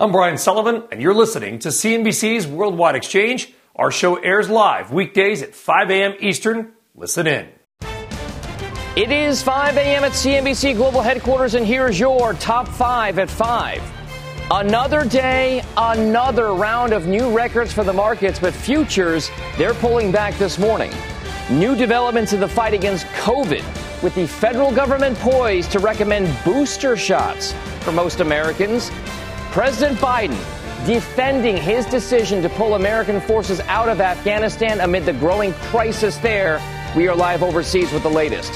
I'm 0.00 0.12
Brian 0.12 0.38
Sullivan, 0.38 0.84
and 0.92 1.02
you're 1.02 1.12
listening 1.12 1.58
to 1.58 1.70
CNBC's 1.70 2.46
Worldwide 2.46 2.94
Exchange. 2.94 3.52
Our 3.74 3.90
show 3.90 4.14
airs 4.14 4.48
live 4.48 4.92
weekdays 4.92 5.42
at 5.42 5.56
5 5.56 5.90
a.m. 5.90 6.14
Eastern. 6.20 6.74
Listen 6.94 7.26
in. 7.26 7.48
It 8.94 9.10
is 9.10 9.42
5 9.42 9.76
a.m. 9.76 10.04
at 10.04 10.12
CNBC 10.12 10.76
Global 10.76 11.02
Headquarters, 11.02 11.54
and 11.54 11.66
here's 11.66 11.98
your 11.98 12.34
top 12.34 12.68
five 12.68 13.18
at 13.18 13.28
5. 13.28 13.82
Another 14.52 15.04
day, 15.04 15.64
another 15.76 16.52
round 16.52 16.92
of 16.92 17.08
new 17.08 17.36
records 17.36 17.72
for 17.72 17.82
the 17.82 17.92
markets, 17.92 18.38
but 18.38 18.54
futures, 18.54 19.32
they're 19.56 19.74
pulling 19.74 20.12
back 20.12 20.32
this 20.34 20.60
morning. 20.60 20.92
New 21.50 21.74
developments 21.74 22.32
in 22.32 22.38
the 22.38 22.46
fight 22.46 22.72
against 22.72 23.04
COVID, 23.06 23.64
with 24.04 24.14
the 24.14 24.28
federal 24.28 24.70
government 24.70 25.18
poised 25.18 25.72
to 25.72 25.80
recommend 25.80 26.32
booster 26.44 26.96
shots 26.96 27.52
for 27.80 27.90
most 27.90 28.20
Americans. 28.20 28.92
President 29.50 29.98
Biden 29.98 30.36
defending 30.86 31.56
his 31.56 31.86
decision 31.86 32.42
to 32.42 32.48
pull 32.50 32.74
American 32.74 33.20
forces 33.20 33.60
out 33.60 33.88
of 33.88 34.00
Afghanistan 34.00 34.80
amid 34.80 35.04
the 35.04 35.12
growing 35.14 35.52
crisis 35.54 36.18
there. 36.18 36.60
We 36.94 37.08
are 37.08 37.16
live 37.16 37.42
overseas 37.42 37.90
with 37.92 38.02
the 38.02 38.10
latest. 38.10 38.52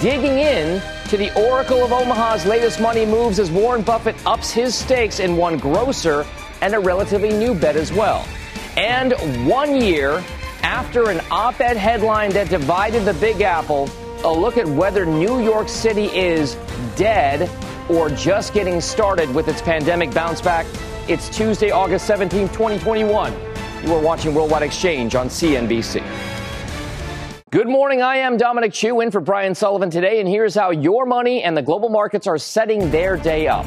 Digging 0.00 0.38
in 0.38 0.80
to 1.08 1.16
the 1.16 1.34
Oracle 1.34 1.84
of 1.84 1.92
Omaha's 1.92 2.46
latest 2.46 2.80
money 2.80 3.04
moves 3.04 3.38
as 3.38 3.50
Warren 3.50 3.82
Buffett 3.82 4.16
ups 4.24 4.52
his 4.52 4.74
stakes 4.74 5.18
in 5.20 5.36
one 5.36 5.58
grocer 5.58 6.24
and 6.60 6.74
a 6.74 6.78
relatively 6.78 7.30
new 7.30 7.52
bet 7.52 7.76
as 7.76 7.92
well. 7.92 8.26
And 8.76 9.12
one 9.46 9.76
year 9.76 10.24
after 10.62 11.10
an 11.10 11.20
op 11.30 11.60
ed 11.60 11.76
headline 11.76 12.30
that 12.30 12.48
divided 12.48 13.04
the 13.04 13.14
Big 13.14 13.40
Apple, 13.40 13.90
a 14.24 14.32
look 14.32 14.56
at 14.56 14.66
whether 14.66 15.04
New 15.04 15.42
York 15.42 15.68
City 15.68 16.06
is 16.06 16.54
dead 16.96 17.50
or 17.92 18.08
just 18.08 18.54
getting 18.54 18.80
started 18.80 19.32
with 19.34 19.48
its 19.48 19.60
pandemic 19.60 20.12
bounce 20.14 20.40
back. 20.40 20.66
It's 21.08 21.28
Tuesday, 21.28 21.70
August 21.70 22.06
17, 22.06 22.48
2021. 22.48 23.32
You 23.84 23.94
are 23.94 24.00
watching 24.00 24.34
Worldwide 24.34 24.62
Exchange 24.62 25.14
on 25.14 25.28
CNBC. 25.28 26.02
Good 27.50 27.68
morning. 27.68 28.00
I 28.00 28.16
am 28.16 28.38
Dominic 28.38 28.72
Chu 28.72 29.00
in 29.02 29.10
for 29.10 29.20
Brian 29.20 29.54
Sullivan 29.54 29.90
today, 29.90 30.20
and 30.20 30.28
here's 30.28 30.54
how 30.54 30.70
your 30.70 31.04
money 31.04 31.42
and 31.42 31.54
the 31.54 31.60
global 31.60 31.90
markets 31.90 32.26
are 32.26 32.38
setting 32.38 32.90
their 32.90 33.16
day 33.16 33.46
up. 33.46 33.66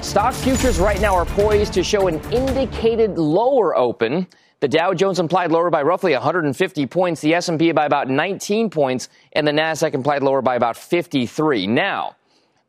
Stock 0.00 0.32
futures 0.32 0.78
right 0.78 1.00
now 1.00 1.14
are 1.14 1.26
poised 1.26 1.74
to 1.74 1.84
show 1.84 2.08
an 2.08 2.18
indicated 2.32 3.18
lower 3.18 3.76
open. 3.76 4.26
The 4.60 4.68
Dow 4.68 4.94
Jones 4.94 5.18
implied 5.18 5.52
lower 5.52 5.68
by 5.68 5.82
roughly 5.82 6.12
150 6.12 6.86
points, 6.86 7.20
the 7.20 7.34
S&P 7.34 7.72
by 7.72 7.84
about 7.84 8.08
19 8.08 8.70
points, 8.70 9.10
and 9.34 9.46
the 9.46 9.52
Nasdaq 9.52 9.92
implied 9.92 10.22
lower 10.22 10.40
by 10.40 10.54
about 10.54 10.78
53. 10.78 11.66
Now, 11.66 12.16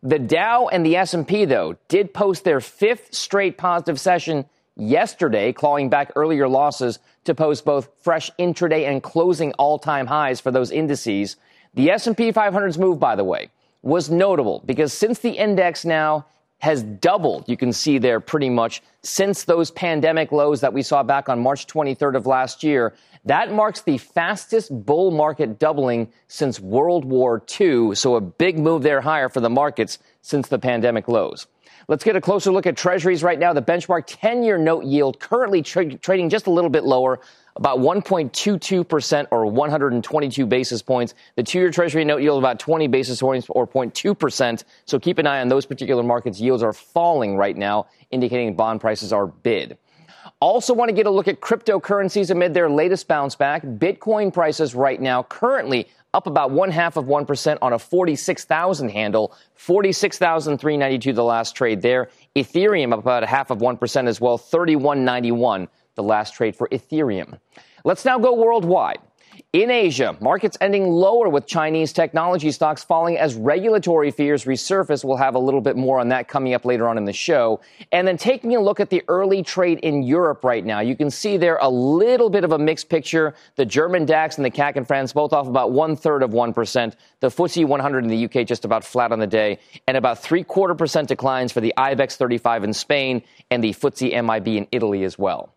the 0.03 0.19
Dow 0.19 0.67
and 0.67 0.85
the 0.85 0.95
S&P 0.95 1.45
though 1.45 1.75
did 1.87 2.13
post 2.13 2.43
their 2.43 2.61
fifth 2.61 3.13
straight 3.13 3.57
positive 3.57 3.99
session 3.99 4.45
yesterday, 4.75 5.51
clawing 5.53 5.89
back 5.89 6.11
earlier 6.15 6.47
losses 6.47 6.99
to 7.23 7.33
post 7.33 7.65
both 7.65 7.89
fresh 8.01 8.31
intraday 8.39 8.87
and 8.87 9.01
closing 9.01 9.53
all-time 9.53 10.07
highs 10.07 10.39
for 10.39 10.51
those 10.51 10.71
indices. 10.71 11.35
The 11.73 11.91
S&P 11.91 12.31
500's 12.31 12.77
move 12.77 12.99
by 12.99 13.15
the 13.15 13.23
way 13.23 13.49
was 13.81 14.09
notable 14.09 14.61
because 14.65 14.93
since 14.93 15.19
the 15.19 15.31
index 15.31 15.83
now 15.85 16.25
has 16.59 16.81
doubled, 16.83 17.47
you 17.47 17.55
can 17.55 17.71
see 17.71 17.97
there 17.97 18.19
pretty 18.19 18.49
much 18.49 18.81
since 19.03 19.43
those 19.43 19.71
pandemic 19.71 20.31
lows 20.31 20.61
that 20.61 20.73
we 20.73 20.81
saw 20.81 21.03
back 21.03 21.29
on 21.29 21.39
March 21.39 21.67
23rd 21.67 22.15
of 22.15 22.25
last 22.25 22.63
year, 22.63 22.95
that 23.25 23.51
marks 23.51 23.81
the 23.81 23.97
fastest 23.97 24.71
bull 24.85 25.11
market 25.11 25.59
doubling 25.59 26.11
since 26.27 26.59
World 26.59 27.05
War 27.05 27.43
II. 27.59 27.93
So 27.93 28.15
a 28.15 28.21
big 28.21 28.57
move 28.57 28.83
there 28.83 29.01
higher 29.01 29.29
for 29.29 29.39
the 29.39 29.49
markets 29.49 29.99
since 30.21 30.47
the 30.47 30.57
pandemic 30.59 31.07
lows. 31.07 31.47
Let's 31.89 32.03
get 32.03 32.17
a 32.17 32.21
closer 32.21 32.51
look 32.51 32.65
at 32.65 32.75
treasuries 32.75 33.23
right 33.23 33.39
now. 33.39 33.53
The 33.53 33.61
benchmark 33.61 34.03
10 34.07 34.43
year 34.43 34.57
note 34.57 34.83
yield 34.83 35.19
currently 35.19 35.61
tra- 35.61 35.95
trading 35.95 36.29
just 36.29 36.47
a 36.47 36.51
little 36.51 36.69
bit 36.69 36.83
lower, 36.83 37.21
about 37.57 37.79
1.22% 37.79 39.27
or 39.31 39.45
122 39.45 40.45
basis 40.45 40.81
points. 40.81 41.13
The 41.35 41.43
two 41.43 41.59
year 41.59 41.71
treasury 41.71 42.05
note 42.05 42.21
yield 42.21 42.39
about 42.39 42.59
20 42.59 42.87
basis 42.87 43.19
points 43.19 43.47
or 43.49 43.67
0.2%. 43.67 44.63
So 44.85 44.99
keep 44.99 45.17
an 45.17 45.27
eye 45.27 45.41
on 45.41 45.47
those 45.47 45.65
particular 45.65 46.03
markets. 46.03 46.39
Yields 46.39 46.63
are 46.63 46.73
falling 46.73 47.35
right 47.35 47.57
now, 47.57 47.87
indicating 48.11 48.55
bond 48.55 48.79
prices 48.79 49.11
are 49.11 49.27
bid. 49.27 49.77
Also, 50.39 50.73
want 50.73 50.89
to 50.89 50.93
get 50.93 51.07
a 51.07 51.09
look 51.09 51.27
at 51.27 51.41
cryptocurrencies 51.41 52.29
amid 52.29 52.53
their 52.53 52.69
latest 52.69 53.07
bounce 53.07 53.33
back. 53.35 53.63
Bitcoin 53.63 54.31
prices 54.31 54.75
right 54.75 55.01
now 55.01 55.23
currently 55.23 55.87
up 56.13 56.27
about 56.27 56.51
one 56.51 56.69
half 56.69 56.95
of 56.95 57.05
1% 57.05 57.57
on 57.61 57.73
a 57.73 57.79
46,000 57.79 58.89
handle, 58.89 59.33
46,392 59.55 61.13
the 61.13 61.23
last 61.23 61.55
trade 61.55 61.81
there. 61.81 62.09
Ethereum 62.35 62.93
up 62.93 62.99
about 62.99 63.23
a 63.23 63.27
half 63.27 63.49
of 63.49 63.59
1% 63.59 64.07
as 64.07 64.21
well, 64.21 64.37
3191 64.37 65.67
the 65.97 66.03
last 66.03 66.33
trade 66.33 66.55
for 66.55 66.69
Ethereum. 66.69 67.37
Let's 67.83 68.05
now 68.05 68.17
go 68.17 68.33
worldwide. 68.33 68.99
In 69.53 69.71
Asia, 69.71 70.17
markets 70.19 70.57
ending 70.61 70.89
lower 70.89 71.29
with 71.29 71.45
Chinese 71.45 71.93
technology 71.93 72.51
stocks 72.51 72.83
falling 72.83 73.17
as 73.17 73.35
regulatory 73.35 74.11
fears 74.11 74.45
resurface. 74.45 75.03
We'll 75.03 75.17
have 75.17 75.35
a 75.35 75.39
little 75.39 75.61
bit 75.61 75.75
more 75.75 75.99
on 75.99 76.09
that 76.09 76.27
coming 76.27 76.53
up 76.53 76.65
later 76.65 76.87
on 76.87 76.97
in 76.97 77.05
the 77.05 77.13
show. 77.13 77.61
And 77.91 78.07
then 78.07 78.17
taking 78.17 78.55
a 78.55 78.59
look 78.59 78.79
at 78.79 78.89
the 78.89 79.03
early 79.07 79.43
trade 79.43 79.79
in 79.79 80.03
Europe 80.03 80.43
right 80.43 80.65
now, 80.65 80.79
you 80.79 80.95
can 80.95 81.09
see 81.09 81.37
there 81.37 81.57
a 81.61 81.69
little 81.69 82.29
bit 82.29 82.43
of 82.43 82.51
a 82.51 82.57
mixed 82.57 82.89
picture. 82.89 83.35
The 83.55 83.65
German 83.65 84.05
DAX 84.05 84.37
and 84.37 84.45
the 84.45 84.51
CAC 84.51 84.75
in 84.75 84.85
France 84.85 85.13
both 85.13 85.33
off 85.33 85.47
about 85.47 85.71
one 85.71 85.95
third 85.95 86.23
of 86.23 86.31
1%. 86.31 86.93
The 87.19 87.29
FTSE 87.29 87.65
100 87.65 88.03
in 88.03 88.09
the 88.09 88.25
UK 88.25 88.45
just 88.45 88.65
about 88.65 88.83
flat 88.83 89.11
on 89.11 89.19
the 89.19 89.27
day 89.27 89.59
and 89.87 89.97
about 89.97 90.21
three 90.21 90.43
quarter 90.43 90.75
percent 90.75 91.07
declines 91.07 91.51
for 91.51 91.61
the 91.61 91.73
IBEX 91.77 92.15
35 92.17 92.63
in 92.63 92.73
Spain 92.73 93.23
and 93.49 93.63
the 93.63 93.73
FTSE 93.73 94.23
MIB 94.23 94.47
in 94.47 94.67
Italy 94.71 95.03
as 95.03 95.17
well. 95.17 95.53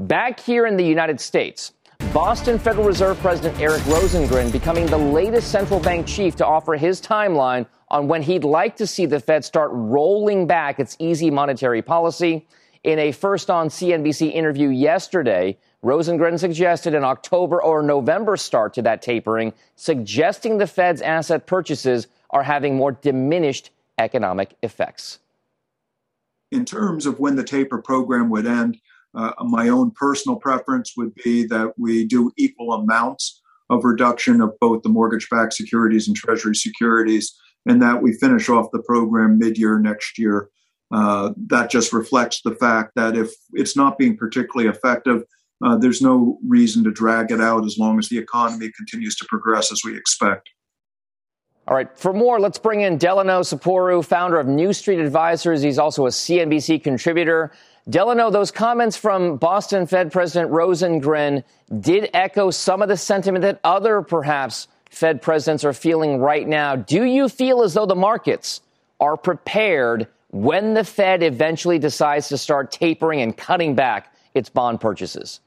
Back 0.00 0.40
here 0.40 0.66
in 0.66 0.76
the 0.76 0.84
United 0.84 1.20
States, 1.20 1.72
Boston 2.12 2.58
Federal 2.58 2.84
Reserve 2.84 3.16
President 3.20 3.60
Eric 3.60 3.80
Rosengren 3.82 4.50
becoming 4.50 4.86
the 4.86 4.98
latest 4.98 5.52
central 5.52 5.78
bank 5.78 6.04
chief 6.04 6.34
to 6.34 6.44
offer 6.44 6.74
his 6.74 7.00
timeline 7.00 7.64
on 7.90 8.08
when 8.08 8.20
he'd 8.20 8.42
like 8.42 8.74
to 8.78 8.88
see 8.88 9.06
the 9.06 9.20
Fed 9.20 9.44
start 9.44 9.70
rolling 9.72 10.48
back 10.48 10.80
its 10.80 10.96
easy 10.98 11.30
monetary 11.30 11.80
policy. 11.80 12.44
In 12.82 12.98
a 12.98 13.12
first 13.12 13.50
on 13.50 13.68
CNBC 13.68 14.32
interview 14.32 14.68
yesterday, 14.68 15.56
Rosengren 15.84 16.40
suggested 16.40 16.96
an 16.96 17.04
October 17.04 17.62
or 17.62 17.80
November 17.80 18.36
start 18.36 18.74
to 18.74 18.82
that 18.82 19.00
tapering, 19.00 19.52
suggesting 19.76 20.58
the 20.58 20.66
Fed's 20.66 21.02
asset 21.02 21.46
purchases 21.46 22.08
are 22.30 22.42
having 22.42 22.74
more 22.74 22.90
diminished 22.90 23.70
economic 23.98 24.56
effects. 24.60 25.20
In 26.50 26.64
terms 26.64 27.06
of 27.06 27.20
when 27.20 27.36
the 27.36 27.44
taper 27.44 27.80
program 27.80 28.28
would 28.30 28.46
end, 28.46 28.80
uh, 29.14 29.32
my 29.44 29.68
own 29.68 29.90
personal 29.92 30.36
preference 30.36 30.94
would 30.96 31.14
be 31.14 31.46
that 31.46 31.74
we 31.78 32.06
do 32.06 32.32
equal 32.36 32.72
amounts 32.72 33.40
of 33.70 33.84
reduction 33.84 34.40
of 34.40 34.52
both 34.60 34.82
the 34.82 34.88
mortgage 34.88 35.28
backed 35.30 35.54
securities 35.54 36.06
and 36.06 36.16
treasury 36.16 36.54
securities, 36.54 37.34
and 37.66 37.80
that 37.82 38.02
we 38.02 38.12
finish 38.12 38.48
off 38.48 38.66
the 38.72 38.82
program 38.82 39.38
mid 39.38 39.56
year 39.56 39.78
next 39.78 40.18
year. 40.18 40.48
Uh, 40.92 41.32
that 41.48 41.70
just 41.70 41.92
reflects 41.92 42.42
the 42.44 42.54
fact 42.54 42.92
that 42.94 43.16
if 43.16 43.32
it's 43.52 43.76
not 43.76 43.98
being 43.98 44.16
particularly 44.16 44.68
effective, 44.68 45.22
uh, 45.64 45.76
there's 45.76 46.02
no 46.02 46.38
reason 46.46 46.84
to 46.84 46.90
drag 46.90 47.30
it 47.30 47.40
out 47.40 47.64
as 47.64 47.78
long 47.78 47.98
as 47.98 48.08
the 48.08 48.18
economy 48.18 48.70
continues 48.76 49.16
to 49.16 49.24
progress 49.28 49.72
as 49.72 49.80
we 49.84 49.96
expect. 49.96 50.50
All 51.66 51.74
right, 51.74 51.88
for 51.98 52.12
more, 52.12 52.38
let's 52.38 52.58
bring 52.58 52.82
in 52.82 52.98
Delano 52.98 53.40
Saporu, 53.40 54.04
founder 54.04 54.38
of 54.38 54.46
New 54.46 54.74
Street 54.74 55.00
Advisors. 55.00 55.62
He's 55.62 55.78
also 55.78 56.04
a 56.04 56.10
CNBC 56.10 56.84
contributor. 56.84 57.52
Delano, 57.88 58.30
those 58.30 58.50
comments 58.50 58.96
from 58.96 59.36
Boston 59.36 59.86
Fed 59.86 60.10
President 60.10 60.50
Rosengren 60.50 61.44
did 61.80 62.08
echo 62.14 62.50
some 62.50 62.80
of 62.80 62.88
the 62.88 62.96
sentiment 62.96 63.42
that 63.42 63.60
other 63.62 64.00
perhaps 64.00 64.68
Fed 64.88 65.20
presidents 65.20 65.64
are 65.64 65.74
feeling 65.74 66.18
right 66.18 66.48
now. 66.48 66.76
Do 66.76 67.04
you 67.04 67.28
feel 67.28 67.62
as 67.62 67.74
though 67.74 67.84
the 67.84 67.94
markets 67.94 68.62
are 69.00 69.18
prepared 69.18 70.06
when 70.30 70.72
the 70.72 70.84
Fed 70.84 71.22
eventually 71.22 71.78
decides 71.78 72.28
to 72.28 72.38
start 72.38 72.72
tapering 72.72 73.20
and 73.20 73.36
cutting 73.36 73.74
back 73.74 74.14
its 74.32 74.48
bond 74.48 74.80
purchases? 74.80 75.40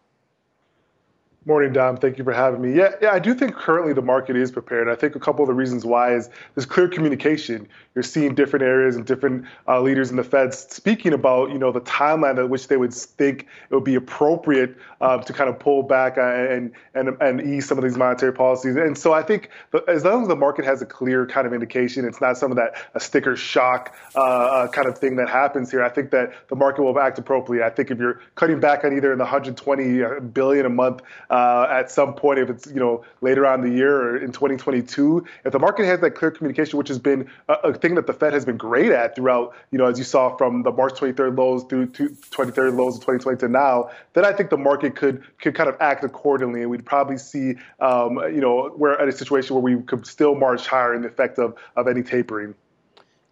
Morning, 1.47 1.71
Dom. 1.71 1.95
Thank 1.95 2.17
you 2.17 2.25
for 2.25 2.33
having 2.33 2.61
me. 2.61 2.77
Yeah, 2.77 2.89
yeah, 3.01 3.11
I 3.11 3.19
do 3.19 3.33
think 3.33 3.55
currently 3.55 3.93
the 3.93 4.01
market 4.01 4.35
is 4.35 4.51
prepared. 4.51 4.89
I 4.89 4.95
think 4.95 5.15
a 5.15 5.19
couple 5.19 5.43
of 5.43 5.47
the 5.47 5.53
reasons 5.53 5.85
why 5.85 6.13
is 6.13 6.29
there's 6.53 6.65
clear 6.65 6.89
communication. 6.89 7.69
You're 7.95 8.03
seeing 8.03 8.35
different 8.35 8.63
areas 8.63 8.97
and 8.97 9.05
different 9.05 9.45
uh, 9.65 9.79
leaders 9.79 10.11
in 10.11 10.17
the 10.17 10.25
Fed 10.25 10.53
speaking 10.53 11.13
about, 11.13 11.51
you 11.51 11.57
know, 11.57 11.71
the 11.71 11.79
timeline 11.79 12.37
at 12.37 12.49
which 12.49 12.67
they 12.67 12.75
would 12.75 12.93
think 12.93 13.47
it 13.69 13.73
would 13.73 13.85
be 13.85 13.95
appropriate 13.95 14.75
um, 14.99 15.23
to 15.23 15.31
kind 15.31 15.49
of 15.49 15.57
pull 15.57 15.83
back 15.83 16.17
uh, 16.17 16.21
and 16.21 16.73
and 16.93 17.15
and 17.21 17.39
ease 17.39 17.65
some 17.65 17.77
of 17.77 17.83
these 17.85 17.95
monetary 17.95 18.33
policies. 18.33 18.75
And 18.75 18.97
so 18.97 19.13
I 19.13 19.23
think 19.23 19.49
as 19.87 20.03
long 20.03 20.23
as 20.23 20.27
the 20.27 20.35
market 20.35 20.65
has 20.65 20.81
a 20.81 20.85
clear 20.85 21.25
kind 21.25 21.47
of 21.47 21.53
indication, 21.53 22.03
it's 22.03 22.19
not 22.19 22.37
some 22.37 22.51
of 22.51 22.57
that 22.57 22.75
a 22.93 22.99
sticker 22.99 23.37
shock 23.37 23.95
uh, 24.15 24.19
uh 24.19 24.67
kind 24.67 24.89
of 24.89 24.97
thing 24.97 25.15
that 25.15 25.29
happens 25.29 25.71
here. 25.71 25.81
I 25.81 25.89
think 25.89 26.11
that 26.11 26.33
the 26.49 26.57
market 26.57 26.83
will 26.83 26.99
act 26.99 27.17
appropriately. 27.17 27.63
I 27.63 27.69
think 27.69 27.89
if 27.89 27.99
you're 27.99 28.19
cutting 28.35 28.59
back 28.59 28.83
on 28.83 28.93
either 28.93 29.13
in 29.13 29.17
the 29.17 29.23
120 29.23 30.03
uh, 30.03 30.65
a 30.65 30.69
month 30.69 31.01
uh, 31.37 31.67
at 31.69 31.91
some 31.91 32.15
point, 32.15 32.39
if 32.39 32.49
it's 32.49 32.65
you 32.67 32.79
know 32.79 33.03
later 33.21 33.45
on 33.45 33.61
the 33.61 33.69
year 33.69 33.95
or 33.95 34.17
in 34.17 34.31
2022, 34.31 35.23
if 35.45 35.51
the 35.51 35.59
market 35.59 35.85
has 35.85 35.99
that 35.99 36.11
clear 36.11 36.31
communication, 36.31 36.77
which 36.79 36.87
has 36.87 36.97
been 36.97 37.29
a, 37.47 37.53
a, 37.53 37.73
thing 37.73 37.93
that 37.93 38.07
the 38.07 38.13
Fed 38.13 38.33
has 38.33 38.43
been 38.43 38.57
great 38.57 38.91
at 38.91 39.15
throughout, 39.15 39.55
you 39.71 39.77
know, 39.77 39.85
as 39.85 39.99
you 39.99 40.03
saw 40.03 40.35
from 40.35 40.63
the 40.63 40.71
March 40.71 40.93
23rd 40.93 41.37
lows 41.37 41.63
through 41.65 41.87
to 41.87 42.09
23rd 42.09 42.75
lows 42.75 42.95
of 42.95 43.01
2020 43.01 43.37
to 43.37 43.47
now, 43.47 43.91
then 44.13 44.25
I 44.25 44.33
think 44.33 44.49
the 44.49 44.57
market 44.57 44.95
could 44.95 45.23
could 45.39 45.53
kind 45.53 45.69
of 45.69 45.77
act 45.79 46.03
accordingly, 46.03 46.61
and 46.61 46.71
we'd 46.71 46.85
probably 46.85 47.19
see, 47.19 47.55
um, 47.79 48.17
you 48.33 48.41
know, 48.41 48.73
we're 48.75 48.93
at 48.93 49.07
a 49.07 49.11
situation 49.11 49.55
where 49.55 49.63
we 49.63 49.79
could 49.83 50.07
still 50.07 50.33
march 50.33 50.65
higher 50.65 50.95
in 50.95 51.03
the 51.03 51.07
effect 51.07 51.37
of 51.37 51.55
of 51.75 51.87
any 51.87 52.01
tapering. 52.01 52.55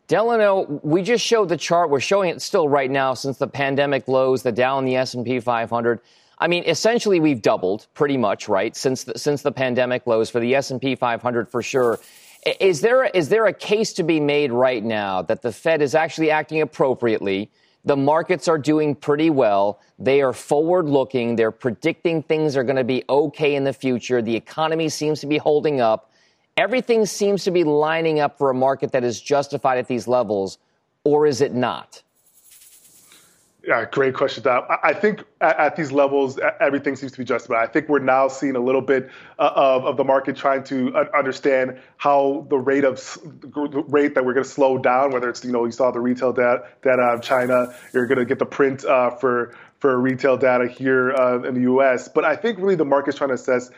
Delano, 0.07 0.79
we 0.83 1.01
just 1.01 1.25
showed 1.25 1.49
the 1.49 1.57
chart. 1.57 1.89
We're 1.89 1.99
showing 1.99 2.29
it 2.29 2.39
still 2.39 2.69
right 2.69 2.91
now 2.91 3.15
since 3.15 3.37
the 3.37 3.47
pandemic 3.47 4.07
lows, 4.07 4.43
the 4.43 4.51
Dow 4.51 4.77
and 4.77 4.87
the 4.87 4.95
S&P 4.97 5.39
500. 5.39 5.99
I 6.37 6.47
mean, 6.47 6.63
essentially, 6.65 7.19
we've 7.19 7.41
doubled 7.41 7.87
pretty 7.93 8.17
much, 8.17 8.49
right, 8.49 8.75
since 8.75 9.05
the, 9.05 9.17
since 9.17 9.41
the 9.41 9.51
pandemic 9.51 10.05
lows 10.05 10.29
for 10.29 10.39
the 10.39 10.55
S&P 10.55 10.95
500 10.95 11.49
for 11.49 11.61
sure. 11.61 11.99
Is 12.59 12.81
there 12.81 13.05
is 13.05 13.29
there 13.29 13.47
a 13.47 13.53
case 13.53 13.93
to 13.93 14.03
be 14.03 14.19
made 14.19 14.51
right 14.51 14.83
now 14.83 15.23
that 15.23 15.41
the 15.41 15.51
Fed 15.51 15.81
is 15.81 15.95
actually 15.95 16.29
acting 16.29 16.61
appropriately? 16.61 17.49
The 17.85 17.95
markets 17.95 18.47
are 18.47 18.57
doing 18.57 18.95
pretty 18.95 19.29
well. 19.29 19.79
They 19.97 20.21
are 20.21 20.33
forward 20.33 20.85
looking. 20.85 21.35
They're 21.35 21.51
predicting 21.51 22.21
things 22.21 22.57
are 22.57 22.63
going 22.63 22.75
to 22.75 22.83
be 22.83 23.03
okay 23.09 23.55
in 23.55 23.63
the 23.63 23.73
future. 23.73 24.21
The 24.21 24.35
economy 24.35 24.89
seems 24.89 25.21
to 25.21 25.27
be 25.27 25.37
holding 25.37 25.81
up. 25.81 26.11
Everything 26.57 27.05
seems 27.05 27.43
to 27.43 27.51
be 27.51 27.63
lining 27.63 28.19
up 28.19 28.37
for 28.37 28.49
a 28.49 28.53
market 28.53 28.91
that 28.91 29.03
is 29.03 29.21
justified 29.21 29.77
at 29.77 29.87
these 29.87 30.07
levels, 30.07 30.57
or 31.03 31.27
is 31.27 31.41
it 31.41 31.53
not? 31.53 32.01
Yeah, 33.67 33.83
great 33.85 34.13
question, 34.13 34.43
Dom. 34.43 34.63
I 34.83 34.93
think 34.93 35.23
at, 35.41 35.75
these 35.75 35.91
levels, 35.91 36.37
everything 36.59 36.95
seems 36.95 37.11
to 37.13 37.17
be 37.17 37.23
justified. 37.23 37.67
I 37.67 37.71
think 37.71 37.89
we're 37.89 37.97
now 37.97 38.27
seeing 38.27 38.55
a 38.55 38.59
little 38.59 38.81
bit 38.81 39.09
uh, 39.39 39.51
of, 39.55 39.85
of 39.85 39.97
the 39.97 40.03
market 40.03 40.35
trying 40.35 40.63
to 40.65 40.95
understand 41.17 41.79
how 41.97 42.45
the 42.51 42.57
rate 42.57 42.83
of 42.83 43.17
rate 43.87 44.13
that 44.13 44.23
we're 44.23 44.33
going 44.33 44.43
to 44.43 44.49
slow 44.49 44.77
down. 44.77 45.11
Whether 45.11 45.29
it's 45.29 45.43
you 45.43 45.51
know 45.51 45.65
you 45.65 45.71
saw 45.71 45.89
the 45.89 45.99
retail 45.99 46.31
data, 46.31 46.67
data 46.83 47.01
of 47.01 47.23
China, 47.23 47.75
you're 47.91 48.05
going 48.05 48.19
to 48.19 48.25
get 48.25 48.37
the 48.37 48.45
print 48.45 48.85
uh, 48.85 49.09
for 49.09 49.57
for 49.79 49.99
retail 49.99 50.37
data 50.37 50.67
here 50.67 51.13
uh, 51.13 51.41
in 51.41 51.55
the 51.55 51.61
U.S. 51.61 52.07
But 52.07 52.23
I 52.23 52.35
think 52.35 52.59
really 52.59 52.75
the 52.75 52.85
market's 52.85 53.17
trying 53.17 53.29
to 53.29 53.35
assess 53.35 53.71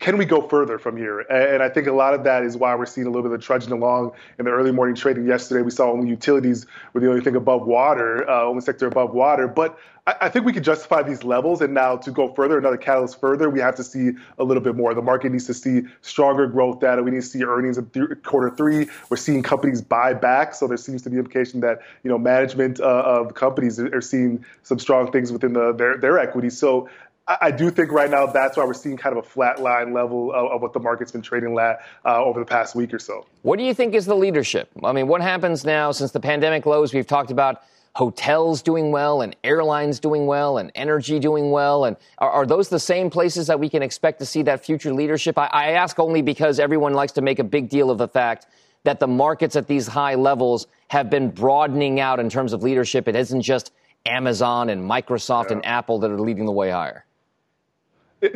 can 0.00 0.16
we 0.16 0.24
go 0.24 0.40
further 0.40 0.78
from 0.78 0.96
here? 0.96 1.20
And 1.20 1.62
I 1.62 1.68
think 1.68 1.86
a 1.86 1.92
lot 1.92 2.14
of 2.14 2.24
that 2.24 2.42
is 2.42 2.56
why 2.56 2.74
we're 2.74 2.86
seeing 2.86 3.06
a 3.06 3.10
little 3.10 3.28
bit 3.28 3.32
of 3.32 3.44
trudging 3.44 3.70
along 3.70 4.12
in 4.38 4.46
the 4.46 4.50
early 4.50 4.72
morning 4.72 4.96
trading. 4.96 5.26
Yesterday, 5.26 5.60
we 5.60 5.70
saw 5.70 5.92
only 5.92 6.08
utilities 6.08 6.64
were 6.94 7.00
the 7.00 7.08
only 7.10 7.20
thing 7.20 7.36
above 7.36 7.66
water, 7.66 8.28
uh, 8.28 8.44
only 8.44 8.62
sector 8.62 8.86
above 8.86 9.12
water. 9.12 9.46
But 9.46 9.78
I, 10.06 10.30
think 10.30 10.46
we 10.46 10.52
can 10.54 10.62
justify 10.62 11.02
these 11.02 11.22
levels. 11.22 11.60
And 11.60 11.74
now 11.74 11.96
to 11.96 12.10
go 12.10 12.32
further, 12.32 12.58
another 12.58 12.78
catalyst 12.78 13.20
further, 13.20 13.50
we 13.50 13.60
have 13.60 13.74
to 13.76 13.84
see 13.84 14.12
a 14.38 14.44
little 14.44 14.62
bit 14.62 14.74
more. 14.74 14.94
The 14.94 15.02
market 15.02 15.32
needs 15.32 15.46
to 15.46 15.54
see 15.54 15.82
stronger 16.00 16.46
growth 16.46 16.80
data. 16.80 17.02
We 17.02 17.10
need 17.10 17.20
to 17.20 17.26
see 17.26 17.44
earnings 17.44 17.76
in 17.76 17.86
th- 17.90 18.22
quarter 18.24 18.50
three. 18.50 18.88
We're 19.10 19.18
seeing 19.18 19.42
companies 19.42 19.82
buy 19.82 20.14
back. 20.14 20.54
So 20.54 20.66
there 20.66 20.78
seems 20.78 21.02
to 21.02 21.10
be 21.10 21.18
indication 21.18 21.60
that 21.60 21.82
you 22.02 22.10
know 22.10 22.18
management 22.18 22.80
uh, 22.80 22.84
of 22.84 23.34
companies 23.34 23.78
are 23.78 24.00
seeing 24.00 24.44
some 24.62 24.78
strong 24.78 25.12
things 25.12 25.30
within 25.30 25.52
the, 25.52 25.72
their 25.72 25.98
their 25.98 26.18
equity. 26.18 26.48
So 26.48 26.88
I 27.40 27.50
do 27.50 27.70
think 27.70 27.92
right 27.92 28.10
now 28.10 28.26
that's 28.26 28.56
why 28.56 28.64
we're 28.64 28.74
seeing 28.74 28.96
kind 28.96 29.16
of 29.16 29.24
a 29.24 29.28
flat 29.28 29.60
line 29.60 29.92
level 29.92 30.32
of, 30.32 30.52
of 30.52 30.62
what 30.62 30.72
the 30.72 30.80
market's 30.80 31.12
been 31.12 31.22
trading 31.22 31.58
at 31.58 31.80
uh, 32.04 32.22
over 32.22 32.40
the 32.40 32.46
past 32.46 32.74
week 32.74 32.92
or 32.92 32.98
so. 32.98 33.26
What 33.42 33.58
do 33.58 33.64
you 33.64 33.74
think 33.74 33.94
is 33.94 34.06
the 34.06 34.16
leadership? 34.16 34.70
I 34.82 34.92
mean, 34.92 35.06
what 35.06 35.20
happens 35.20 35.64
now 35.64 35.92
since 35.92 36.10
the 36.10 36.20
pandemic 36.20 36.66
lows? 36.66 36.92
We've 36.92 37.06
talked 37.06 37.30
about 37.30 37.62
hotels 37.94 38.62
doing 38.62 38.92
well 38.92 39.20
and 39.20 39.34
airlines 39.44 40.00
doing 40.00 40.26
well 40.26 40.58
and 40.58 40.70
energy 40.74 41.18
doing 41.18 41.50
well. 41.50 41.84
And 41.84 41.96
are, 42.18 42.30
are 42.30 42.46
those 42.46 42.68
the 42.68 42.80
same 42.80 43.10
places 43.10 43.48
that 43.48 43.58
we 43.58 43.68
can 43.68 43.82
expect 43.82 44.18
to 44.20 44.26
see 44.26 44.42
that 44.42 44.64
future 44.64 44.92
leadership? 44.92 45.36
I, 45.38 45.46
I 45.46 45.70
ask 45.72 45.98
only 45.98 46.22
because 46.22 46.58
everyone 46.58 46.94
likes 46.94 47.12
to 47.12 47.22
make 47.22 47.38
a 47.38 47.44
big 47.44 47.68
deal 47.68 47.90
of 47.90 47.98
the 47.98 48.08
fact 48.08 48.46
that 48.84 49.00
the 49.00 49.08
markets 49.08 49.56
at 49.56 49.66
these 49.66 49.86
high 49.86 50.14
levels 50.14 50.66
have 50.88 51.10
been 51.10 51.30
broadening 51.30 52.00
out 52.00 52.18
in 52.18 52.30
terms 52.30 52.52
of 52.52 52.62
leadership. 52.62 53.08
It 53.08 53.16
isn't 53.16 53.42
just 53.42 53.72
Amazon 54.06 54.70
and 54.70 54.88
Microsoft 54.88 55.50
yeah. 55.50 55.56
and 55.56 55.66
Apple 55.66 55.98
that 55.98 56.10
are 56.10 56.20
leading 56.20 56.46
the 56.46 56.52
way 56.52 56.70
higher. 56.70 57.04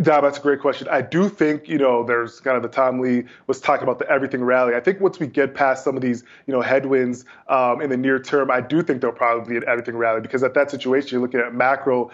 Dom, 0.00 0.24
that's 0.24 0.38
a 0.38 0.40
great 0.40 0.60
question. 0.60 0.88
I 0.90 1.02
do 1.02 1.28
think, 1.28 1.68
you 1.68 1.76
know, 1.76 2.04
there's 2.04 2.40
kind 2.40 2.56
of 2.56 2.62
the 2.62 2.70
Tom 2.70 3.00
Lee 3.00 3.24
was 3.48 3.60
talking 3.60 3.82
about 3.82 3.98
the 3.98 4.08
everything 4.08 4.42
rally. 4.42 4.74
I 4.74 4.80
think 4.80 4.98
once 4.98 5.18
we 5.18 5.26
get 5.26 5.54
past 5.54 5.84
some 5.84 5.94
of 5.94 6.00
these, 6.00 6.24
you 6.46 6.54
know, 6.54 6.62
headwinds 6.62 7.26
um, 7.48 7.82
in 7.82 7.90
the 7.90 7.96
near 7.96 8.18
term, 8.18 8.50
I 8.50 8.62
do 8.62 8.82
think 8.82 9.02
there'll 9.02 9.14
probably 9.14 9.52
be 9.52 9.56
an 9.58 9.64
everything 9.68 9.96
rally 9.96 10.22
because 10.22 10.42
at 10.42 10.54
that 10.54 10.70
situation, 10.70 11.10
you're 11.12 11.20
looking 11.20 11.40
at 11.40 11.54
macro 11.54 12.10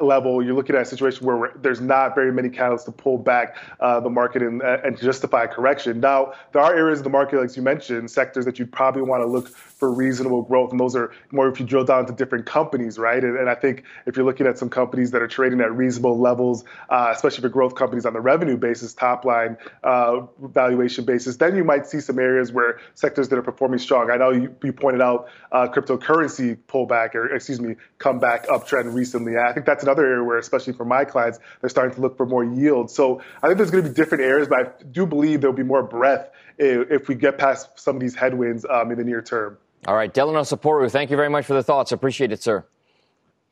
level, 0.00 0.44
you're 0.44 0.54
looking 0.54 0.76
at 0.76 0.82
a 0.82 0.84
situation 0.84 1.26
where 1.26 1.52
there's 1.56 1.80
not 1.80 2.14
very 2.14 2.32
many 2.32 2.48
catalysts 2.48 2.84
to 2.84 2.92
pull 2.92 3.18
back 3.18 3.56
uh, 3.80 4.00
the 4.00 4.10
market 4.10 4.42
and, 4.42 4.62
uh, 4.62 4.78
and 4.84 4.98
justify 4.98 5.46
correction. 5.46 6.00
Now, 6.00 6.34
there 6.52 6.62
are 6.62 6.74
areas 6.74 7.00
of 7.00 7.04
the 7.04 7.10
market, 7.10 7.40
like 7.40 7.56
you 7.56 7.62
mentioned, 7.62 8.10
sectors 8.10 8.44
that 8.44 8.58
you'd 8.58 8.72
probably 8.72 9.02
want 9.02 9.22
to 9.22 9.26
look 9.26 9.48
for 9.48 9.92
reasonable 9.92 10.42
growth, 10.42 10.70
and 10.70 10.78
those 10.78 10.94
are 10.94 11.12
more 11.30 11.48
if 11.48 11.58
you 11.58 11.66
drill 11.66 11.84
down 11.84 12.06
to 12.06 12.12
different 12.12 12.46
companies, 12.46 12.98
right? 12.98 13.22
And, 13.22 13.36
and 13.36 13.50
I 13.50 13.54
think 13.54 13.84
if 14.06 14.16
you're 14.16 14.24
looking 14.24 14.46
at 14.46 14.58
some 14.58 14.70
companies 14.70 15.10
that 15.12 15.22
are 15.22 15.28
trading 15.28 15.60
at 15.60 15.74
reasonable 15.74 16.18
levels, 16.18 16.64
uh, 16.88 17.10
especially 17.14 17.42
for 17.42 17.48
growth 17.48 17.74
companies 17.74 18.06
on 18.06 18.12
the 18.12 18.20
revenue 18.20 18.56
basis, 18.56 18.94
top 18.94 19.24
line 19.24 19.56
uh, 19.82 20.20
valuation 20.40 21.04
basis, 21.04 21.36
then 21.36 21.56
you 21.56 21.64
might 21.64 21.86
see 21.86 22.00
some 22.00 22.18
areas 22.18 22.52
where 22.52 22.78
sectors 22.94 23.28
that 23.28 23.38
are 23.38 23.42
performing 23.42 23.78
strong. 23.78 24.10
I 24.10 24.16
know 24.16 24.30
you, 24.30 24.54
you 24.62 24.72
pointed 24.72 25.00
out 25.00 25.28
uh, 25.50 25.68
cryptocurrency 25.68 26.56
pullback, 26.68 27.14
or 27.14 27.34
excuse 27.34 27.60
me, 27.60 27.76
comeback 27.98 28.46
uptrend 28.48 28.94
recently 28.94 29.13
recently. 29.14 29.38
I 29.38 29.52
think 29.52 29.66
that's 29.66 29.82
another 29.82 30.04
area 30.04 30.24
where, 30.24 30.38
especially 30.38 30.72
for 30.72 30.84
my 30.84 31.04
clients, 31.04 31.38
they're 31.60 31.70
starting 31.70 31.94
to 31.94 32.00
look 32.00 32.16
for 32.16 32.26
more 32.26 32.44
yield. 32.44 32.90
So 32.90 33.22
I 33.42 33.46
think 33.46 33.58
there's 33.58 33.70
going 33.70 33.84
to 33.84 33.90
be 33.90 33.94
different 33.94 34.24
areas, 34.24 34.48
but 34.48 34.58
I 34.58 34.84
do 34.90 35.06
believe 35.06 35.40
there'll 35.40 35.56
be 35.56 35.62
more 35.62 35.82
breadth 35.82 36.30
if 36.58 37.08
we 37.08 37.14
get 37.14 37.38
past 37.38 37.68
some 37.78 37.96
of 37.96 38.00
these 38.00 38.14
headwinds 38.14 38.64
um, 38.68 38.90
in 38.90 38.98
the 38.98 39.04
near 39.04 39.22
term. 39.22 39.58
All 39.86 39.94
right, 39.94 40.12
Delano 40.12 40.40
Saporu, 40.40 40.90
thank 40.90 41.10
you 41.10 41.16
very 41.16 41.28
much 41.28 41.44
for 41.44 41.54
the 41.54 41.62
thoughts. 41.62 41.92
Appreciate 41.92 42.32
it, 42.32 42.42
sir. 42.42 42.64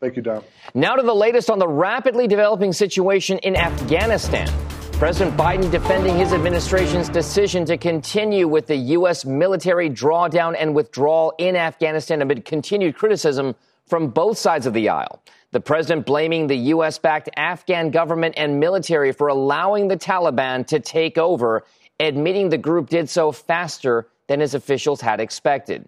Thank 0.01 0.17
you, 0.17 0.23
Dom. 0.23 0.43
Now 0.75 0.97
to 0.97 1.03
the 1.03 1.15
latest 1.15 1.51
on 1.51 1.59
the 1.59 1.69
rapidly 1.69 2.27
developing 2.27 2.73
situation 2.73 3.39
in 3.39 3.55
Afghanistan. 3.55 4.49
President 4.95 5.37
Biden 5.37 5.71
defending 5.71 6.17
his 6.17 6.33
administration's 6.33 7.09
decision 7.09 7.65
to 7.67 7.77
continue 7.77 8.47
with 8.47 8.67
the 8.67 8.77
U.S. 8.77 9.25
military 9.25 9.91
drawdown 9.91 10.55
and 10.59 10.75
withdrawal 10.75 11.35
in 11.39 11.57
Afghanistan 11.57 12.23
amid 12.23 12.45
continued 12.45 12.95
criticism 12.95 13.55
from 13.87 14.09
both 14.09 14.39
sides 14.39 14.67
of 14.67 14.73
the 14.73 14.89
aisle. 14.89 15.23
The 15.53 15.61
president 15.61 16.07
blaming 16.07 16.47
the 16.47 16.57
U.S. 16.57 16.99
backed 16.99 17.29
Afghan 17.37 17.91
government 17.91 18.35
and 18.39 18.59
military 18.59 19.13
for 19.13 19.29
allowing 19.29 19.89
the 19.89 19.99
Taliban 19.99 20.67
to 20.69 20.81
take 20.81 21.19
over, 21.19 21.65
admitting 22.01 22.49
the 22.49 22.59
group 22.59 22.89
did 22.89 23.11
so 23.11 23.33
faster 23.33 24.09
than 24.29 24.41
his 24.41 24.55
officials 24.55 25.03
had 25.03 25.21
expected. 25.21 25.87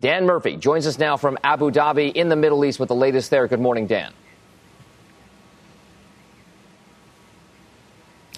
Dan 0.00 0.26
Murphy 0.26 0.56
joins 0.56 0.86
us 0.88 0.98
now 0.98 1.16
from 1.16 1.38
Abu 1.44 1.70
Dhabi 1.70 2.12
in 2.12 2.28
the 2.28 2.36
Middle 2.36 2.64
East 2.64 2.80
with 2.80 2.88
the 2.88 2.96
latest 2.96 3.30
there. 3.30 3.46
Good 3.46 3.60
morning, 3.60 3.86
Dan. 3.86 4.12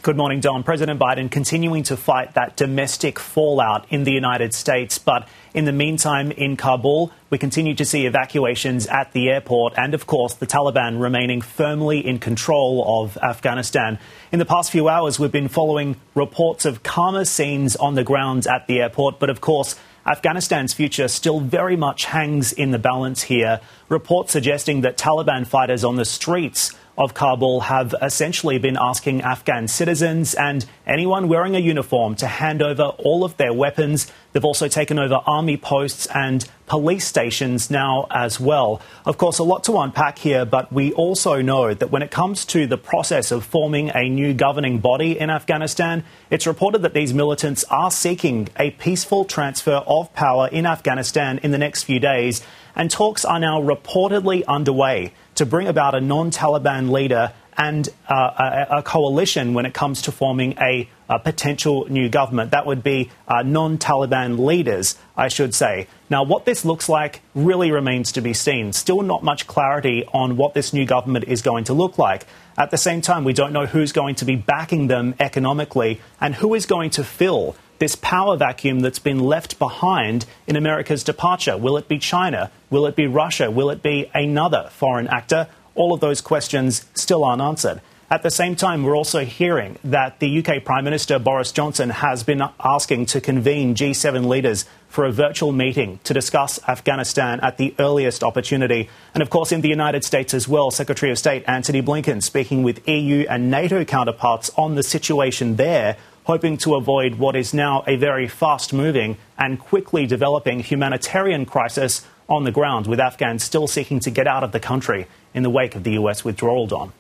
Good 0.09 0.17
morning, 0.17 0.41
Dom. 0.41 0.65
President 0.65 0.99
Biden 0.99 1.31
continuing 1.31 1.83
to 1.83 1.95
fight 1.95 2.33
that 2.33 2.57
domestic 2.57 3.19
fallout 3.19 3.85
in 3.91 4.05
the 4.05 4.11
United 4.11 4.55
States. 4.55 4.97
But 4.97 5.29
in 5.53 5.67
the 5.67 5.73
meantime, 5.73 6.31
in 6.31 6.57
Kabul, 6.57 7.13
we 7.29 7.37
continue 7.37 7.75
to 7.75 7.85
see 7.85 8.07
evacuations 8.07 8.87
at 8.87 9.13
the 9.13 9.29
airport 9.29 9.75
and, 9.77 9.93
of 9.93 10.07
course, 10.07 10.33
the 10.33 10.47
Taliban 10.47 10.99
remaining 10.99 11.43
firmly 11.43 11.99
in 12.07 12.21
control 12.21 13.03
of 13.03 13.19
Afghanistan. 13.19 13.99
In 14.33 14.39
the 14.39 14.47
past 14.47 14.73
few 14.73 14.89
hours, 14.89 15.19
we've 15.19 15.31
been 15.31 15.47
following 15.47 15.97
reports 16.15 16.65
of 16.65 16.83
calmer 16.83 17.27
scenes 17.27 17.77
on 17.77 17.95
the 17.95 18.03
ground 18.03 18.47
at 18.47 18.67
the 18.67 18.81
airport. 18.81 19.19
But, 19.19 19.29
of 19.29 19.43
course, 19.43 19.79
Afghanistan's 20.07 20.73
future 20.73 21.09
still 21.09 21.39
very 21.39 21.77
much 21.77 22.07
hangs 22.07 22.55
in 22.55 22.71
the 22.71 22.79
balance 22.79 23.25
here. 23.25 23.61
Reports 23.91 24.33
suggesting 24.33 24.81
that 24.81 24.97
Taliban 24.97 25.47
fighters 25.47 25.85
on 25.85 25.97
the 25.97 26.07
streets 26.07 26.75
of 26.99 27.15
Kabul 27.15 27.61
have 27.61 27.95
essentially 28.03 28.59
been 28.59 28.77
asking 28.79 29.23
Afghan 29.23 29.69
citizens 29.69 30.35
and 30.35 30.67
anyone 30.87 31.29
wearing 31.29 31.55
a 31.55 31.61
uniform 31.61 32.17
to 32.17 32.27
hand 32.27 32.61
over 32.61 32.83
all 32.83 33.25
of 33.25 33.37
their 33.37 33.53
weapons. 33.53 34.13
They've 34.33 34.45
also 34.45 34.67
taken 34.67 34.99
over 34.99 35.21
army 35.25 35.57
posts 35.57 36.07
and 36.13 36.45
police 36.67 37.07
stations 37.07 37.71
now 37.71 38.07
as 38.11 38.39
well. 38.39 38.83
Of 39.07 39.17
course, 39.17 39.39
a 39.39 39.45
lot 39.45 39.65
to 39.65 39.79
unpack 39.79 40.19
here, 40.19 40.45
but 40.45 40.73
we 40.73 40.93
also 40.93 41.41
know 41.41 41.73
that 41.73 41.91
when 41.91 42.03
it 42.03 42.11
comes 42.11 42.45
to 42.47 42.67
the 42.67 42.77
process 42.77 43.31
of 43.31 43.45
forming 43.45 43.91
a 43.95 44.09
new 44.09 44.35
governing 44.35 44.81
body 44.81 45.19
in 45.19 45.31
Afghanistan, 45.31 46.05
it's 46.31 46.47
reported 46.47 46.83
that 46.83 46.95
these 46.95 47.15
militants 47.15 47.65
are 47.71 47.91
seeking 47.91 48.49
a 48.59 48.73
peaceful 48.73 49.25
transfer 49.25 49.83
of 49.87 50.13
power 50.15 50.49
in 50.49 50.67
Afghanistan 50.67 51.39
in 51.39 51.53
the 51.53 51.59
next 51.59 51.85
few 51.85 52.01
days, 52.01 52.43
and 52.79 52.91
talks 52.91 53.25
are 53.25 53.41
now 53.41 53.61
reportedly 53.61 54.45
underway 54.47 55.13
to 55.35 55.45
bring 55.45 55.67
about 55.67 55.95
a 55.95 56.01
non 56.01 56.31
Taliban 56.31 56.91
leader 56.91 57.33
and 57.59 57.89
uh, 58.09 58.67
a, 58.71 58.79
a, 58.79 58.83
coalition 58.85 59.53
when 59.53 59.67
it 59.67 59.75
comes 59.75 60.03
to 60.03 60.13
forming 60.13 60.57
a, 60.61 60.89
a 61.09 61.19
potential 61.19 61.87
new 61.91 62.09
government. 62.09 62.53
That 62.53 62.67
would 62.67 62.85
be 62.85 63.11
uh, 63.27 63.43
non 63.43 63.79
Taliban 63.79 64.39
leaders, 64.39 64.97
I 65.17 65.27
should 65.27 65.55
say. 65.55 65.89
Now, 66.09 66.23
what 66.23 66.45
this 66.45 66.65
looks 66.65 66.89
like 66.89 67.21
really 67.35 67.73
remains 67.73 68.13
to 68.13 68.21
be 68.21 68.33
seen. 68.33 68.73
Still, 68.73 69.03
not 69.03 69.25
much 69.25 69.49
clarity 69.49 70.05
on 70.15 70.37
what 70.37 70.55
this 70.55 70.73
new 70.73 70.87
government 70.87 71.25
is 71.27 71.43
going 71.43 71.65
to 71.65 71.75
look 71.75 71.99
like. 71.99 72.27
At 72.57 72.71
the 72.71 72.79
same 72.79 73.01
time, 73.01 73.25
we 73.25 73.33
don't 73.33 73.53
know 73.53 73.67
who's 73.67 73.91
going 73.91 74.15
to 74.17 74.25
be 74.25 74.37
backing 74.37 74.87
them 74.87 75.17
economically 75.19 76.01
and 76.21 76.37
who 76.37 76.55
is 76.55 76.65
going 76.65 76.91
to 76.91 77.05
fill 77.05 77.57
this 77.79 77.97
power 77.97 78.37
vacuum 78.37 78.81
that's 78.81 78.99
been 78.99 79.21
left 79.21 79.59
behind 79.59 80.27
in 80.47 80.57
America's 80.57 81.05
departure? 81.05 81.57
Will 81.57 81.77
it 81.77 81.89
be 81.89 81.99
China? 81.99 82.51
Will 82.71 82.87
it 82.87 82.97
be 82.97 83.07
Russia? 83.07 83.51
Will 83.51 83.71
it 83.71 83.83
be 83.83 84.11
another 84.15 84.69
foreign 84.73 85.09
actor? 85.09 85.49
All 85.75 85.93
of 85.93 86.01
those 86.01 86.21
questions 86.21 86.87
still 86.95 87.25
aren't 87.25 87.43
answered. 87.43 87.81
At 88.11 88.23
the 88.23 88.31
same 88.31 88.57
time, 88.57 88.85
we're 88.85 88.97
also 88.97 89.27
hearing 89.27 89.79
that 89.85 90.19
the 90.19 90.39
UK 90.39 90.65
Prime 90.65 90.85
Minister 90.85 91.19
Boris 91.19 91.53
Johnson 91.53 91.91
has 91.91 92.23
been 92.23 92.43
asking 92.59 93.05
to 93.07 93.21
convene 93.21 93.75
G7 93.75 94.27
leaders 94.27 94.65
for 94.89 95.05
a 95.05 95.13
virtual 95.13 95.53
meeting 95.53 96.01
to 96.05 96.15
discuss 96.15 96.59
Afghanistan 96.67 97.39
at 97.41 97.59
the 97.59 97.75
earliest 97.79 98.25
opportunity. 98.25 98.89
And 99.13 99.23
of 99.23 99.29
course, 99.29 99.53
in 99.53 99.61
the 99.61 99.69
United 99.69 100.05
States 100.05 100.33
as 100.33 100.49
well, 100.49 100.71
Secretary 100.71 101.13
of 101.13 101.19
State 101.19 101.45
Antony 101.47 101.83
Blinken 101.83 102.23
speaking 102.23 102.63
with 102.63 102.89
EU 102.89 103.27
and 103.29 103.51
NATO 103.51 103.85
counterparts 103.85 104.51
on 104.57 104.75
the 104.75 104.83
situation 104.83 105.57
there 105.57 105.99
hoping 106.29 106.59
to 106.59 106.75
avoid 106.75 107.15
what 107.15 107.35
is 107.35 107.55
now 107.55 107.83
a 107.87 107.97
very 107.97 108.29
fast 108.29 108.75
moving 108.75 109.17
and 109.39 109.59
quickly 109.59 110.07
developing 110.07 110.61
humanitarian 110.61 111.47
crisis 111.47 112.05
on 112.29 112.45
the 112.45 112.53
ground, 112.53 112.87
with 112.87 113.01
Afghans 113.01 113.43
still 113.43 113.67
seeking 113.67 113.99
to 113.99 114.11
get 114.11 114.27
out 114.27 114.45
of 114.45 114.53
the 114.53 114.61
country 114.61 115.07
in 115.33 115.43
the 115.43 115.49
wake 115.49 115.75
of 115.75 115.85
the 115.85 115.93
U.S. 115.93 116.27
withdrawal, 116.27 116.67
Dom. 116.67 116.93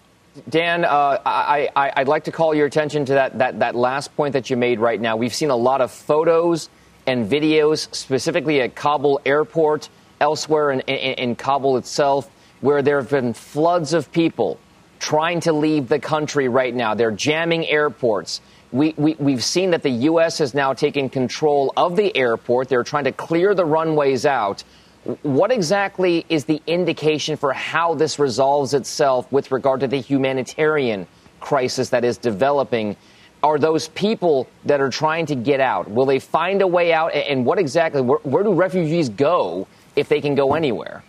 Dan, 0.48 0.82
uh, 0.82 1.18
I, 1.26 1.92
would 1.98 2.08
like 2.08 2.24
to 2.24 2.32
call 2.32 2.54
your 2.54 2.64
attention 2.64 3.04
to 3.04 3.12
that, 3.12 3.36
that, 3.36 3.58
that 3.58 3.74
last 3.74 4.16
point 4.16 4.32
that 4.32 4.48
you 4.48 4.56
made 4.56 4.80
right 4.80 4.98
now. 4.98 5.14
We've 5.14 5.34
seen 5.34 5.50
a 5.50 5.56
lot 5.56 5.82
of 5.82 5.90
photos 5.90 6.70
and 7.06 7.30
videos, 7.30 7.94
specifically 7.94 8.62
at 8.62 8.74
Kabul 8.74 9.20
airport, 9.26 9.90
elsewhere 10.22 10.70
in, 10.70 10.80
in, 10.80 11.14
in 11.18 11.36
Kabul 11.36 11.76
itself, 11.76 12.30
where 12.62 12.80
there 12.80 12.98
have 12.98 13.10
been 13.10 13.34
floods 13.34 13.92
of 13.92 14.10
people 14.10 14.58
trying 15.00 15.40
to 15.40 15.52
leave 15.52 15.88
the 15.88 15.98
country 15.98 16.48
right 16.48 16.74
now. 16.74 16.94
They're 16.94 17.10
jamming 17.10 17.66
airports. 17.66 18.40
We, 18.70 18.94
we, 18.96 19.14
we've 19.18 19.44
seen 19.44 19.70
that 19.70 19.82
the 19.82 19.90
U.S. 19.90 20.38
has 20.38 20.52
now 20.54 20.74
taken 20.74 21.08
control 21.08 21.72
of 21.76 21.96
the 21.96 22.14
airport. 22.16 22.68
They're 22.68 22.84
trying 22.84 23.04
to 23.04 23.12
clear 23.12 23.54
the 23.54 23.64
runways 23.64 24.26
out. 24.26 24.62
What 25.22 25.50
exactly 25.50 26.26
is 26.28 26.44
the 26.44 26.60
indication 26.66 27.36
for 27.36 27.52
how 27.52 27.94
this 27.94 28.18
resolves 28.18 28.74
itself 28.74 29.30
with 29.32 29.50
regard 29.52 29.80
to 29.80 29.86
the 29.88 29.96
humanitarian 29.96 31.06
crisis 31.40 31.88
that 31.90 32.04
is 32.04 32.18
developing? 32.18 32.96
Are 33.42 33.58
those 33.58 33.88
people 33.88 34.48
that 34.66 34.80
are 34.80 34.90
trying 34.90 35.26
to 35.26 35.34
get 35.34 35.60
out? 35.60 35.88
Will 35.88 36.06
they 36.06 36.18
find 36.18 36.60
a 36.60 36.66
way 36.66 36.92
out? 36.92 37.14
And 37.14 37.46
what 37.46 37.58
exactly, 37.58 38.02
where, 38.02 38.18
where 38.18 38.42
do 38.42 38.52
refugees 38.52 39.08
go 39.08 39.66
if 39.96 40.08
they 40.08 40.20
can 40.20 40.34
go 40.34 40.54
anywhere? 40.54 41.02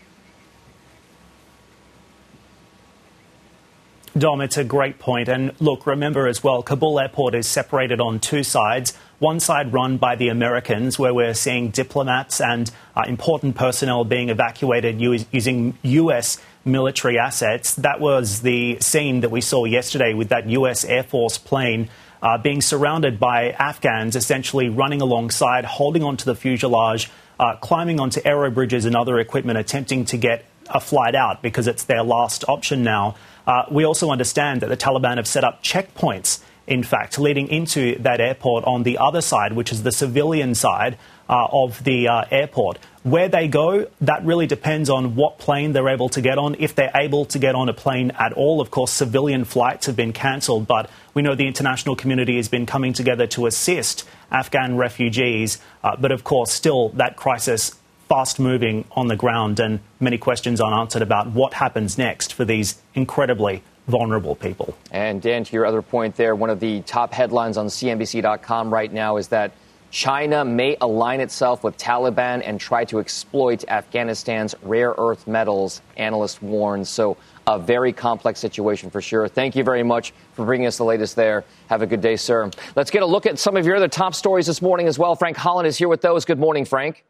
Dom, 4.17 4.41
it's 4.41 4.57
a 4.57 4.63
great 4.63 4.97
point. 4.99 5.29
And 5.29 5.53
look, 5.61 5.85
remember 5.85 6.27
as 6.27 6.43
well, 6.43 6.63
Kabul 6.63 6.99
airport 6.99 7.35
is 7.35 7.47
separated 7.47 8.01
on 8.01 8.19
two 8.19 8.43
sides. 8.43 8.97
One 9.19 9.39
side 9.39 9.71
run 9.71 9.97
by 9.97 10.15
the 10.15 10.29
Americans, 10.29 10.97
where 10.97 11.13
we're 11.13 11.33
seeing 11.33 11.69
diplomats 11.69 12.41
and 12.41 12.71
uh, 12.95 13.03
important 13.07 13.55
personnel 13.55 14.05
being 14.05 14.29
evacuated 14.29 14.99
using 14.99 15.77
U.S. 15.83 16.37
military 16.65 17.19
assets. 17.19 17.75
That 17.75 17.99
was 17.99 18.41
the 18.41 18.79
scene 18.79 19.21
that 19.21 19.29
we 19.29 19.41
saw 19.41 19.65
yesterday 19.65 20.13
with 20.13 20.29
that 20.29 20.49
U.S. 20.49 20.85
Air 20.85 21.03
Force 21.03 21.37
plane. 21.37 21.89
Uh, 22.21 22.37
being 22.37 22.61
surrounded 22.61 23.17
by 23.17 23.51
Afghans, 23.51 24.15
essentially 24.15 24.67
running 24.67 25.01
alongside, 25.01 25.63
holding 25.63 26.03
onto 26.03 26.25
the 26.25 26.35
fuselage, 26.35 27.09
uh, 27.39 27.55
climbing 27.57 27.97
onto 27.97 28.19
aero 28.25 28.51
bridges 28.51 28.83
and 28.83 28.93
other 28.93 29.19
equipment, 29.19 29.57
attempting 29.57 30.03
to 30.03 30.17
get 30.17 30.43
a 30.69 30.79
flight 30.79 31.15
out 31.15 31.41
because 31.41 31.67
it's 31.67 31.83
their 31.83 32.03
last 32.03 32.43
option 32.47 32.83
now. 32.83 33.15
Uh, 33.47 33.65
we 33.71 33.83
also 33.83 34.11
understand 34.11 34.61
that 34.61 34.69
the 34.69 34.77
Taliban 34.77 35.17
have 35.17 35.27
set 35.27 35.43
up 35.43 35.63
checkpoints, 35.63 36.39
in 36.67 36.83
fact, 36.83 37.17
leading 37.17 37.47
into 37.47 37.97
that 37.99 38.21
airport 38.21 38.63
on 38.65 38.83
the 38.83 38.97
other 38.99 39.21
side, 39.21 39.53
which 39.53 39.71
is 39.71 39.83
the 39.83 39.91
civilian 39.91 40.53
side 40.53 40.97
uh, 41.27 41.47
of 41.51 41.83
the 41.83 42.07
uh, 42.07 42.25
airport. 42.29 42.77
Where 43.03 43.29
they 43.29 43.47
go, 43.47 43.87
that 44.01 44.25
really 44.25 44.45
depends 44.45 44.89
on 44.89 45.15
what 45.15 45.39
plane 45.39 45.73
they're 45.73 45.89
able 45.89 46.09
to 46.09 46.21
get 46.21 46.37
on. 46.37 46.55
If 46.59 46.75
they're 46.75 46.91
able 46.93 47.25
to 47.25 47.39
get 47.39 47.55
on 47.55 47.69
a 47.69 47.73
plane 47.73 48.11
at 48.19 48.33
all, 48.33 48.61
of 48.61 48.71
course, 48.71 48.91
civilian 48.91 49.45
flights 49.45 49.85
have 49.85 49.95
been 49.95 50.13
cancelled, 50.13 50.67
but 50.67 50.89
we 51.13 51.21
know 51.21 51.33
the 51.33 51.47
international 51.47 51.95
community 51.95 52.35
has 52.35 52.49
been 52.49 52.65
coming 52.65 52.93
together 52.93 53.25
to 53.27 53.45
assist 53.45 54.07
Afghan 54.31 54.75
refugees. 54.75 55.59
Uh, 55.83 55.95
but 55.97 56.11
of 56.11 56.23
course, 56.23 56.51
still, 56.51 56.89
that 56.89 57.15
crisis 57.15 57.75
fast 58.09 58.39
moving 58.39 58.83
on 58.93 59.07
the 59.07 59.15
ground 59.15 59.59
and 59.59 59.79
many 59.99 60.17
questions 60.17 60.59
unanswered 60.59 61.03
about 61.03 61.27
what 61.27 61.53
happens 61.53 61.97
next 61.97 62.33
for 62.33 62.43
these 62.43 62.81
incredibly 62.95 63.61
vulnerable 63.87 64.35
people. 64.35 64.75
And 64.91 65.21
Dan, 65.21 65.43
to 65.43 65.53
your 65.53 65.65
other 65.65 65.83
point 65.83 66.15
there, 66.15 66.35
one 66.35 66.49
of 66.49 66.59
the 66.59 66.81
top 66.81 67.13
headlines 67.13 67.55
on 67.55 67.67
CNBC.com 67.67 68.73
right 68.73 68.91
now 68.91 69.17
is 69.17 69.27
that 69.29 69.51
China 69.91 70.43
may 70.45 70.77
align 70.81 71.19
itself 71.19 71.63
with 71.63 71.77
Taliban 71.77 72.43
and 72.45 72.59
try 72.59 72.85
to 72.85 72.99
exploit 72.99 73.63
Afghanistan's 73.67 74.53
rare 74.61 74.93
earth 74.97 75.27
metals, 75.27 75.81
analysts 75.97 76.41
warn. 76.41 76.85
So, 76.85 77.17
a 77.47 77.57
very 77.57 77.91
complex 77.91 78.39
situation 78.39 78.91
for 78.91 79.01
sure. 79.01 79.27
Thank 79.27 79.55
you 79.55 79.63
very 79.63 79.81
much 79.81 80.13
for 80.33 80.45
bringing 80.45 80.67
us 80.67 80.77
the 80.77 80.83
latest 80.83 81.15
there. 81.15 81.43
Have 81.67 81.81
a 81.81 81.87
good 81.87 82.01
day, 82.01 82.15
sir. 82.15 82.51
Let's 82.75 82.91
get 82.91 83.01
a 83.01 83.07
look 83.07 83.25
at 83.25 83.39
some 83.39 83.57
of 83.57 83.65
your 83.65 83.75
other 83.75 83.87
top 83.87 84.13
stories 84.13 84.45
this 84.45 84.61
morning 84.61 84.87
as 84.87 84.99
well. 84.99 85.15
Frank 85.15 85.35
Holland 85.35 85.67
is 85.67 85.75
here 85.75 85.87
with 85.87 86.01
those. 86.01 86.25
Good 86.25 86.37
morning, 86.37 86.65
Frank. 86.65 87.03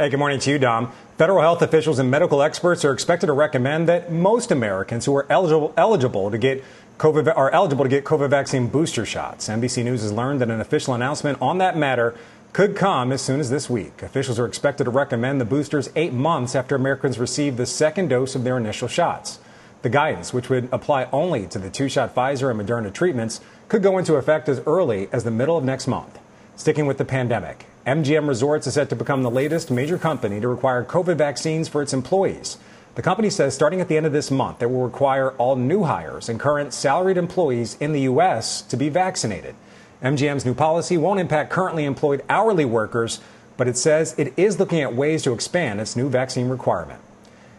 Hey, 0.00 0.10
good 0.10 0.20
morning 0.20 0.38
to 0.38 0.50
you, 0.52 0.60
Dom. 0.60 0.92
Federal 1.16 1.40
health 1.40 1.60
officials 1.60 1.98
and 1.98 2.08
medical 2.08 2.40
experts 2.40 2.84
are 2.84 2.92
expected 2.92 3.26
to 3.26 3.32
recommend 3.32 3.88
that 3.88 4.12
most 4.12 4.52
Americans 4.52 5.06
who 5.06 5.16
are 5.16 5.26
eligible, 5.28 5.74
eligible 5.76 6.30
to 6.30 6.38
get 6.38 6.62
COVID 6.98 7.36
are 7.36 7.50
eligible 7.50 7.84
to 7.84 7.88
get 7.88 8.04
COVID 8.04 8.30
vaccine 8.30 8.68
booster 8.68 9.04
shots. 9.04 9.48
NBC 9.48 9.82
News 9.82 10.02
has 10.02 10.12
learned 10.12 10.40
that 10.40 10.50
an 10.50 10.60
official 10.60 10.94
announcement 10.94 11.42
on 11.42 11.58
that 11.58 11.76
matter 11.76 12.14
could 12.52 12.76
come 12.76 13.10
as 13.10 13.22
soon 13.22 13.40
as 13.40 13.50
this 13.50 13.68
week. 13.68 14.00
Officials 14.00 14.38
are 14.38 14.46
expected 14.46 14.84
to 14.84 14.90
recommend 14.90 15.40
the 15.40 15.44
boosters 15.44 15.90
eight 15.96 16.12
months 16.12 16.54
after 16.54 16.76
Americans 16.76 17.18
receive 17.18 17.56
the 17.56 17.66
second 17.66 18.06
dose 18.06 18.36
of 18.36 18.44
their 18.44 18.56
initial 18.56 18.86
shots. 18.86 19.40
The 19.82 19.88
guidance, 19.88 20.32
which 20.32 20.48
would 20.48 20.68
apply 20.70 21.08
only 21.10 21.48
to 21.48 21.58
the 21.58 21.70
two 21.70 21.88
shot 21.88 22.14
Pfizer 22.14 22.52
and 22.52 22.60
Moderna 22.60 22.94
treatments, 22.94 23.40
could 23.66 23.82
go 23.82 23.98
into 23.98 24.14
effect 24.14 24.48
as 24.48 24.62
early 24.64 25.08
as 25.10 25.24
the 25.24 25.32
middle 25.32 25.56
of 25.56 25.64
next 25.64 25.88
month. 25.88 26.20
Sticking 26.54 26.86
with 26.86 26.98
the 26.98 27.04
pandemic, 27.04 27.66
MGM 27.86 28.28
Resorts 28.28 28.66
is 28.66 28.74
set 28.74 28.90
to 28.90 28.96
become 28.96 29.22
the 29.22 29.30
latest 29.30 29.70
major 29.70 29.98
company 29.98 30.40
to 30.40 30.48
require 30.48 30.84
COVID 30.84 31.16
vaccines 31.16 31.68
for 31.68 31.80
its 31.80 31.92
employees. 31.92 32.58
The 32.96 33.02
company 33.02 33.30
says 33.30 33.54
starting 33.54 33.80
at 33.80 33.88
the 33.88 33.96
end 33.96 34.06
of 34.06 34.12
this 34.12 34.30
month, 34.30 34.62
it 34.62 34.70
will 34.70 34.82
require 34.82 35.30
all 35.32 35.56
new 35.56 35.84
hires 35.84 36.28
and 36.28 36.40
current 36.40 36.74
salaried 36.74 37.16
employees 37.16 37.76
in 37.80 37.92
the 37.92 38.02
U.S. 38.02 38.62
to 38.62 38.76
be 38.76 38.88
vaccinated. 38.88 39.54
MGM's 40.02 40.44
new 40.44 40.54
policy 40.54 40.96
won't 40.98 41.20
impact 41.20 41.50
currently 41.50 41.84
employed 41.84 42.24
hourly 42.28 42.64
workers, 42.64 43.20
but 43.56 43.68
it 43.68 43.76
says 43.76 44.14
it 44.18 44.32
is 44.36 44.58
looking 44.58 44.80
at 44.80 44.94
ways 44.94 45.22
to 45.22 45.32
expand 45.32 45.80
its 45.80 45.96
new 45.96 46.08
vaccine 46.08 46.48
requirement. 46.48 47.00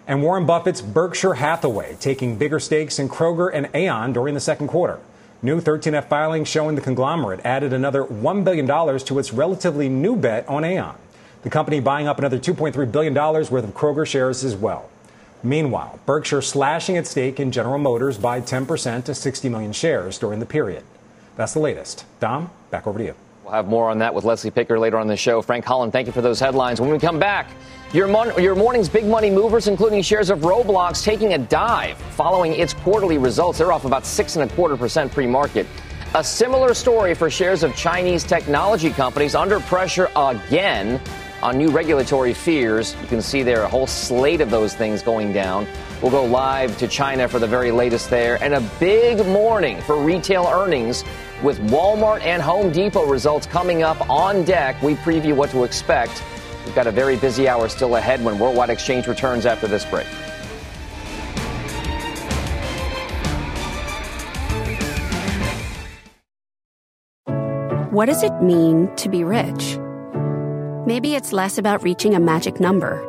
And 0.07 0.23
Warren 0.23 0.45
Buffett's 0.45 0.81
Berkshire 0.81 1.35
Hathaway 1.35 1.95
taking 1.99 2.37
bigger 2.37 2.59
stakes 2.59 2.99
in 2.99 3.09
Kroger 3.09 3.49
and 3.53 3.69
Aon 3.73 4.13
during 4.13 4.33
the 4.33 4.39
second 4.39 4.67
quarter. 4.67 4.99
New 5.41 5.61
13F 5.61 6.09
filings 6.09 6.49
showing 6.49 6.75
the 6.75 6.81
conglomerate 6.81 7.39
added 7.45 7.71
another 7.71 8.03
$1 8.03 8.43
billion 8.43 8.67
to 8.67 9.19
its 9.19 9.31
relatively 9.31 9.87
new 9.87 10.17
bet 10.17 10.45
on 10.49 10.65
Aon. 10.65 10.97
The 11.43 11.49
company 11.49 11.79
buying 11.79 12.09
up 12.09 12.19
another 12.19 12.37
$2.3 12.37 12.91
billion 12.91 13.13
worth 13.13 13.51
of 13.51 13.73
Kroger 13.73 14.05
shares 14.05 14.43
as 14.43 14.57
well. 14.57 14.89
Meanwhile, 15.41 15.97
Berkshire 16.05 16.41
slashing 16.41 16.97
its 16.97 17.11
stake 17.11 17.39
in 17.39 17.53
General 17.53 17.77
Motors 17.77 18.17
by 18.17 18.41
10% 18.41 19.05
to 19.05 19.15
60 19.15 19.47
million 19.47 19.71
shares 19.71 20.17
during 20.17 20.41
the 20.41 20.45
period. 20.45 20.83
That's 21.37 21.53
the 21.53 21.61
latest. 21.61 22.03
Dom, 22.19 22.49
back 22.69 22.85
over 22.85 22.99
to 22.99 23.05
you. 23.05 23.15
We'll 23.49 23.55
have 23.55 23.67
more 23.67 23.89
on 23.89 23.97
that 23.97 24.13
with 24.13 24.25
Leslie 24.25 24.51
Picker 24.51 24.77
later 24.77 24.99
on 24.99 25.07
the 25.07 25.17
show. 25.17 25.41
Frank 25.41 25.65
Holland, 25.65 25.91
thank 25.91 26.05
you 26.05 26.13
for 26.13 26.21
those 26.21 26.39
headlines. 26.39 26.79
When 26.79 26.91
we 26.91 26.99
come 26.99 27.17
back, 27.17 27.49
your, 27.93 28.07
mon- 28.07 28.39
your 28.39 28.53
morning's 28.53 28.87
big 28.87 29.05
money 29.05 29.31
movers, 29.31 29.67
including 29.67 30.03
shares 30.03 30.29
of 30.29 30.41
Roblox, 30.41 31.03
taking 31.03 31.33
a 31.33 31.39
dive 31.39 31.97
following 31.97 32.53
its 32.53 32.75
quarterly 32.75 33.17
results. 33.17 33.57
They're 33.57 33.71
off 33.71 33.85
about 33.85 34.05
six 34.05 34.35
and 34.35 34.47
a 34.47 34.53
quarter 34.53 34.77
percent 34.77 35.11
pre-market. 35.11 35.65
A 36.13 36.23
similar 36.23 36.75
story 36.75 37.15
for 37.15 37.27
shares 37.27 37.63
of 37.63 37.75
Chinese 37.75 38.23
technology 38.23 38.91
companies 38.91 39.33
under 39.33 39.59
pressure 39.61 40.09
again 40.15 41.01
on 41.41 41.57
new 41.57 41.71
regulatory 41.71 42.35
fears. 42.35 42.95
You 43.01 43.07
can 43.07 43.19
see 43.19 43.41
there 43.41 43.63
a 43.63 43.67
whole 43.67 43.87
slate 43.87 44.41
of 44.41 44.51
those 44.51 44.75
things 44.75 45.01
going 45.01 45.33
down. 45.33 45.65
We'll 46.01 46.11
go 46.11 46.23
live 46.23 46.77
to 46.77 46.87
China 46.87 47.27
for 47.27 47.39
the 47.39 47.47
very 47.47 47.71
latest 47.71 48.09
there. 48.09 48.41
And 48.41 48.53
a 48.53 48.61
big 48.79 49.25
morning 49.27 49.81
for 49.81 50.01
retail 50.01 50.47
earnings 50.47 51.03
with 51.43 51.59
Walmart 51.69 52.21
and 52.21 52.41
Home 52.41 52.71
Depot 52.71 53.05
results 53.05 53.45
coming 53.45 53.83
up 53.83 54.09
on 54.09 54.45
deck. 54.45 54.81
We 54.81 54.95
preview 54.95 55.35
what 55.35 55.49
to 55.49 55.65
expect. 55.65 56.23
We've 56.65 56.73
got 56.73 56.87
a 56.87 56.91
very 56.91 57.17
busy 57.17 57.49
hour 57.49 57.67
still 57.67 57.97
ahead 57.97 58.23
when 58.23 58.39
Worldwide 58.39 58.69
Exchange 58.69 59.07
returns 59.07 59.45
after 59.45 59.67
this 59.67 59.83
break. 59.83 60.07
What 67.91 68.05
does 68.05 68.23
it 68.23 68.41
mean 68.41 68.95
to 68.95 69.09
be 69.09 69.25
rich? 69.25 69.77
Maybe 70.85 71.15
it's 71.15 71.33
less 71.33 71.57
about 71.57 71.83
reaching 71.83 72.15
a 72.15 72.19
magic 72.21 72.61
number 72.61 73.08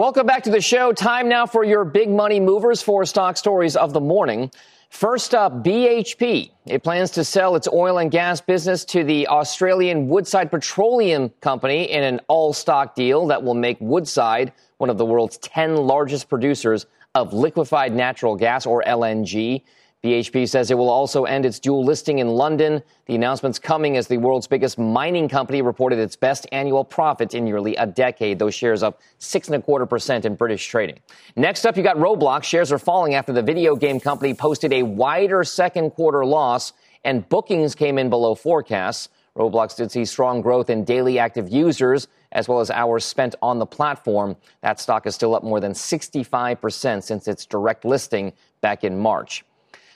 Welcome 0.00 0.26
back 0.26 0.44
to 0.44 0.50
the 0.50 0.62
show. 0.62 0.94
Time 0.94 1.28
now 1.28 1.44
for 1.44 1.62
your 1.62 1.84
big 1.84 2.08
money 2.08 2.40
movers 2.40 2.80
for 2.80 3.04
stock 3.04 3.36
stories 3.36 3.76
of 3.76 3.92
the 3.92 4.00
morning. 4.00 4.50
First 4.88 5.34
up, 5.34 5.62
BHP. 5.62 6.52
It 6.64 6.82
plans 6.82 7.10
to 7.10 7.22
sell 7.22 7.54
its 7.54 7.68
oil 7.70 7.98
and 7.98 8.10
gas 8.10 8.40
business 8.40 8.82
to 8.86 9.04
the 9.04 9.28
Australian 9.28 10.08
Woodside 10.08 10.50
Petroleum 10.50 11.28
Company 11.42 11.90
in 11.90 12.02
an 12.02 12.18
all 12.28 12.54
stock 12.54 12.94
deal 12.94 13.26
that 13.26 13.42
will 13.42 13.52
make 13.52 13.76
Woodside 13.78 14.54
one 14.78 14.88
of 14.88 14.96
the 14.96 15.04
world's 15.04 15.36
10 15.36 15.76
largest 15.76 16.30
producers 16.30 16.86
of 17.14 17.34
liquefied 17.34 17.92
natural 17.92 18.36
gas 18.36 18.64
or 18.64 18.82
LNG. 18.84 19.62
BHP 20.02 20.48
says 20.48 20.70
it 20.70 20.78
will 20.78 20.88
also 20.88 21.24
end 21.24 21.44
its 21.44 21.58
dual 21.58 21.84
listing 21.84 22.20
in 22.20 22.28
London. 22.28 22.82
The 23.04 23.14
announcement's 23.14 23.58
coming 23.58 23.98
as 23.98 24.06
the 24.06 24.16
world's 24.16 24.46
biggest 24.46 24.78
mining 24.78 25.28
company 25.28 25.60
reported 25.60 25.98
its 25.98 26.16
best 26.16 26.46
annual 26.52 26.84
profit 26.84 27.34
in 27.34 27.44
nearly 27.44 27.76
a 27.76 27.86
decade. 27.86 28.38
Those 28.38 28.54
shares 28.54 28.82
up 28.82 29.02
six 29.18 29.48
and 29.48 29.56
a 29.56 29.60
quarter 29.60 29.84
percent 29.84 30.24
in 30.24 30.36
British 30.36 30.66
trading. 30.66 31.00
Next 31.36 31.66
up, 31.66 31.76
you 31.76 31.82
got 31.82 31.96
Roblox. 31.96 32.44
Shares 32.44 32.72
are 32.72 32.78
falling 32.78 33.14
after 33.14 33.34
the 33.34 33.42
video 33.42 33.76
game 33.76 34.00
company 34.00 34.32
posted 34.32 34.72
a 34.72 34.82
wider 34.84 35.44
second 35.44 35.90
quarter 35.90 36.24
loss 36.24 36.72
and 37.04 37.28
bookings 37.28 37.74
came 37.74 37.98
in 37.98 38.08
below 38.08 38.34
forecasts. 38.34 39.10
Roblox 39.36 39.76
did 39.76 39.92
see 39.92 40.06
strong 40.06 40.40
growth 40.40 40.70
in 40.70 40.82
daily 40.82 41.18
active 41.18 41.50
users 41.50 42.08
as 42.32 42.48
well 42.48 42.60
as 42.60 42.70
hours 42.70 43.04
spent 43.04 43.34
on 43.42 43.58
the 43.58 43.66
platform. 43.66 44.36
That 44.62 44.80
stock 44.80 45.06
is 45.06 45.14
still 45.14 45.34
up 45.34 45.42
more 45.42 45.60
than 45.60 45.72
65% 45.72 47.02
since 47.02 47.28
its 47.28 47.44
direct 47.44 47.84
listing 47.84 48.32
back 48.60 48.82
in 48.82 48.98
March. 48.98 49.44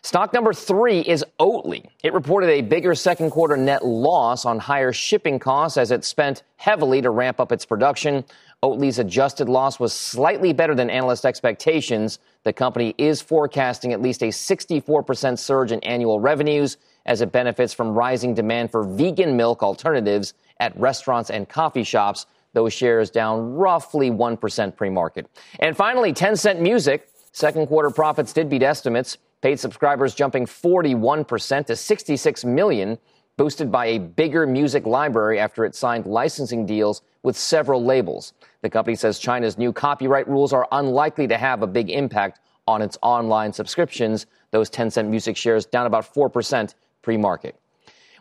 Stock 0.05 0.35
number 0.35 0.53
three 0.53 1.01
is 1.01 1.25
Oatly. 1.41 1.87
It 2.03 2.13
reported 2.13 2.51
a 2.51 2.61
bigger 2.61 2.95
second 2.95 3.31
quarter 3.31 3.57
net 3.57 3.87
loss 3.87 4.45
on 4.45 4.59
higher 4.59 4.93
shipping 4.93 5.39
costs 5.39 5.79
as 5.79 5.91
it 5.91 6.05
spent 6.05 6.43
heavily 6.57 7.01
to 7.01 7.09
ramp 7.09 7.41
up 7.41 7.51
its 7.51 7.65
production. 7.65 8.23
Oatly's 8.63 8.99
adjusted 8.99 9.49
loss 9.49 9.81
was 9.81 9.95
slightly 9.95 10.53
better 10.53 10.75
than 10.75 10.91
analyst 10.91 11.25
expectations. 11.25 12.19
The 12.43 12.53
company 12.53 12.95
is 12.99 13.23
forecasting 13.23 13.95
at 13.95 14.03
least 14.03 14.23
a 14.23 14.27
64% 14.27 15.39
surge 15.39 15.73
in 15.73 15.81
annual 15.81 16.21
revenues 16.21 16.77
as 17.07 17.23
it 17.23 17.33
benefits 17.33 17.73
from 17.73 17.95
rising 17.95 18.35
demand 18.35 18.73
for 18.73 18.83
vegan 18.83 19.39
milk 19.39 19.63
alternatives 19.63 20.35
at 20.61 20.79
restaurants 20.79 21.31
and 21.31 21.49
coffee 21.49 21.83
shops. 21.83 22.27
Those 22.53 22.75
shares 22.75 23.09
down 23.09 23.55
roughly 23.55 24.11
1% 24.11 24.77
pre 24.77 24.91
market. 24.91 25.31
And 25.61 25.75
finally, 25.75 26.13
Tencent 26.13 26.61
Music. 26.61 27.09
Second 27.33 27.69
quarter 27.69 27.89
profits 27.89 28.35
did 28.35 28.51
beat 28.51 28.63
estimates. 28.63 29.17
Paid 29.45 29.61
subscribers 29.61 30.15
jumping 30.15 30.47
41% 30.47 31.67
to 31.67 31.77
66 31.77 32.45
million, 32.47 32.97
boosted 33.37 33.71
by 33.71 33.85
a 33.85 33.99
bigger 33.99 34.47
music 34.47 34.87
library 34.87 35.39
after 35.39 35.67
it 35.67 35.75
signed 35.75 36.07
licensing 36.07 36.65
deals 36.65 37.03
with 37.23 37.37
several 37.37 37.85
labels. 37.85 38.33
The 38.63 38.71
company 38.71 38.97
says 38.97 39.19
China's 39.19 39.59
new 39.59 39.71
copyright 39.71 40.27
rules 40.29 40.55
are 40.55 40.67
unlikely 40.73 41.27
to 41.27 41.37
have 41.37 41.61
a 41.61 41.67
big 41.67 41.91
impact 41.91 42.41
on 42.67 42.81
its 42.81 42.97
online 43.03 43.53
subscriptions. 43.53 44.25
Those 44.51 44.71
Tencent 44.71 45.09
music 45.09 45.37
shares 45.37 45.67
down 45.67 45.85
about 45.85 46.15
4% 46.15 46.75
pre 47.03 47.19
market. 47.19 47.55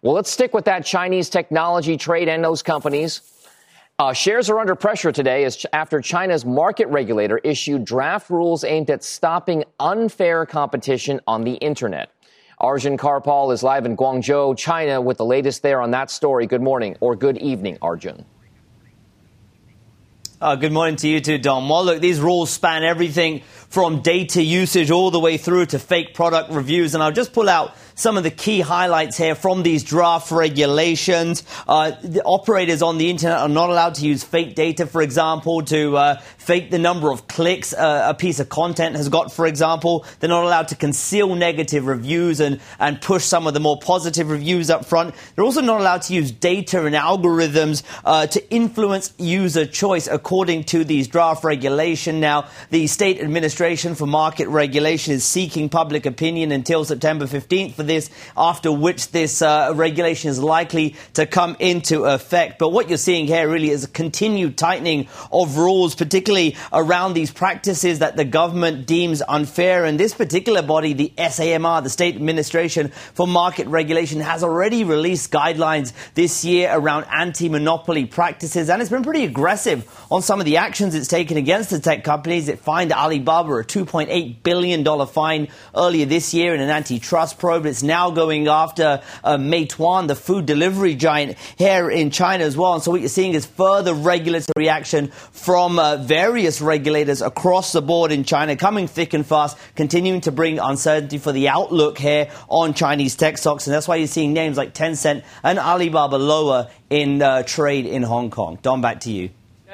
Well, 0.01 0.15
let's 0.15 0.29
stick 0.29 0.53
with 0.53 0.65
that 0.65 0.83
Chinese 0.83 1.29
technology 1.29 1.95
trade 1.95 2.27
and 2.27 2.43
those 2.43 2.61
companies. 2.61 3.21
Uh, 3.99 4.11
shares 4.11 4.49
are 4.49 4.59
under 4.59 4.73
pressure 4.73 5.11
today 5.11 5.43
as 5.43 5.55
ch- 5.55 5.67
after 5.71 6.01
China's 6.01 6.45
market 6.45 6.87
regulator 6.87 7.37
issued 7.37 7.85
draft 7.85 8.31
rules 8.31 8.63
aimed 8.63 8.89
at 8.89 9.03
stopping 9.03 9.63
unfair 9.79 10.47
competition 10.47 11.21
on 11.27 11.43
the 11.43 11.53
internet. 11.53 12.09
Arjun 12.59 12.97
Kharpal 12.97 13.53
is 13.53 13.61
live 13.61 13.85
in 13.85 13.95
Guangzhou, 13.95 14.57
China, 14.57 14.99
with 14.99 15.17
the 15.17 15.25
latest 15.25 15.61
there 15.61 15.79
on 15.79 15.91
that 15.91 16.09
story. 16.09 16.47
Good 16.47 16.61
morning 16.63 16.97
or 17.01 17.15
good 17.15 17.37
evening, 17.37 17.77
Arjun. 17.83 18.25
Uh, 20.41 20.55
good 20.55 20.71
morning 20.71 20.95
to 20.95 21.07
you 21.07 21.21
too, 21.21 21.37
Dom. 21.37 21.69
Well, 21.69 21.85
look, 21.85 22.01
these 22.01 22.19
rules 22.19 22.49
span 22.49 22.83
everything 22.83 23.41
from 23.69 24.01
data 24.01 24.41
usage 24.41 24.89
all 24.89 25.11
the 25.11 25.19
way 25.19 25.37
through 25.37 25.67
to 25.67 25.79
fake 25.79 26.15
product 26.15 26.51
reviews. 26.51 26.95
And 26.95 27.03
I'll 27.03 27.11
just 27.11 27.31
pull 27.31 27.47
out 27.47 27.75
some 27.95 28.17
of 28.17 28.23
the 28.23 28.31
key 28.31 28.61
highlights 28.61 29.17
here 29.17 29.35
from 29.35 29.63
these 29.63 29.83
draft 29.83 30.31
regulations. 30.31 31.43
Uh, 31.67 31.91
the 32.03 32.23
operators 32.23 32.81
on 32.81 32.97
the 32.97 33.09
internet 33.09 33.39
are 33.39 33.49
not 33.49 33.69
allowed 33.69 33.95
to 33.95 34.05
use 34.05 34.23
fake 34.23 34.55
data, 34.55 34.85
for 34.85 35.01
example, 35.01 35.61
to 35.63 35.95
uh, 35.97 36.15
fake 36.37 36.71
the 36.71 36.79
number 36.79 37.11
of 37.11 37.27
clicks 37.27 37.73
uh, 37.73 38.07
a 38.09 38.13
piece 38.13 38.39
of 38.39 38.49
content 38.49 38.95
has 38.95 39.09
got, 39.09 39.31
for 39.31 39.45
example. 39.45 40.05
They're 40.19 40.29
not 40.29 40.43
allowed 40.43 40.69
to 40.69 40.75
conceal 40.75 41.35
negative 41.35 41.85
reviews 41.85 42.39
and, 42.39 42.59
and 42.79 43.01
push 43.01 43.23
some 43.23 43.47
of 43.47 43.53
the 43.53 43.59
more 43.59 43.79
positive 43.79 44.29
reviews 44.29 44.69
up 44.69 44.85
front. 44.85 45.15
They're 45.35 45.45
also 45.45 45.61
not 45.61 45.79
allowed 45.79 46.03
to 46.03 46.13
use 46.13 46.31
data 46.31 46.85
and 46.85 46.95
algorithms 46.95 47.83
uh, 48.05 48.27
to 48.27 48.53
influence 48.53 49.13
user 49.17 49.65
choice 49.65 50.07
according 50.07 50.65
to 50.65 50.83
these 50.83 51.07
draft 51.07 51.43
regulation. 51.43 52.19
Now, 52.19 52.47
the 52.69 52.87
State 52.87 53.19
Administration 53.19 53.95
for 53.95 54.05
Market 54.05 54.47
Regulation 54.47 55.13
is 55.13 55.23
seeking 55.23 55.69
public 55.69 56.05
opinion 56.05 56.51
until 56.51 56.85
September 56.85 57.25
15th 57.25 57.73
for 57.73 57.82
this, 57.83 58.09
after 58.37 58.71
which 58.71 59.11
this 59.11 59.41
uh, 59.41 59.71
regulation 59.75 60.29
is 60.29 60.39
likely 60.39 60.95
to 61.13 61.25
come 61.25 61.55
into 61.59 62.05
effect. 62.05 62.59
But 62.59 62.69
what 62.69 62.89
you're 62.89 62.97
seeing 62.97 63.27
here 63.27 63.49
really 63.49 63.69
is 63.69 63.83
a 63.83 63.87
continued 63.87 64.57
tightening 64.57 65.07
of 65.31 65.57
rules, 65.57 65.95
particularly 65.95 66.55
around 66.71 67.13
these 67.13 67.31
practices 67.31 67.99
that 67.99 68.15
the 68.15 68.25
government 68.25 68.85
deems 68.85 69.21
unfair. 69.27 69.85
And 69.85 69.99
this 69.99 70.13
particular 70.13 70.61
body, 70.61 70.93
the 70.93 71.13
SAMR, 71.17 71.83
the 71.83 71.89
State 71.89 72.15
Administration 72.15 72.89
for 73.13 73.27
Market 73.27 73.67
Regulation, 73.67 74.19
has 74.19 74.43
already 74.43 74.83
released 74.83 75.31
guidelines 75.31 75.93
this 76.13 76.43
year 76.45 76.69
around 76.71 77.05
anti 77.11 77.49
monopoly 77.49 78.05
practices. 78.05 78.69
And 78.69 78.81
it's 78.81 78.91
been 78.91 79.03
pretty 79.03 79.25
aggressive 79.25 79.89
on 80.11 80.21
some 80.21 80.39
of 80.39 80.45
the 80.45 80.57
actions 80.57 80.95
it's 80.95 81.07
taken 81.07 81.37
against 81.37 81.69
the 81.69 81.79
tech 81.79 82.03
companies. 82.03 82.47
It 82.47 82.59
fined 82.59 82.91
Alibaba 82.91 83.53
a 83.53 83.63
$2.8 83.63 84.43
billion 84.43 85.07
fine 85.07 85.47
earlier 85.75 86.05
this 86.05 86.33
year 86.33 86.53
in 86.53 86.61
an 86.61 86.69
antitrust 86.69 87.39
probe. 87.39 87.65
Now 87.81 88.11
going 88.11 88.47
after 88.47 89.01
uh, 89.23 89.37
Meituan, 89.37 90.07
the 90.07 90.15
food 90.15 90.45
delivery 90.45 90.95
giant 90.95 91.37
here 91.57 91.89
in 91.89 92.11
China 92.11 92.43
as 92.43 92.55
well. 92.55 92.73
And 92.73 92.83
so 92.83 92.91
what 92.91 92.99
you're 92.99 93.09
seeing 93.09 93.33
is 93.33 93.45
further 93.45 93.93
regulatory 93.93 94.69
action 94.69 95.07
from 95.31 95.79
uh, 95.79 95.97
various 95.97 96.61
regulators 96.61 97.21
across 97.21 97.71
the 97.71 97.81
board 97.81 98.11
in 98.11 98.23
China, 98.23 98.55
coming 98.55 98.87
thick 98.87 99.13
and 99.13 99.25
fast, 99.25 99.57
continuing 99.75 100.21
to 100.21 100.31
bring 100.31 100.59
uncertainty 100.59 101.17
for 101.17 101.31
the 101.31 101.47
outlook 101.49 101.97
here 101.97 102.29
on 102.49 102.73
Chinese 102.73 103.15
tech 103.15 103.37
stocks. 103.37 103.65
And 103.65 103.73
that's 103.73 103.87
why 103.87 103.95
you're 103.95 104.07
seeing 104.07 104.33
names 104.33 104.57
like 104.57 104.73
Tencent 104.73 105.23
and 105.41 105.57
Alibaba 105.57 106.17
lower 106.17 106.69
in 106.89 107.21
uh, 107.21 107.43
trade 107.43 107.85
in 107.85 108.03
Hong 108.03 108.29
Kong. 108.29 108.59
Dom, 108.61 108.81
back 108.81 108.99
to 109.01 109.11
you. 109.11 109.29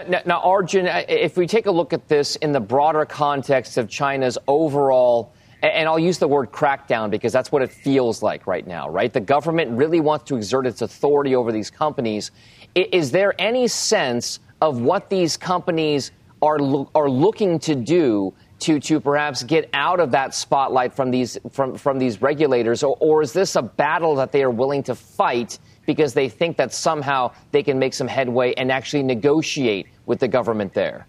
Now, 0.08 0.22
now, 0.26 0.40
Arjun, 0.42 0.88
uh, 0.88 1.04
if 1.10 1.36
we 1.36 1.46
take 1.46 1.66
a 1.66 1.72
look 1.72 1.92
at 1.92 2.08
this 2.08 2.38
in 2.38 2.54
the 2.54 2.62
broader 2.62 3.06
context 3.06 3.78
of 3.78 3.90
China's 3.90 4.38
overall 4.48 5.34
and 5.62 5.90
I'll 5.90 6.00
use 6.00 6.18
the 6.18 6.28
word 6.28 6.52
crackdown 6.52 7.10
because 7.10 7.34
that's 7.34 7.52
what 7.52 7.62
it 7.62 7.72
feels 7.72 8.24
like 8.24 8.48
right 8.48 8.66
now, 8.66 8.90
right? 8.90 9.12
The 9.12 9.20
government 9.20 9.72
really 9.72 10.00
wants 10.00 10.26
to 10.26 10.38
exert 10.38 10.66
its 10.66 10.82
authority 10.82 11.36
over 11.36 11.52
these 11.52 11.70
companies. 11.70 12.32
Is 12.76 13.12
there 13.12 13.34
any 13.40 13.68
sense 13.68 14.40
of 14.62 14.80
what 14.80 15.10
these 15.10 15.36
companies 15.36 16.12
are, 16.42 16.60
are 16.96 17.10
looking 17.10 17.60
to 17.60 17.76
do 17.76 18.34
to, 18.60 18.80
to 18.80 19.00
perhaps 19.00 19.44
get 19.44 19.70
out 19.74 20.00
of 20.00 20.12
that 20.12 20.34
spotlight 20.34 20.94
from 20.94 21.12
these, 21.12 21.38
from, 21.52 21.76
from 21.78 22.00
these 22.00 22.22
regulators? 22.22 22.84
Or, 22.84 22.96
or 23.00 23.22
is 23.22 23.34
this 23.34 23.56
a 23.56 23.62
battle 23.62 24.16
that 24.16 24.32
they 24.32 24.44
are 24.44 24.50
willing 24.50 24.84
to 24.84 24.96
fight 24.96 25.60
because 25.86 26.14
they 26.14 26.30
think 26.30 26.56
that 26.58 26.74
somehow 26.74 27.32
they 27.52 27.64
can 27.64 27.80
make 27.80 27.94
some 27.94 28.08
headway 28.08 28.54
and 28.54 28.72
actually 28.72 29.04
negotiate 29.04 29.88
with 30.06 30.20
the 30.20 30.28
government 30.28 30.74
there? 30.74 31.08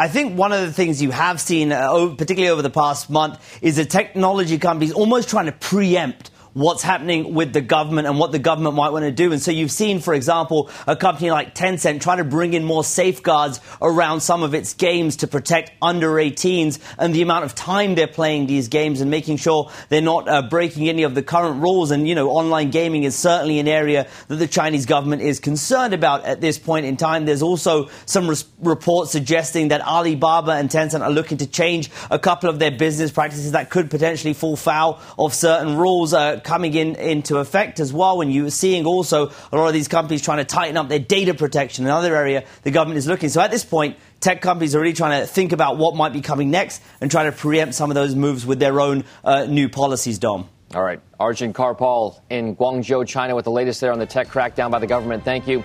I 0.00 0.06
think 0.06 0.38
one 0.38 0.52
of 0.52 0.60
the 0.60 0.72
things 0.72 1.02
you 1.02 1.10
have 1.10 1.40
seen, 1.40 1.72
uh, 1.72 2.14
particularly 2.16 2.50
over 2.50 2.62
the 2.62 2.70
past 2.70 3.10
month, 3.10 3.40
is 3.60 3.74
the 3.74 3.84
technology 3.84 4.56
companies 4.56 4.92
almost 4.92 5.28
trying 5.28 5.46
to 5.46 5.52
preempt 5.52 6.30
what's 6.58 6.82
happening 6.82 7.34
with 7.34 7.52
the 7.52 7.60
government 7.60 8.08
and 8.08 8.18
what 8.18 8.32
the 8.32 8.38
government 8.38 8.74
might 8.74 8.90
want 8.90 9.04
to 9.04 9.12
do. 9.12 9.30
And 9.32 9.40
so 9.40 9.52
you've 9.52 9.70
seen, 9.70 10.00
for 10.00 10.12
example, 10.12 10.68
a 10.88 10.96
company 10.96 11.30
like 11.30 11.54
Tencent 11.54 12.00
try 12.00 12.16
to 12.16 12.24
bring 12.24 12.52
in 12.52 12.64
more 12.64 12.82
safeguards 12.82 13.60
around 13.80 14.22
some 14.22 14.42
of 14.42 14.54
its 14.54 14.74
games 14.74 15.16
to 15.18 15.28
protect 15.28 15.70
under 15.80 16.10
18s 16.10 16.80
and 16.98 17.14
the 17.14 17.22
amount 17.22 17.44
of 17.44 17.54
time 17.54 17.94
they're 17.94 18.08
playing 18.08 18.46
these 18.46 18.66
games 18.66 19.00
and 19.00 19.08
making 19.08 19.36
sure 19.36 19.70
they're 19.88 20.00
not 20.00 20.28
uh, 20.28 20.42
breaking 20.42 20.88
any 20.88 21.04
of 21.04 21.14
the 21.14 21.22
current 21.22 21.62
rules. 21.62 21.92
And, 21.92 22.08
you 22.08 22.16
know, 22.16 22.30
online 22.30 22.70
gaming 22.70 23.04
is 23.04 23.14
certainly 23.14 23.60
an 23.60 23.68
area 23.68 24.08
that 24.26 24.36
the 24.36 24.48
Chinese 24.48 24.84
government 24.84 25.22
is 25.22 25.38
concerned 25.38 25.94
about 25.94 26.24
at 26.24 26.40
this 26.40 26.58
point 26.58 26.86
in 26.86 26.96
time. 26.96 27.24
There's 27.24 27.42
also 27.42 27.88
some 28.04 28.28
res- 28.28 28.44
reports 28.58 29.12
suggesting 29.12 29.68
that 29.68 29.80
Alibaba 29.82 30.52
and 30.52 30.68
Tencent 30.68 31.02
are 31.02 31.10
looking 31.12 31.38
to 31.38 31.46
change 31.46 31.88
a 32.10 32.18
couple 32.18 32.50
of 32.50 32.58
their 32.58 32.72
business 32.72 33.12
practices 33.12 33.52
that 33.52 33.70
could 33.70 33.90
potentially 33.90 34.34
fall 34.34 34.56
foul 34.56 35.00
of 35.16 35.32
certain 35.32 35.76
rules. 35.76 36.12
Uh, 36.12 36.40
coming 36.48 36.72
in 36.72 36.96
into 36.96 37.36
effect 37.36 37.78
as 37.78 37.92
well. 37.92 38.22
And 38.22 38.32
you're 38.32 38.50
seeing 38.50 38.86
also 38.86 39.30
a 39.52 39.56
lot 39.56 39.66
of 39.66 39.74
these 39.74 39.86
companies 39.86 40.22
trying 40.22 40.38
to 40.38 40.44
tighten 40.44 40.78
up 40.78 40.88
their 40.88 40.98
data 40.98 41.34
protection, 41.34 41.84
another 41.84 42.16
area 42.16 42.44
the 42.62 42.70
government 42.70 42.96
is 42.96 43.06
looking. 43.06 43.28
So 43.28 43.42
at 43.42 43.50
this 43.50 43.64
point, 43.64 43.98
tech 44.20 44.40
companies 44.40 44.74
are 44.74 44.80
really 44.80 44.94
trying 44.94 45.20
to 45.20 45.26
think 45.26 45.52
about 45.52 45.76
what 45.76 45.94
might 45.94 46.14
be 46.14 46.22
coming 46.22 46.50
next 46.50 46.82
and 47.02 47.10
trying 47.10 47.30
to 47.30 47.36
preempt 47.36 47.74
some 47.74 47.90
of 47.90 47.94
those 47.94 48.14
moves 48.14 48.46
with 48.46 48.58
their 48.58 48.80
own 48.80 49.04
uh, 49.22 49.44
new 49.44 49.68
policies, 49.68 50.18
Dom. 50.18 50.48
All 50.74 50.82
right. 50.82 51.00
Arjun 51.20 51.52
Kharpal 51.52 52.20
in 52.30 52.56
Guangzhou, 52.56 53.06
China, 53.06 53.34
with 53.34 53.44
the 53.44 53.50
latest 53.50 53.80
there 53.80 53.92
on 53.92 53.98
the 53.98 54.06
tech 54.06 54.28
crackdown 54.28 54.70
by 54.70 54.78
the 54.78 54.86
government. 54.86 55.24
Thank 55.24 55.46
you. 55.46 55.62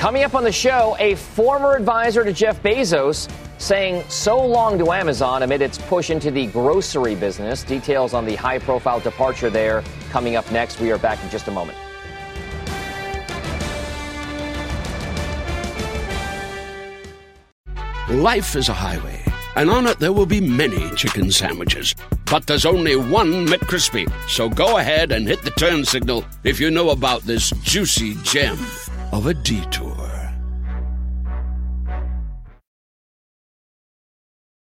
Coming 0.00 0.24
up 0.24 0.34
on 0.34 0.44
the 0.44 0.50
show, 0.50 0.96
a 0.98 1.14
former 1.14 1.76
advisor 1.76 2.24
to 2.24 2.32
Jeff 2.32 2.62
Bezos 2.62 3.30
saying 3.58 4.02
so 4.08 4.42
long 4.42 4.78
to 4.78 4.92
Amazon 4.92 5.42
amid 5.42 5.60
its 5.60 5.76
push 5.76 6.08
into 6.08 6.30
the 6.30 6.46
grocery 6.46 7.14
business. 7.14 7.62
Details 7.62 8.14
on 8.14 8.24
the 8.24 8.34
high 8.34 8.58
profile 8.58 8.98
departure 8.98 9.50
there 9.50 9.84
coming 10.08 10.36
up 10.36 10.50
next. 10.50 10.80
We 10.80 10.90
are 10.90 10.96
back 10.96 11.22
in 11.22 11.28
just 11.28 11.48
a 11.48 11.50
moment. 11.50 11.76
Life 18.08 18.56
is 18.56 18.70
a 18.70 18.72
highway, 18.72 19.22
and 19.54 19.68
on 19.68 19.86
it 19.86 19.98
there 19.98 20.14
will 20.14 20.24
be 20.24 20.40
many 20.40 20.88
chicken 20.96 21.30
sandwiches. 21.30 21.94
But 22.24 22.46
there's 22.46 22.64
only 22.64 22.96
one 22.96 23.46
McCrispy. 23.46 24.10
So 24.30 24.48
go 24.48 24.78
ahead 24.78 25.12
and 25.12 25.28
hit 25.28 25.42
the 25.42 25.50
turn 25.50 25.84
signal 25.84 26.24
if 26.42 26.58
you 26.58 26.70
know 26.70 26.88
about 26.88 27.20
this 27.24 27.50
juicy 27.62 28.14
gem 28.22 28.56
of 29.12 29.26
a 29.26 29.34
detour. 29.34 30.20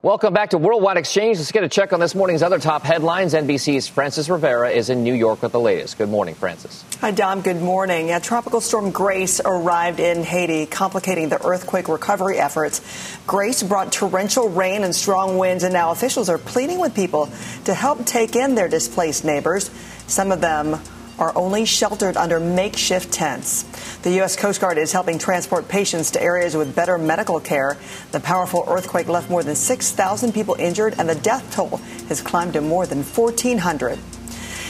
Welcome 0.01 0.33
back 0.33 0.49
to 0.49 0.57
Worldwide 0.57 0.97
Exchange. 0.97 1.37
Let's 1.37 1.53
get 1.53 1.63
a 1.63 1.69
check 1.69 1.93
on 1.93 2.01
this 2.01 2.13
morning's 2.13 2.43
other 2.43 2.59
top 2.59 2.83
headlines. 2.83 3.33
NBC's 3.33 3.87
Frances 3.87 4.29
Rivera 4.29 4.69
is 4.69 4.89
in 4.89 5.01
New 5.01 5.13
York 5.13 5.41
with 5.41 5.53
the 5.53 5.61
latest. 5.61 5.97
Good 5.97 6.09
morning, 6.09 6.35
Frances. 6.35 6.83
Hi, 6.99 7.11
Dom. 7.11 7.39
Good 7.39 7.61
morning. 7.61 8.11
A 8.11 8.19
tropical 8.19 8.59
storm 8.59 8.91
Grace 8.91 9.39
arrived 9.39 10.01
in 10.01 10.23
Haiti, 10.23 10.65
complicating 10.65 11.29
the 11.29 11.41
earthquake 11.41 11.87
recovery 11.87 12.37
efforts. 12.37 12.81
Grace 13.25 13.63
brought 13.63 13.93
torrential 13.93 14.49
rain 14.49 14.83
and 14.83 14.93
strong 14.93 15.37
winds, 15.37 15.63
and 15.63 15.71
now 15.71 15.91
officials 15.91 16.27
are 16.27 16.37
pleading 16.37 16.81
with 16.81 16.93
people 16.93 17.29
to 17.63 17.73
help 17.73 18.05
take 18.05 18.35
in 18.35 18.55
their 18.55 18.67
displaced 18.67 19.23
neighbors. 19.23 19.71
Some 20.07 20.33
of 20.33 20.41
them 20.41 20.81
are 21.23 21.31
only 21.37 21.63
sheltered 21.63 22.17
under 22.17 22.37
makeshift 22.37 23.09
tents. 23.09 23.63
The 23.99 24.11
U.S. 24.15 24.35
Coast 24.35 24.59
Guard 24.59 24.77
is 24.77 24.91
helping 24.91 25.17
transport 25.17 25.69
patients 25.69 26.11
to 26.11 26.21
areas 26.21 26.53
with 26.53 26.75
better 26.75 26.97
medical 26.97 27.39
care. 27.39 27.77
The 28.11 28.19
powerful 28.19 28.65
earthquake 28.67 29.07
left 29.07 29.29
more 29.29 29.41
than 29.41 29.55
6,000 29.55 30.33
people 30.33 30.55
injured, 30.59 30.95
and 30.97 31.07
the 31.07 31.15
death 31.15 31.55
toll 31.55 31.77
has 32.09 32.21
climbed 32.21 32.53
to 32.53 32.61
more 32.61 32.85
than 32.85 33.03
1,400. 33.03 33.97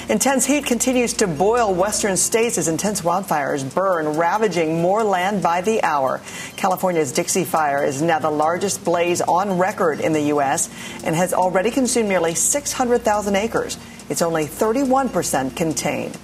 Intense 0.10 0.46
heat 0.46 0.66
continues 0.66 1.14
to 1.14 1.28
boil 1.28 1.74
western 1.74 2.18
states 2.18 2.60
as 2.60 2.68
intense 2.68 3.02
wildfires 3.02 3.74
burn, 3.74 4.16
ravaging 4.18 4.80
more 4.80 5.04
land 5.04 5.42
by 5.42 5.62
the 5.62 5.82
hour. 5.82 6.22
California's 6.56 7.12
Dixie 7.12 7.46
Fire 7.46 7.84
is 7.84 8.02
now 8.02 8.20
the 8.20 8.30
largest 8.30 8.84
blaze 8.84 9.22
on 9.22 9.58
record 9.58 10.02
in 10.02 10.14
the 10.14 10.24
U.S. 10.24 10.70
and 11.04 11.16
has 11.16 11.34
already 11.34 11.72
consumed 11.72 12.10
nearly 12.10 12.36
600,000 12.36 13.36
acres. 13.36 13.78
It's 14.10 14.22
only 14.22 14.46
31% 14.46 15.56
contained. 15.56 16.18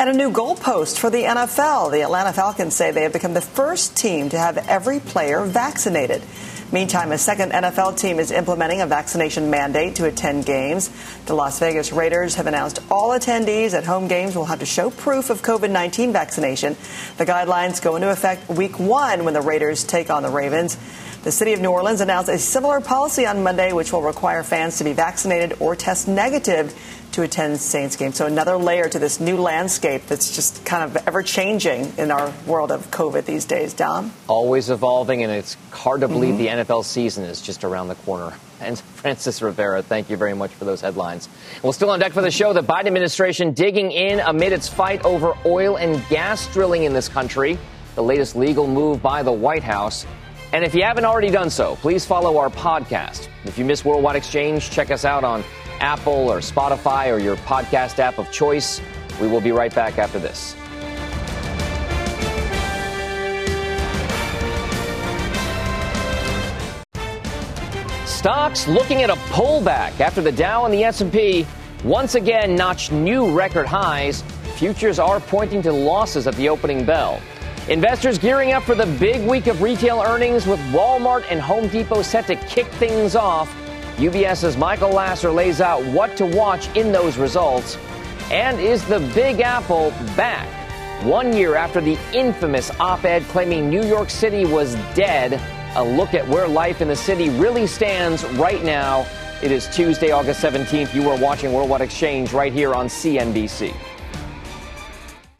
And 0.00 0.08
a 0.08 0.12
new 0.12 0.30
goalpost 0.30 0.96
for 0.96 1.10
the 1.10 1.24
NFL. 1.24 1.90
The 1.90 2.02
Atlanta 2.02 2.32
Falcons 2.32 2.76
say 2.76 2.92
they 2.92 3.02
have 3.02 3.12
become 3.12 3.34
the 3.34 3.40
first 3.40 3.96
team 3.96 4.28
to 4.28 4.38
have 4.38 4.56
every 4.56 5.00
player 5.00 5.44
vaccinated. 5.44 6.22
Meantime, 6.70 7.10
a 7.10 7.18
second 7.18 7.50
NFL 7.50 7.98
team 7.98 8.20
is 8.20 8.30
implementing 8.30 8.80
a 8.80 8.86
vaccination 8.86 9.50
mandate 9.50 9.96
to 9.96 10.04
attend 10.04 10.46
games. 10.46 10.88
The 11.26 11.34
Las 11.34 11.58
Vegas 11.58 11.92
Raiders 11.92 12.36
have 12.36 12.46
announced 12.46 12.78
all 12.92 13.10
attendees 13.10 13.74
at 13.74 13.86
home 13.86 14.06
games 14.06 14.36
will 14.36 14.44
have 14.44 14.60
to 14.60 14.66
show 14.66 14.90
proof 14.90 15.30
of 15.30 15.42
COVID 15.42 15.70
19 15.70 16.12
vaccination. 16.12 16.76
The 17.16 17.26
guidelines 17.26 17.82
go 17.82 17.96
into 17.96 18.08
effect 18.08 18.48
week 18.48 18.78
one 18.78 19.24
when 19.24 19.34
the 19.34 19.40
Raiders 19.40 19.82
take 19.82 20.10
on 20.10 20.22
the 20.22 20.30
Ravens. 20.30 20.78
The 21.24 21.32
city 21.32 21.52
of 21.52 21.60
New 21.60 21.70
Orleans 21.70 22.00
announced 22.00 22.30
a 22.30 22.38
similar 22.38 22.80
policy 22.80 23.26
on 23.26 23.42
Monday, 23.42 23.72
which 23.72 23.92
will 23.92 24.02
require 24.02 24.44
fans 24.44 24.78
to 24.78 24.84
be 24.84 24.92
vaccinated 24.92 25.56
or 25.58 25.74
test 25.74 26.06
negative 26.06 26.72
to 27.12 27.22
attend 27.22 27.60
Saints 27.60 27.96
games. 27.96 28.16
So 28.16 28.26
another 28.26 28.56
layer 28.56 28.88
to 28.88 28.98
this 28.98 29.20
new 29.20 29.36
landscape 29.36 30.06
that's 30.06 30.34
just 30.34 30.64
kind 30.64 30.84
of 30.84 30.96
ever 31.08 31.22
changing 31.22 31.92
in 31.98 32.10
our 32.10 32.32
world 32.46 32.70
of 32.70 32.90
COVID 32.90 33.24
these 33.24 33.44
days, 33.44 33.74
Dom. 33.74 34.12
Always 34.28 34.70
evolving, 34.70 35.22
and 35.22 35.32
it's 35.32 35.56
hard 35.70 36.00
to 36.02 36.08
believe 36.08 36.34
mm-hmm. 36.34 36.58
the 36.58 36.64
NFL 36.64 36.84
season 36.84 37.24
is 37.24 37.40
just 37.40 37.64
around 37.64 37.88
the 37.88 37.94
corner. 37.96 38.34
And 38.60 38.76
Frances 38.76 39.40
Rivera, 39.40 39.82
thank 39.82 40.10
you 40.10 40.16
very 40.16 40.34
much 40.34 40.50
for 40.50 40.64
those 40.64 40.80
headlines. 40.80 41.28
Well, 41.62 41.72
still 41.72 41.90
on 41.90 42.00
deck 42.00 42.12
for 42.12 42.22
the 42.22 42.30
show, 42.32 42.52
the 42.52 42.60
Biden 42.60 42.88
administration 42.88 43.52
digging 43.52 43.92
in 43.92 44.18
amid 44.18 44.50
its 44.50 44.68
fight 44.68 45.04
over 45.04 45.34
oil 45.46 45.76
and 45.76 46.04
gas 46.08 46.52
drilling 46.52 46.82
in 46.82 46.92
this 46.92 47.08
country. 47.08 47.56
The 47.94 48.02
latest 48.02 48.34
legal 48.34 48.66
move 48.66 49.00
by 49.00 49.22
the 49.22 49.30
White 49.30 49.62
House. 49.62 50.06
And 50.52 50.64
if 50.64 50.74
you 50.74 50.82
haven't 50.82 51.04
already 51.04 51.30
done 51.30 51.50
so, 51.50 51.76
please 51.76 52.04
follow 52.04 52.38
our 52.38 52.50
podcast. 52.50 53.28
If 53.44 53.58
you 53.58 53.64
miss 53.64 53.84
Worldwide 53.84 54.16
Exchange, 54.16 54.70
check 54.70 54.90
us 54.90 55.04
out 55.04 55.22
on 55.22 55.44
Apple 55.80 56.30
or 56.30 56.38
Spotify 56.38 57.12
or 57.14 57.18
your 57.18 57.36
podcast 57.36 57.98
app 57.98 58.18
of 58.18 58.30
choice. 58.30 58.80
We 59.20 59.28
will 59.28 59.40
be 59.40 59.52
right 59.52 59.74
back 59.74 59.98
after 59.98 60.18
this. 60.18 60.54
Stocks 68.06 68.66
looking 68.66 69.02
at 69.02 69.10
a 69.10 69.16
pullback 69.30 70.00
after 70.00 70.20
the 70.20 70.32
Dow 70.32 70.64
and 70.64 70.74
the 70.74 70.82
S&P 70.82 71.46
once 71.84 72.16
again 72.16 72.56
notched 72.56 72.90
new 72.90 73.30
record 73.32 73.66
highs. 73.66 74.22
Futures 74.56 74.98
are 74.98 75.20
pointing 75.20 75.62
to 75.62 75.72
losses 75.72 76.26
at 76.26 76.34
the 76.34 76.48
opening 76.48 76.84
bell. 76.84 77.20
Investors 77.68 78.18
gearing 78.18 78.52
up 78.52 78.64
for 78.64 78.74
the 78.74 78.86
big 78.98 79.28
week 79.28 79.46
of 79.46 79.62
retail 79.62 80.00
earnings 80.00 80.46
with 80.46 80.58
Walmart 80.72 81.24
and 81.30 81.40
Home 81.40 81.68
Depot 81.68 82.02
set 82.02 82.26
to 82.26 82.34
kick 82.34 82.66
things 82.66 83.14
off. 83.14 83.54
UBS's 83.98 84.56
Michael 84.56 84.90
Lasser 84.90 85.28
lays 85.32 85.60
out 85.60 85.84
what 85.86 86.16
to 86.16 86.24
watch 86.24 86.68
in 86.76 86.92
those 86.92 87.18
results. 87.18 87.76
And 88.30 88.60
is 88.60 88.84
the 88.84 89.00
Big 89.12 89.40
Apple 89.40 89.90
back? 90.16 90.46
One 91.04 91.32
year 91.32 91.56
after 91.56 91.80
the 91.80 91.98
infamous 92.14 92.70
op 92.78 93.04
ed 93.04 93.24
claiming 93.24 93.68
New 93.68 93.82
York 93.82 94.08
City 94.08 94.44
was 94.44 94.76
dead, 94.94 95.40
a 95.74 95.82
look 95.82 96.14
at 96.14 96.28
where 96.28 96.46
life 96.46 96.80
in 96.80 96.86
the 96.86 96.94
city 96.94 97.28
really 97.30 97.66
stands 97.66 98.22
right 98.34 98.62
now. 98.62 99.04
It 99.42 99.50
is 99.50 99.66
Tuesday, 99.74 100.12
August 100.12 100.44
17th. 100.44 100.94
You 100.94 101.10
are 101.10 101.18
watching 101.18 101.52
Worldwide 101.52 101.80
Exchange 101.80 102.32
right 102.32 102.52
here 102.52 102.74
on 102.74 102.86
CNBC. 102.86 103.74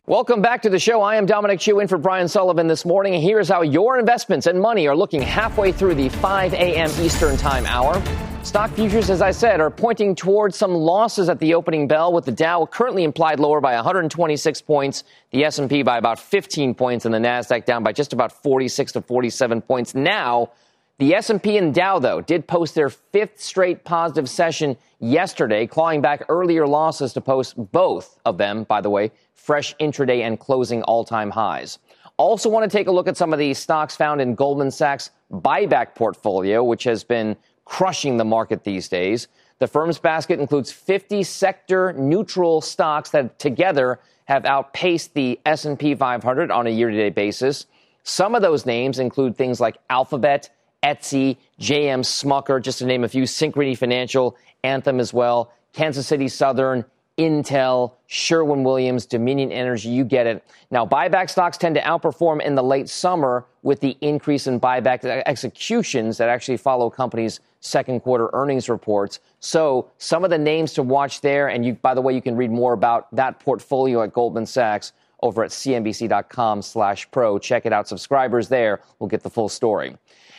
Welcome 0.07 0.43
back 0.43 0.63
to 0.63 0.71
the 0.71 0.81
show. 0.81 1.01
I 1.01 1.15
am 1.15 1.27
Dominic 1.27 1.61
Chu 1.61 1.79
in 1.79 1.87
for 1.87 1.99
Brian 1.99 2.27
Sullivan 2.27 2.67
this 2.67 2.85
morning. 2.85 3.15
And 3.15 3.23
here's 3.23 3.49
how 3.49 3.63
your 3.63 4.01
investments 4.01 4.49
and 4.49 4.61
money 4.61 4.89
are 4.89 4.97
looking 4.97 5.23
halfway 5.23 5.71
through 5.71 5.95
the 5.95 6.09
5 6.09 6.55
a.m. 6.55 6.91
Eastern 7.01 7.37
Time 7.37 7.65
hour. 7.67 8.03
Stock 8.43 8.71
futures, 8.71 9.11
as 9.11 9.21
I 9.21 9.33
said, 9.33 9.61
are 9.61 9.71
pointing 9.71 10.15
towards 10.15 10.57
some 10.57 10.73
losses 10.73 11.29
at 11.29 11.39
the 11.39 11.55
opening 11.55 11.87
bell, 11.87 12.13
with 12.13 12.25
the 12.25 12.33
Dow 12.33 12.65
currently 12.67 13.05
implied 13.05 13.41
lower 13.41 13.61
by 13.61 13.75
126 13.75 14.63
points, 14.63 15.05
the 15.33 15.45
S&P 15.45 15.83
by 15.83 15.99
about 15.99 16.19
15 16.19 16.75
points, 16.75 17.05
and 17.05 17.13
the 17.13 17.19
Nasdaq 17.19 17.67
down 17.67 17.83
by 17.83 17.93
just 17.93 18.13
about 18.13 18.33
46 18.33 18.93
to 18.93 19.03
47 19.03 19.61
points. 19.61 19.95
Now, 19.95 20.53
the 20.99 21.15
S&P 21.15 21.59
and 21.59 21.75
Dow, 21.75 21.99
though, 21.99 22.21
did 22.21 22.47
post 22.47 22.75
their 22.75 22.89
fifth 22.89 23.41
straight 23.41 23.85
positive 23.85 24.31
session 24.31 24.77
yesterday, 24.99 25.67
clawing 25.67 26.01
back 26.01 26.25
earlier 26.29 26.67
losses 26.67 27.13
to 27.15 27.21
post 27.21 27.55
both 27.73 28.19
of 28.25 28.39
them, 28.39 28.65
by 28.65 28.81
the 28.81 28.89
way, 28.89 29.11
fresh 29.35 29.77
intraday 29.77 30.23
and 30.23 30.41
closing 30.41 30.83
all-time 30.85 31.31
highs. 31.31 31.79
Also 32.17 32.49
want 32.49 32.69
to 32.69 32.77
take 32.77 32.89
a 32.89 32.93
look 32.93 33.07
at 33.09 33.17
some 33.17 33.33
of 33.33 33.39
the 33.39 33.53
stocks 33.55 33.95
found 33.95 34.21
in 34.21 34.35
Goldman 34.35 34.71
Sachs 34.71 35.11
buyback 35.31 35.95
portfolio, 35.95 36.65
which 36.65 36.83
has 36.85 37.05
been 37.05 37.37
crushing 37.69 38.17
the 38.17 38.25
market 38.25 38.65
these 38.65 38.89
days. 38.89 39.29
The 39.59 39.69
firm's 39.69 39.99
basket 39.99 40.41
includes 40.41 40.73
50 40.73 41.23
sector 41.23 41.93
neutral 41.93 42.61
stocks 42.61 43.11
that 43.11 43.39
together 43.39 44.01
have 44.25 44.45
outpaced 44.45 45.15
the 45.15 45.39
S&P 45.45 45.95
500 45.95 46.51
on 46.51 46.67
a 46.67 46.71
year-to-date 46.71 47.15
basis. 47.15 47.67
Some 48.05 48.35
of 48.35 48.43
those 48.43 48.65
names 48.65 48.99
include 48.99 49.37
things 49.37 49.61
like 49.61 49.77
Alphabet, 49.91 50.51
Etsy, 50.83 51.37
JM 51.61 52.01
Smucker, 52.01 52.63
just 52.63 52.79
to 52.79 52.87
name 52.87 53.05
a 53.05 53.09
few, 53.09 53.25
Synchrony 53.25 53.77
Financial, 53.77 54.37
Anthem 54.65 54.99
as 54.99 55.13
well, 55.13 55.53
Kansas 55.73 56.07
City 56.07 56.29
Southern, 56.29 56.85
Intel, 57.19 57.93
Sherwin 58.07 58.63
Williams, 58.63 59.05
Dominion 59.05 59.51
Energy, 59.51 59.89
you 59.89 60.05
get 60.05 60.27
it. 60.27 60.45
Now, 60.71 60.87
buyback 60.87 61.29
stocks 61.29 61.59
tend 61.59 61.75
to 61.75 61.81
outperform 61.81 62.41
in 62.41 62.55
the 62.55 62.63
late 62.63 62.89
summer 62.89 63.45
with 63.63 63.81
the 63.81 63.97
increase 64.01 64.47
in 64.47 64.61
buyback 64.61 65.05
executions 65.27 66.17
that 66.19 66.29
actually 66.29 66.57
follow 66.57 66.89
companies' 66.89 67.41
second 67.61 68.01
quarter 68.01 68.31
earnings 68.33 68.69
reports. 68.69 69.19
So, 69.41 69.91
some 69.99 70.23
of 70.23 70.31
the 70.31 70.39
names 70.39 70.73
to 70.75 70.83
watch 70.83 71.21
there, 71.21 71.49
and 71.49 71.67
you, 71.67 71.75
by 71.75 71.95
the 71.95 72.01
way, 72.01 72.15
you 72.15 72.23
can 72.23 72.37
read 72.37 72.53
more 72.53 72.73
about 72.73 73.15
that 73.15 73.41
portfolio 73.41 74.03
at 74.03 74.13
Goldman 74.13 74.47
Sachs 74.47 74.93
over 75.21 75.43
at 75.43 75.51
cnbc.com 75.51 76.63
slash 76.63 77.11
pro. 77.11 77.39
Check 77.39 77.67
it 77.67 77.73
out. 77.73 77.89
Subscribers 77.89 78.49
there 78.49 78.81
will 79.01 79.09
get 79.09 79.25
the 79.25 79.31
full 79.31 79.49
story. 79.49 79.97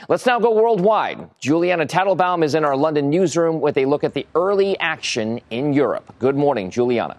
Let's 0.07 0.25
now 0.25 0.39
go 0.39 0.53
worldwide. 0.53 1.29
Julianna 1.39 1.85
Tatelbaum 1.85 2.43
is 2.43 2.55
in 2.55 2.63
our 2.63 2.75
London 2.75 3.09
newsroom 3.09 3.59
with 3.59 3.77
a 3.77 3.85
look 3.85 4.05
at 4.05 4.13
the 4.13 4.25
early 4.33 4.79
action 4.79 5.41
in 5.49 5.73
Europe. 5.73 6.15
Good 6.19 6.38
morning, 6.38 6.71
Julianna. 6.71 7.17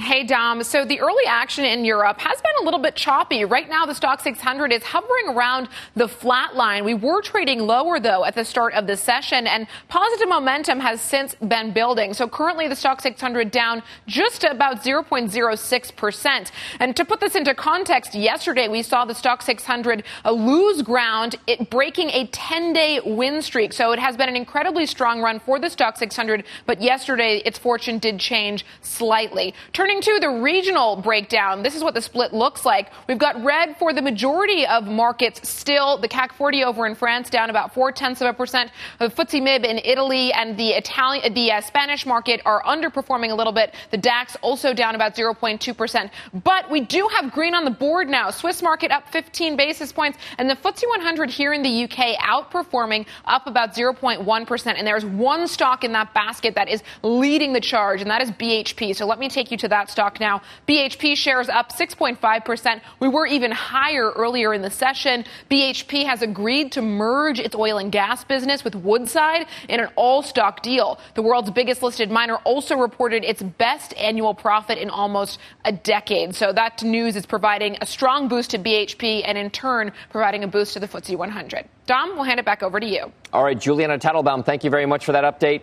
Hey, 0.00 0.24
Dom. 0.24 0.62
So 0.62 0.86
the 0.86 0.98
early 0.98 1.26
action 1.26 1.66
in 1.66 1.84
Europe 1.84 2.18
has 2.20 2.40
been 2.40 2.54
a 2.62 2.64
little 2.64 2.80
bit 2.80 2.96
choppy. 2.96 3.44
Right 3.44 3.68
now, 3.68 3.84
the 3.84 3.92
Stoxx 3.92 4.22
600 4.22 4.72
is 4.72 4.82
hovering 4.82 5.28
around 5.28 5.68
the 5.94 6.08
flat 6.08 6.56
line. 6.56 6.86
We 6.86 6.94
were 6.94 7.20
trading 7.20 7.66
lower, 7.66 8.00
though, 8.00 8.24
at 8.24 8.34
the 8.34 8.46
start 8.46 8.72
of 8.72 8.86
the 8.86 8.96
session, 8.96 9.46
and 9.46 9.66
positive 9.88 10.26
momentum 10.26 10.80
has 10.80 11.02
since 11.02 11.34
been 11.34 11.72
building. 11.72 12.14
So 12.14 12.26
currently, 12.26 12.66
the 12.66 12.74
Stoxx 12.76 13.02
600 13.02 13.50
down 13.50 13.82
just 14.06 14.42
about 14.42 14.82
0.06%. 14.82 16.50
And 16.80 16.96
to 16.96 17.04
put 17.04 17.20
this 17.20 17.34
into 17.34 17.54
context, 17.54 18.14
yesterday 18.14 18.68
we 18.68 18.82
saw 18.82 19.04
the 19.04 19.12
Stoxx 19.12 19.42
600 19.42 20.02
lose 20.32 20.80
ground, 20.80 21.36
it 21.46 21.68
breaking 21.68 22.08
a 22.10 22.26
10 22.28 22.72
day 22.72 23.00
win 23.04 23.42
streak. 23.42 23.74
So 23.74 23.92
it 23.92 23.98
has 23.98 24.16
been 24.16 24.30
an 24.30 24.36
incredibly 24.36 24.86
strong 24.86 25.20
run 25.20 25.40
for 25.40 25.58
the 25.58 25.66
Stoxx 25.66 25.98
600, 25.98 26.44
but 26.64 26.80
yesterday 26.80 27.42
its 27.44 27.58
fortune 27.58 27.98
did 27.98 28.18
change 28.18 28.64
slightly. 28.80 29.52
Turning 29.74 29.89
Turning 29.90 30.02
to 30.02 30.20
the 30.20 30.30
regional 30.40 30.94
breakdown, 30.94 31.64
this 31.64 31.74
is 31.74 31.82
what 31.82 31.94
the 31.94 32.00
split 32.00 32.32
looks 32.32 32.64
like. 32.64 32.92
We've 33.08 33.18
got 33.18 33.42
red 33.42 33.76
for 33.76 33.92
the 33.92 34.00
majority 34.00 34.64
of 34.64 34.86
markets 34.86 35.48
still. 35.48 35.98
The 35.98 36.06
CAC 36.06 36.30
40 36.30 36.62
over 36.62 36.86
in 36.86 36.94
France 36.94 37.28
down 37.28 37.50
about 37.50 37.74
four 37.74 37.90
tenths 37.90 38.20
of 38.20 38.28
a 38.28 38.32
percent. 38.32 38.70
The 39.00 39.08
FTSE 39.08 39.42
MIB 39.42 39.64
in 39.64 39.80
Italy 39.84 40.32
and 40.32 40.56
the 40.56 40.68
Italian, 40.68 41.34
the 41.34 41.50
uh, 41.50 41.60
Spanish 41.60 42.06
market 42.06 42.40
are 42.44 42.62
underperforming 42.62 43.32
a 43.32 43.34
little 43.34 43.52
bit. 43.52 43.74
The 43.90 43.96
DAX 43.96 44.36
also 44.42 44.72
down 44.72 44.94
about 44.94 45.16
0.2 45.16 45.76
percent. 45.76 46.12
But 46.44 46.70
we 46.70 46.82
do 46.82 47.08
have 47.16 47.32
green 47.32 47.56
on 47.56 47.64
the 47.64 47.72
board 47.72 48.08
now. 48.08 48.30
Swiss 48.30 48.62
market 48.62 48.92
up 48.92 49.08
15 49.08 49.56
basis 49.56 49.90
points, 49.90 50.18
and 50.38 50.48
the 50.48 50.54
FTSE 50.54 50.86
100 50.86 51.30
here 51.30 51.52
in 51.52 51.62
the 51.62 51.84
UK 51.84 52.16
outperforming 52.20 53.06
up 53.24 53.48
about 53.48 53.74
0.1 53.74 54.46
percent. 54.46 54.78
And 54.78 54.86
there's 54.86 55.04
one 55.04 55.48
stock 55.48 55.82
in 55.82 55.90
that 55.94 56.14
basket 56.14 56.54
that 56.54 56.68
is 56.68 56.84
leading 57.02 57.52
the 57.52 57.60
charge, 57.60 58.00
and 58.02 58.08
that 58.08 58.22
is 58.22 58.30
BHP. 58.30 58.94
So 58.94 59.04
let 59.04 59.18
me 59.18 59.28
take 59.28 59.50
you 59.50 59.56
to 59.58 59.66
that 59.66 59.79
that 59.80 59.90
stock 59.90 60.20
now. 60.20 60.42
BHP 60.68 61.16
shares 61.16 61.48
up 61.48 61.72
6.5%. 61.72 62.80
We 63.00 63.08
were 63.08 63.26
even 63.26 63.50
higher 63.50 64.10
earlier 64.10 64.52
in 64.52 64.60
the 64.60 64.70
session. 64.70 65.24
BHP 65.50 66.04
has 66.04 66.20
agreed 66.20 66.72
to 66.72 66.82
merge 66.82 67.40
its 67.40 67.54
oil 67.54 67.78
and 67.78 67.90
gas 67.90 68.22
business 68.24 68.62
with 68.62 68.74
Woodside 68.74 69.46
in 69.68 69.80
an 69.80 69.88
all 69.96 70.22
stock 70.22 70.62
deal. 70.62 71.00
The 71.14 71.22
world's 71.22 71.50
biggest 71.50 71.82
listed 71.82 72.10
miner 72.10 72.36
also 72.44 72.76
reported 72.76 73.24
its 73.24 73.42
best 73.42 73.94
annual 73.96 74.34
profit 74.34 74.76
in 74.76 74.90
almost 74.90 75.38
a 75.64 75.72
decade. 75.72 76.34
So 76.34 76.52
that 76.52 76.82
news 76.82 77.16
is 77.16 77.24
providing 77.24 77.78
a 77.80 77.86
strong 77.86 78.28
boost 78.28 78.50
to 78.50 78.58
BHP 78.58 79.22
and 79.24 79.38
in 79.38 79.50
turn 79.50 79.92
providing 80.10 80.44
a 80.44 80.48
boost 80.48 80.74
to 80.74 80.80
the 80.80 80.88
FTSE 80.88 81.16
100. 81.16 81.64
Dom, 81.86 82.10
we'll 82.10 82.24
hand 82.24 82.38
it 82.38 82.44
back 82.44 82.62
over 82.62 82.78
to 82.78 82.86
you. 82.86 83.10
All 83.32 83.42
right, 83.42 83.58
Julianna 83.58 83.98
Tatelbaum, 83.98 84.44
thank 84.44 84.62
you 84.62 84.70
very 84.70 84.86
much 84.86 85.04
for 85.06 85.12
that 85.12 85.24
update. 85.24 85.62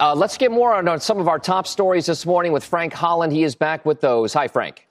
Uh, 0.00 0.14
let's 0.14 0.36
get 0.36 0.50
more 0.50 0.74
on, 0.74 0.88
on 0.88 1.00
some 1.00 1.18
of 1.18 1.28
our 1.28 1.38
top 1.38 1.66
stories 1.66 2.06
this 2.06 2.26
morning 2.26 2.52
with 2.52 2.64
Frank 2.64 2.92
Holland. 2.92 3.32
He 3.32 3.44
is 3.44 3.54
back 3.54 3.86
with 3.86 4.00
those. 4.00 4.32
Hi, 4.34 4.48
Frank. 4.48 4.86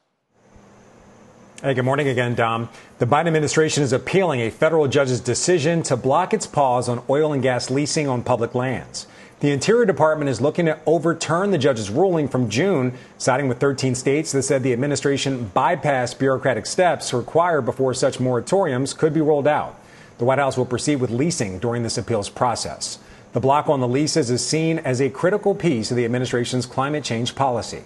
Hey, 1.62 1.74
good 1.74 1.86
morning 1.86 2.08
again, 2.08 2.36
Dom. 2.36 2.70
The 3.00 3.06
Biden 3.06 3.28
administration 3.28 3.84
is 3.84 3.94
appealing 3.94 4.42
a 4.42 4.50
federal 4.50 4.88
judge's 4.88 5.20
decision 5.20 5.84
to 5.84 5.96
block 5.96 6.34
its 6.34 6.46
pause 6.46 6.90
on 6.90 7.02
oil 7.10 7.34
and 7.34 7.42
gas 7.42 7.70
leasing 7.70 8.08
on 8.08 8.24
public 8.24 8.56
lands. 8.56 9.08
The 9.42 9.52
Interior 9.52 9.86
Department 9.86 10.30
is 10.30 10.42
looking 10.42 10.66
to 10.66 10.80
overturn 10.86 11.52
the 11.52 11.58
judge's 11.58 11.90
ruling 11.90 12.28
from 12.28 12.50
June, 12.50 12.94
siding 13.18 13.48
with 13.48 13.60
13 13.60 13.94
states 13.94 14.32
that 14.32 14.44
said 14.44 14.64
the 14.64 14.74
administration 14.74 15.52
bypassed 15.56 16.20
bureaucratic 16.20 16.66
steps 16.66 17.14
required 17.14 17.62
before 17.62 17.94
such 17.94 18.18
moratoriums 18.18 18.98
could 18.98 19.14
be 19.14 19.22
rolled 19.22 19.48
out. 19.48 19.80
The 20.18 20.26
White 20.26 20.40
House 20.40 20.58
will 20.58 20.66
proceed 20.66 20.98
with 20.98 21.10
leasing 21.12 21.60
during 21.60 21.84
this 21.84 21.98
appeals 21.98 22.30
process. 22.30 23.00
The 23.36 23.42
block 23.42 23.68
on 23.68 23.82
the 23.82 23.88
leases 23.90 24.32
is 24.32 24.48
seen 24.48 24.80
as 24.80 25.02
a 25.02 25.10
critical 25.10 25.54
piece 25.54 25.92
of 25.92 25.98
the 25.98 26.06
administration's 26.06 26.66
climate 26.66 27.04
change 27.04 27.36
policy. 27.36 27.84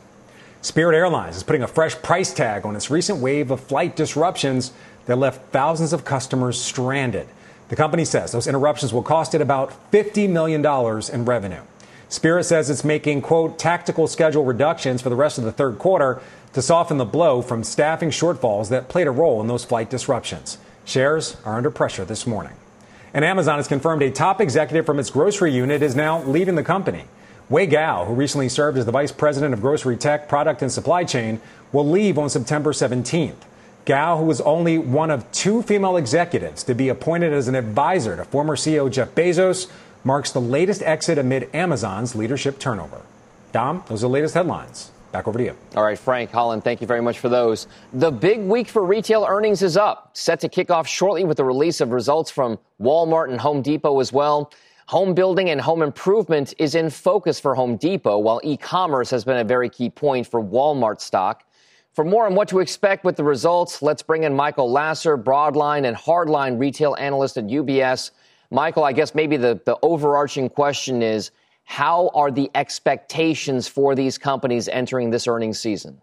Spirit 0.62 0.96
Airlines 0.96 1.38
is 1.38 1.42
putting 1.42 1.64
a 1.64 1.68
fresh 1.68 1.96
price 1.96 2.32
tag 2.32 2.68
on 2.68 2.76
its 2.76 2.92
recent 2.92 3.18
wave 3.18 3.50
of 3.50 3.60
flight 3.60 3.96
disruptions 3.96 4.72
that 5.08 5.16
left 5.16 5.52
thousands 5.52 5.92
of 5.92 6.06
customers 6.06 6.62
stranded. 6.62 7.28
The 7.70 7.76
company 7.76 8.06
says 8.06 8.32
those 8.32 8.46
interruptions 8.46 8.94
will 8.94 9.02
cost 9.02 9.34
it 9.34 9.42
about 9.42 9.74
$50 9.92 10.30
million 10.30 10.64
in 11.12 11.26
revenue. 11.26 11.62
Spirit 12.10 12.44
says 12.44 12.70
it's 12.70 12.84
making, 12.84 13.24
quote, 13.24 13.58
tactical 13.58 14.08
schedule 14.08 14.46
reductions 14.46 15.02
for 15.02 15.10
the 15.10 15.16
rest 15.16 15.40
of 15.40 15.46
the 15.46 15.52
third 15.52 15.80
quarter 15.80 16.22
to 16.54 16.62
soften 16.62 17.00
the 17.00 17.06
blow 17.06 17.42
from 17.42 17.64
staffing 17.64 18.12
shortfalls 18.12 18.70
that 18.70 18.88
played 18.88 19.08
a 19.08 19.12
role 19.12 19.42
in 19.42 19.48
those 19.48 19.66
flight 19.66 19.90
disruptions. 19.90 20.60
Shares 20.86 21.38
are 21.44 21.58
under 21.58 21.72
pressure 21.72 22.06
this 22.06 22.28
morning. 22.28 22.54
And 23.14 23.26
Amazon 23.26 23.58
has 23.58 23.68
confirmed 23.68 24.02
a 24.02 24.12
top 24.12 24.40
executive 24.40 24.86
from 24.86 25.00
its 25.00 25.10
grocery 25.10 25.54
unit 25.54 25.82
is 25.82 25.96
now 25.96 26.22
leaving 26.24 26.56
the 26.56 26.64
company. 26.64 27.06
Wei 27.50 27.66
Gao, 27.66 28.06
who 28.06 28.14
recently 28.14 28.48
served 28.48 28.78
as 28.78 28.86
the 28.86 28.92
vice 28.92 29.12
president 29.12 29.54
of 29.54 29.62
grocery 29.62 29.98
tech, 29.98 30.30
product, 30.30 30.62
and 30.62 30.72
supply 30.72 31.04
chain, 31.04 31.42
will 31.72 31.88
leave 31.88 32.20
on 32.20 32.30
September 32.30 32.72
17th. 32.72 33.34
Gao, 33.86 34.18
who 34.18 34.26
was 34.26 34.40
only 34.42 34.78
one 34.78 35.10
of 35.10 35.30
two 35.32 35.64
female 35.64 35.98
executives 35.98 36.64
to 36.64 36.76
be 36.76 36.90
appointed 36.90 37.34
as 37.34 37.48
an 37.48 37.56
advisor 37.56 38.16
to 38.16 38.24
former 38.24 38.56
CEO 38.56 38.92
Jeff 38.92 39.16
Bezos, 39.16 39.72
marks 40.04 40.32
the 40.32 40.42
latest 40.42 40.84
exit 40.84 41.18
amid 41.18 41.50
Amazon's 41.56 42.14
leadership 42.14 42.60
turnover. 42.60 43.02
Dom, 43.52 43.84
those 43.88 44.04
are 44.04 44.08
the 44.08 44.10
latest 44.10 44.36
headlines. 44.36 44.92
Back 45.12 45.28
over 45.28 45.40
to 45.40 45.44
you. 45.44 45.56
All 45.76 45.84
right, 45.84 45.98
Frank 45.98 46.32
Holland, 46.32 46.64
thank 46.64 46.82
you 46.82 46.88
very 46.88 47.02
much 47.02 47.18
for 47.18 47.30
those. 47.30 47.68
The 47.94 48.12
big 48.12 48.42
week 48.42 48.68
for 48.68 48.86
retail 48.86 49.26
earnings 49.28 49.64
is 49.64 49.76
up, 49.76 50.12
set 50.16 50.40
to 50.42 50.50
kick 50.50 50.70
off 50.70 50.88
shortly 50.88 51.24
with 51.24 51.38
the 51.38 51.46
release 51.46 51.82
of 51.82 51.92
results 51.92 52.30
from 52.30 52.60
Walmart 52.80 53.32
and 53.32 53.42
Home 53.42 53.64
Depot 53.64 54.00
as 54.00 54.14
well. 54.14 54.52
Home 54.88 55.14
building 55.14 55.50
and 55.50 55.60
home 55.60 55.82
improvement 55.82 56.54
is 56.60 56.76
in 56.76 56.90
focus 56.90 57.40
for 57.40 57.56
Home 57.56 57.76
Depot, 57.76 58.20
while 58.20 58.40
e 58.44 58.56
commerce 58.56 59.10
has 59.10 59.24
been 59.24 59.38
a 59.38 59.44
very 59.44 59.70
key 59.70 59.90
point 59.90 60.28
for 60.28 60.44
Walmart 60.44 61.02
stock. 61.02 61.44
For 61.94 62.06
more 62.06 62.28
on 62.28 62.36
what 62.36 62.48
to 62.50 62.60
expect 62.60 63.04
with 63.04 63.16
the 63.16 63.24
results, 63.24 63.82
let's 63.82 64.04
bring 64.04 64.24
in 64.24 64.36
Michael 64.36 64.72
Lasser, 64.72 65.18
broadline 65.18 65.88
and 65.88 65.98
hardline 65.98 66.60
retail 66.60 66.96
analyst 67.00 67.38
at 67.38 67.46
UBS. 67.46 68.12
Michael, 68.52 68.84
I 68.84 68.94
guess 68.94 69.14
maybe 69.14 69.38
the, 69.38 69.60
the 69.66 69.78
overarching 69.82 70.50
question 70.50 71.04
is 71.04 71.32
how 71.70 72.10
are 72.16 72.32
the 72.32 72.50
expectations 72.56 73.68
for 73.68 73.94
these 73.94 74.18
companies 74.18 74.68
entering 74.70 75.12
this 75.12 75.28
earnings 75.28 75.60
season? 75.60 76.02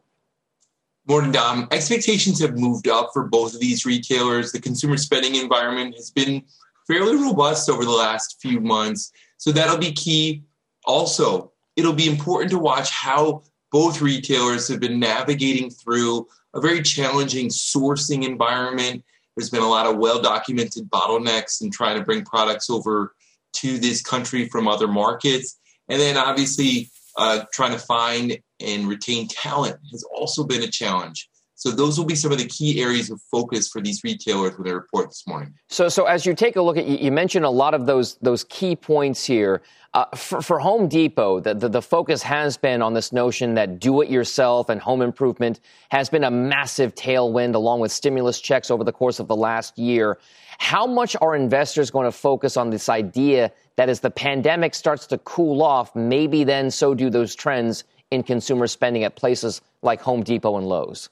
Morning, 1.08 1.32
Dom. 1.32 1.66
Expectations 1.72 2.40
have 2.40 2.56
moved 2.56 2.86
up 2.86 3.10
for 3.12 3.24
both 3.24 3.52
of 3.52 3.58
these 3.58 3.84
retailers. 3.84 4.52
The 4.52 4.60
consumer 4.60 4.96
spending 4.96 5.34
environment 5.34 5.96
has 5.96 6.08
been 6.08 6.44
fairly 6.86 7.16
robust 7.16 7.68
over 7.68 7.84
the 7.84 7.90
last 7.90 8.40
few 8.40 8.60
months. 8.60 9.10
So 9.38 9.50
that'll 9.50 9.76
be 9.76 9.90
key. 9.90 10.44
Also, 10.84 11.50
it'll 11.74 11.92
be 11.92 12.08
important 12.08 12.52
to 12.52 12.60
watch 12.60 12.90
how 12.90 13.42
both 13.72 14.00
retailers 14.00 14.68
have 14.68 14.78
been 14.78 15.00
navigating 15.00 15.70
through 15.70 16.28
a 16.54 16.60
very 16.60 16.80
challenging 16.80 17.48
sourcing 17.48 18.24
environment. 18.24 19.02
There's 19.36 19.50
been 19.50 19.62
a 19.62 19.68
lot 19.68 19.86
of 19.86 19.96
well 19.96 20.22
documented 20.22 20.88
bottlenecks 20.88 21.60
in 21.60 21.72
trying 21.72 21.98
to 21.98 22.04
bring 22.04 22.24
products 22.24 22.70
over 22.70 23.16
to 23.56 23.78
this 23.78 24.02
country 24.02 24.48
from 24.48 24.68
other 24.68 24.88
markets. 24.88 25.58
And 25.88 26.00
then 26.00 26.16
obviously, 26.16 26.90
uh, 27.16 27.44
trying 27.52 27.72
to 27.72 27.78
find 27.78 28.38
and 28.60 28.88
retain 28.88 29.28
talent 29.28 29.76
has 29.90 30.04
also 30.04 30.44
been 30.44 30.62
a 30.62 30.68
challenge. 30.68 31.28
So 31.58 31.70
those 31.70 31.98
will 31.98 32.04
be 32.04 32.14
some 32.14 32.32
of 32.32 32.38
the 32.38 32.46
key 32.46 32.82
areas 32.82 33.10
of 33.10 33.18
focus 33.30 33.66
for 33.66 33.80
these 33.80 34.04
retailers 34.04 34.58
when 34.58 34.66
they 34.66 34.74
report 34.74 35.08
this 35.08 35.26
morning. 35.26 35.54
So, 35.68 35.88
so 35.88 36.04
as 36.04 36.26
you 36.26 36.34
take 36.34 36.56
a 36.56 36.62
look 36.62 36.76
at, 36.76 36.86
you 36.86 37.10
mentioned 37.10 37.46
a 37.46 37.50
lot 37.50 37.72
of 37.72 37.86
those 37.86 38.16
those 38.16 38.44
key 38.44 38.76
points 38.76 39.24
here. 39.24 39.62
Uh, 39.94 40.04
for, 40.14 40.42
for, 40.42 40.58
Home 40.58 40.88
Depot, 40.88 41.40
the, 41.40 41.54
the, 41.54 41.70
the, 41.70 41.80
focus 41.80 42.22
has 42.22 42.58
been 42.58 42.82
on 42.82 42.92
this 42.92 43.12
notion 43.12 43.54
that 43.54 43.80
do 43.80 44.02
it 44.02 44.10
yourself 44.10 44.68
and 44.68 44.78
home 44.78 45.00
improvement 45.00 45.60
has 45.88 46.10
been 46.10 46.24
a 46.24 46.30
massive 46.30 46.94
tailwind 46.94 47.54
along 47.54 47.80
with 47.80 47.90
stimulus 47.90 48.38
checks 48.38 48.70
over 48.70 48.84
the 48.84 48.92
course 48.92 49.18
of 49.18 49.26
the 49.26 49.36
last 49.36 49.78
year. 49.78 50.18
How 50.58 50.86
much 50.86 51.16
are 51.22 51.34
investors 51.34 51.90
going 51.90 52.04
to 52.04 52.12
focus 52.12 52.58
on 52.58 52.68
this 52.68 52.90
idea 52.90 53.50
that 53.76 53.88
as 53.88 54.00
the 54.00 54.10
pandemic 54.10 54.74
starts 54.74 55.06
to 55.06 55.18
cool 55.18 55.62
off, 55.62 55.96
maybe 55.96 56.44
then 56.44 56.70
so 56.70 56.92
do 56.92 57.08
those 57.08 57.34
trends 57.34 57.84
in 58.10 58.22
consumer 58.22 58.66
spending 58.66 59.02
at 59.04 59.16
places 59.16 59.62
like 59.80 60.02
Home 60.02 60.22
Depot 60.22 60.58
and 60.58 60.66
Lowe's? 60.66 61.08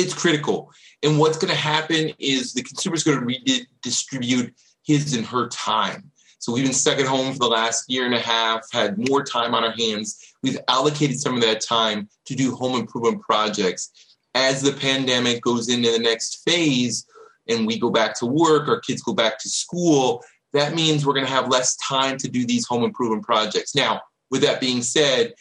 It's 0.00 0.14
critical. 0.14 0.72
And 1.02 1.18
what's 1.18 1.38
going 1.38 1.52
to 1.52 1.58
happen 1.58 2.12
is 2.18 2.52
the 2.52 2.62
consumer 2.62 2.96
is 2.96 3.04
going 3.04 3.20
to 3.20 3.24
redistribute 3.24 4.54
his 4.82 5.14
and 5.14 5.26
her 5.26 5.48
time. 5.48 6.10
So 6.38 6.52
we've 6.52 6.64
been 6.64 6.72
stuck 6.72 6.98
at 6.98 7.06
home 7.06 7.32
for 7.34 7.38
the 7.38 7.48
last 7.48 7.84
year 7.90 8.06
and 8.06 8.14
a 8.14 8.18
half, 8.18 8.60
had 8.72 8.96
more 9.08 9.22
time 9.22 9.54
on 9.54 9.62
our 9.62 9.72
hands. 9.72 10.34
We've 10.42 10.58
allocated 10.68 11.20
some 11.20 11.34
of 11.34 11.42
that 11.42 11.60
time 11.60 12.08
to 12.26 12.34
do 12.34 12.54
home 12.54 12.80
improvement 12.80 13.22
projects. 13.22 13.90
As 14.34 14.62
the 14.62 14.72
pandemic 14.72 15.42
goes 15.42 15.68
into 15.68 15.90
the 15.90 15.98
next 15.98 16.42
phase 16.48 17.06
and 17.48 17.66
we 17.66 17.78
go 17.78 17.90
back 17.90 18.14
to 18.20 18.26
work, 18.26 18.68
our 18.68 18.80
kids 18.80 19.02
go 19.02 19.12
back 19.12 19.38
to 19.40 19.48
school, 19.50 20.24
that 20.52 20.74
means 20.74 21.04
we're 21.04 21.14
going 21.14 21.26
to 21.26 21.32
have 21.32 21.48
less 21.48 21.76
time 21.76 22.16
to 22.18 22.28
do 22.28 22.46
these 22.46 22.66
home 22.66 22.84
improvement 22.84 23.22
projects. 23.22 23.74
Now, 23.74 24.00
with 24.30 24.42
that 24.42 24.60
being 24.60 24.82
said, 24.82 25.34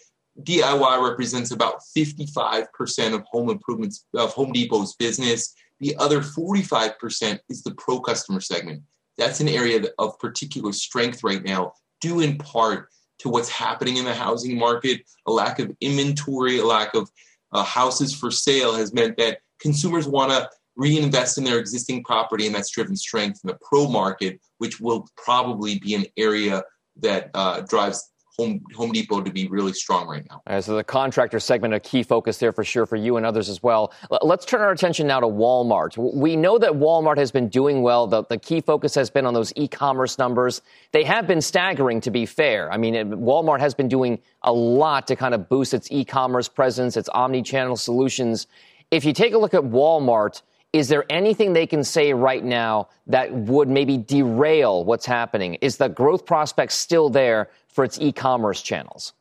DIY 0.43 1.09
represents 1.09 1.51
about 1.51 1.81
55% 1.97 3.13
of 3.13 3.23
home 3.23 3.49
improvements 3.49 4.05
of 4.13 4.33
Home 4.33 4.51
Depot's 4.51 4.95
business. 4.95 5.53
The 5.79 5.95
other 5.97 6.21
45% 6.21 7.39
is 7.49 7.63
the 7.63 7.73
pro 7.75 7.99
customer 7.99 8.41
segment. 8.41 8.83
That's 9.17 9.39
an 9.39 9.49
area 9.49 9.81
of 9.97 10.19
particular 10.19 10.71
strength 10.71 11.23
right 11.23 11.43
now, 11.43 11.73
due 12.01 12.21
in 12.21 12.37
part 12.37 12.89
to 13.19 13.29
what's 13.29 13.49
happening 13.49 13.97
in 13.97 14.05
the 14.05 14.13
housing 14.13 14.57
market. 14.57 15.01
A 15.27 15.31
lack 15.31 15.59
of 15.59 15.75
inventory, 15.81 16.59
a 16.59 16.65
lack 16.65 16.95
of 16.95 17.09
uh, 17.51 17.63
houses 17.63 18.13
for 18.13 18.31
sale 18.31 18.73
has 18.73 18.93
meant 18.93 19.17
that 19.17 19.39
consumers 19.59 20.07
want 20.07 20.31
to 20.31 20.49
reinvest 20.75 21.37
in 21.37 21.43
their 21.43 21.59
existing 21.59 22.03
property, 22.03 22.45
and 22.45 22.55
that's 22.55 22.69
driven 22.69 22.95
strength 22.95 23.41
in 23.43 23.49
the 23.49 23.57
pro 23.61 23.87
market, 23.89 24.39
which 24.59 24.79
will 24.79 25.07
probably 25.17 25.79
be 25.79 25.93
an 25.95 26.05
area 26.15 26.63
that 27.01 27.29
uh, 27.33 27.61
drives 27.61 28.09
Home, 28.39 28.61
Home 28.75 28.91
Depot 28.91 29.21
to 29.21 29.31
be 29.31 29.47
really 29.47 29.73
strong 29.73 30.07
right 30.07 30.25
now. 30.29 30.41
Right, 30.49 30.63
so 30.63 30.75
the 30.75 30.83
contractor 30.83 31.39
segment, 31.39 31.73
a 31.73 31.79
key 31.79 32.03
focus 32.03 32.37
there 32.37 32.51
for 32.51 32.63
sure 32.63 32.85
for 32.85 32.95
you 32.95 33.17
and 33.17 33.25
others 33.25 33.49
as 33.49 33.61
well. 33.61 33.93
Let's 34.21 34.45
turn 34.45 34.61
our 34.61 34.71
attention 34.71 35.07
now 35.07 35.19
to 35.19 35.27
Walmart. 35.27 35.97
We 35.97 36.35
know 36.35 36.57
that 36.57 36.71
Walmart 36.71 37.17
has 37.17 37.31
been 37.31 37.49
doing 37.49 37.81
well. 37.81 38.07
The, 38.07 38.23
the 38.23 38.37
key 38.37 38.61
focus 38.61 38.95
has 38.95 39.09
been 39.09 39.25
on 39.25 39.33
those 39.33 39.51
e-commerce 39.55 40.17
numbers. 40.17 40.61
They 40.93 41.03
have 41.03 41.27
been 41.27 41.41
staggering, 41.41 41.99
to 42.01 42.11
be 42.11 42.25
fair. 42.25 42.71
I 42.71 42.77
mean, 42.77 42.93
Walmart 42.95 43.59
has 43.59 43.73
been 43.73 43.89
doing 43.89 44.19
a 44.43 44.53
lot 44.53 45.05
to 45.07 45.15
kind 45.15 45.33
of 45.33 45.49
boost 45.49 45.73
its 45.73 45.91
e-commerce 45.91 46.47
presence, 46.47 46.95
its 46.95 47.09
omni-channel 47.09 47.75
solutions. 47.75 48.47
If 48.89 49.03
you 49.03 49.13
take 49.13 49.33
a 49.33 49.37
look 49.37 49.53
at 49.53 49.61
Walmart, 49.61 50.41
is 50.71 50.87
there 50.87 51.05
anything 51.09 51.53
they 51.53 51.65
can 51.65 51.83
say 51.83 52.13
right 52.13 52.43
now 52.43 52.89
that 53.07 53.33
would 53.33 53.67
maybe 53.67 53.97
derail 53.97 54.83
what's 54.83 55.05
happening? 55.05 55.55
Is 55.55 55.77
the 55.77 55.89
growth 55.89 56.25
prospect 56.25 56.71
still 56.73 57.09
there 57.09 57.49
for 57.67 57.83
its 57.83 57.99
e-commerce 57.99 58.61
channels? 58.61 59.13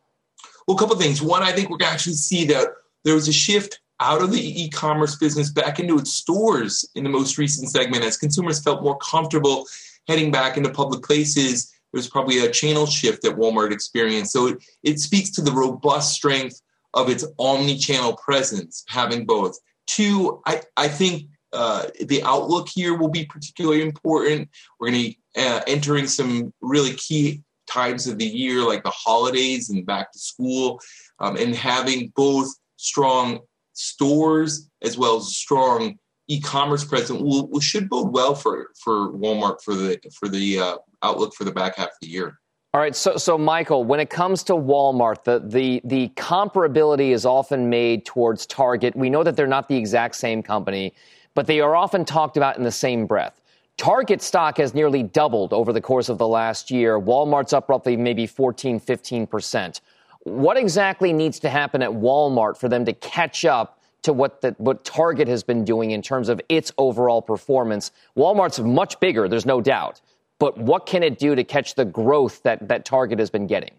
Well, 0.66 0.76
a 0.76 0.80
couple 0.80 0.96
of 0.96 1.00
things. 1.00 1.22
One, 1.22 1.42
I 1.42 1.52
think 1.52 1.70
we're 1.70 1.78
going 1.78 1.88
to 1.88 1.94
actually 1.94 2.14
see 2.14 2.44
that 2.46 2.68
there 3.04 3.14
was 3.14 3.28
a 3.28 3.32
shift 3.32 3.80
out 4.00 4.22
of 4.22 4.30
the 4.30 4.62
e-commerce 4.62 5.16
business 5.16 5.50
back 5.50 5.80
into 5.80 5.98
its 5.98 6.12
stores 6.12 6.88
in 6.94 7.02
the 7.02 7.10
most 7.10 7.38
recent 7.38 7.70
segment 7.70 8.04
as 8.04 8.16
consumers 8.16 8.62
felt 8.62 8.82
more 8.82 8.98
comfortable 8.98 9.66
heading 10.06 10.30
back 10.30 10.56
into 10.56 10.70
public 10.70 11.02
places. 11.02 11.72
There's 11.92 12.08
probably 12.08 12.44
a 12.44 12.50
channel 12.50 12.84
shift 12.84 13.22
that 13.22 13.36
Walmart 13.36 13.72
experienced. 13.72 14.32
So 14.32 14.48
it, 14.48 14.64
it 14.82 15.00
speaks 15.00 15.30
to 15.30 15.40
the 15.40 15.50
robust 15.50 16.12
strength 16.12 16.60
of 16.92 17.08
its 17.08 17.24
omni-channel 17.38 18.16
presence, 18.16 18.84
having 18.88 19.24
both. 19.24 19.58
Two, 19.86 20.42
I, 20.46 20.62
I 20.76 20.88
think 20.88 21.28
uh, 21.52 21.86
the 22.00 22.22
outlook 22.22 22.68
here 22.68 22.96
will 22.96 23.08
be 23.08 23.24
particularly 23.24 23.82
important. 23.82 24.48
We're 24.78 24.90
going 24.90 25.14
to 25.34 25.42
uh, 25.42 25.60
entering 25.66 26.06
some 26.06 26.52
really 26.60 26.94
key 26.94 27.42
times 27.68 28.06
of 28.06 28.18
the 28.18 28.26
year, 28.26 28.62
like 28.62 28.82
the 28.82 28.90
holidays 28.90 29.70
and 29.70 29.84
back 29.84 30.12
to 30.12 30.18
school, 30.18 30.80
um, 31.20 31.36
and 31.36 31.54
having 31.54 32.12
both 32.16 32.48
strong 32.76 33.40
stores 33.74 34.68
as 34.82 34.98
well 34.98 35.16
as 35.16 35.36
strong 35.36 35.96
e-commerce 36.28 36.84
presence 36.84 37.20
will, 37.20 37.48
will 37.48 37.60
should 37.60 37.88
bode 37.88 38.12
well 38.12 38.34
for 38.34 38.70
for 38.82 39.12
Walmart 39.12 39.62
for 39.62 39.74
the 39.74 39.98
for 40.12 40.28
the 40.28 40.58
uh, 40.58 40.76
outlook 41.02 41.34
for 41.34 41.44
the 41.44 41.52
back 41.52 41.76
half 41.76 41.88
of 41.88 41.96
the 42.02 42.08
year. 42.08 42.38
All 42.74 42.80
right, 42.82 42.94
so 42.94 43.16
so 43.16 43.38
Michael, 43.38 43.84
when 43.84 43.98
it 43.98 44.10
comes 44.10 44.42
to 44.44 44.52
Walmart, 44.52 45.24
the 45.24 45.42
the 45.44 45.80
the 45.84 46.08
comparability 46.16 47.10
is 47.10 47.24
often 47.24 47.70
made 47.70 48.04
towards 48.04 48.44
Target. 48.46 48.94
We 48.94 49.08
know 49.08 49.22
that 49.22 49.36
they're 49.36 49.46
not 49.46 49.68
the 49.68 49.76
exact 49.76 50.16
same 50.16 50.42
company 50.42 50.92
but 51.38 51.46
they 51.46 51.60
are 51.60 51.76
often 51.76 52.04
talked 52.04 52.36
about 52.36 52.56
in 52.56 52.64
the 52.64 52.72
same 52.72 53.06
breath. 53.06 53.40
Target 53.76 54.20
stock 54.20 54.56
has 54.56 54.74
nearly 54.74 55.04
doubled 55.04 55.52
over 55.52 55.72
the 55.72 55.80
course 55.80 56.08
of 56.08 56.18
the 56.18 56.26
last 56.26 56.68
year. 56.68 56.98
Walmart's 56.98 57.52
up 57.52 57.68
roughly 57.68 57.96
maybe 57.96 58.26
14, 58.26 58.80
15%. 58.80 59.80
What 60.24 60.56
exactly 60.56 61.12
needs 61.12 61.38
to 61.38 61.48
happen 61.48 61.80
at 61.80 61.90
Walmart 61.90 62.56
for 62.56 62.68
them 62.68 62.84
to 62.86 62.92
catch 62.92 63.44
up 63.44 63.78
to 64.02 64.12
what, 64.12 64.40
the, 64.40 64.56
what 64.58 64.84
Target 64.84 65.28
has 65.28 65.44
been 65.44 65.64
doing 65.64 65.92
in 65.92 66.02
terms 66.02 66.28
of 66.28 66.40
its 66.48 66.72
overall 66.76 67.22
performance? 67.22 67.92
Walmart's 68.16 68.58
much 68.58 68.98
bigger, 68.98 69.28
there's 69.28 69.46
no 69.46 69.60
doubt. 69.60 70.00
But 70.40 70.58
what 70.58 70.86
can 70.86 71.04
it 71.04 71.20
do 71.20 71.36
to 71.36 71.44
catch 71.44 71.76
the 71.76 71.84
growth 71.84 72.42
that, 72.42 72.66
that 72.66 72.84
Target 72.84 73.20
has 73.20 73.30
been 73.30 73.46
getting? 73.46 73.74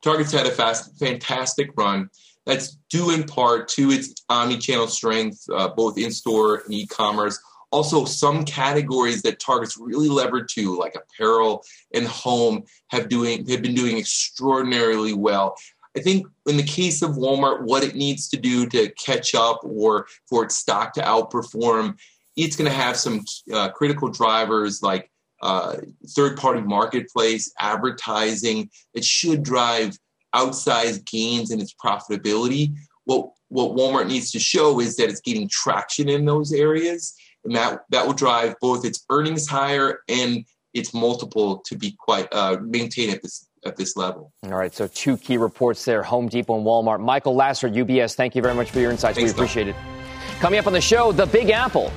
Target's 0.00 0.32
had 0.32 0.46
a 0.46 0.50
fast, 0.50 0.98
fantastic 0.98 1.68
run. 1.76 2.08
That's 2.46 2.76
due 2.90 3.10
in 3.10 3.24
part 3.24 3.68
to 3.68 3.90
its 3.90 4.14
omni-channel 4.28 4.88
strength, 4.88 5.44
uh, 5.52 5.68
both 5.68 5.98
in-store 5.98 6.62
and 6.64 6.74
e-commerce. 6.74 7.38
Also, 7.70 8.04
some 8.04 8.44
categories 8.44 9.22
that 9.22 9.40
Target's 9.40 9.78
really 9.78 10.08
levered 10.08 10.48
to, 10.50 10.76
like 10.78 10.94
apparel 10.94 11.64
and 11.94 12.06
home, 12.06 12.64
have 12.88 13.08
doing 13.08 13.46
have 13.48 13.62
been 13.62 13.74
doing 13.74 13.96
extraordinarily 13.96 15.14
well. 15.14 15.56
I 15.96 16.00
think 16.00 16.26
in 16.46 16.56
the 16.56 16.62
case 16.62 17.02
of 17.02 17.12
Walmart, 17.12 17.62
what 17.62 17.84
it 17.84 17.94
needs 17.94 18.28
to 18.30 18.36
do 18.36 18.66
to 18.66 18.90
catch 18.92 19.34
up 19.34 19.60
or 19.62 20.06
for 20.28 20.44
its 20.44 20.56
stock 20.56 20.94
to 20.94 21.02
outperform, 21.02 21.98
it's 22.36 22.56
going 22.56 22.70
to 22.70 22.76
have 22.76 22.96
some 22.96 23.24
uh, 23.52 23.70
critical 23.70 24.08
drivers 24.08 24.82
like 24.82 25.10
uh, 25.42 25.76
third 26.08 26.38
party 26.38 26.60
marketplace, 26.60 27.52
advertising. 27.58 28.70
It 28.94 29.04
should 29.04 29.42
drive 29.42 29.98
outsized 30.34 31.04
gains 31.06 31.50
in 31.50 31.60
its 31.60 31.74
profitability. 31.74 32.74
What 33.04 33.30
what 33.48 33.76
Walmart 33.76 34.08
needs 34.08 34.30
to 34.30 34.38
show 34.38 34.80
is 34.80 34.96
that 34.96 35.10
it's 35.10 35.20
getting 35.20 35.48
traction 35.48 36.08
in 36.08 36.24
those 36.24 36.52
areas, 36.52 37.14
and 37.44 37.54
that 37.54 37.80
that 37.90 38.06
will 38.06 38.14
drive 38.14 38.54
both 38.60 38.84
its 38.84 39.04
earnings 39.10 39.46
higher 39.46 40.00
and 40.08 40.44
its 40.74 40.94
multiple 40.94 41.58
to 41.66 41.76
be 41.76 41.94
quite 41.98 42.28
uh, 42.32 42.56
maintain 42.62 43.10
at 43.10 43.22
this 43.22 43.48
at 43.64 43.76
this 43.76 43.96
level. 43.96 44.32
All 44.44 44.50
right, 44.50 44.74
so 44.74 44.86
two 44.88 45.16
key 45.16 45.36
reports 45.36 45.84
there: 45.84 46.02
Home 46.02 46.28
Depot 46.28 46.56
and 46.56 46.66
Walmart. 46.66 47.00
Michael 47.00 47.34
Lasser, 47.34 47.68
UBS. 47.68 48.14
Thank 48.14 48.34
you 48.34 48.42
very 48.42 48.54
much 48.54 48.70
for 48.70 48.80
your 48.80 48.90
insights. 48.90 49.16
Thanks, 49.16 49.32
we 49.32 49.36
appreciate 49.36 49.64
Dom. 49.64 49.74
it. 49.74 50.40
Coming 50.40 50.58
up 50.58 50.66
on 50.66 50.72
the 50.72 50.80
show, 50.80 51.12
the 51.12 51.26
Big 51.26 51.50
Apple, 51.50 51.92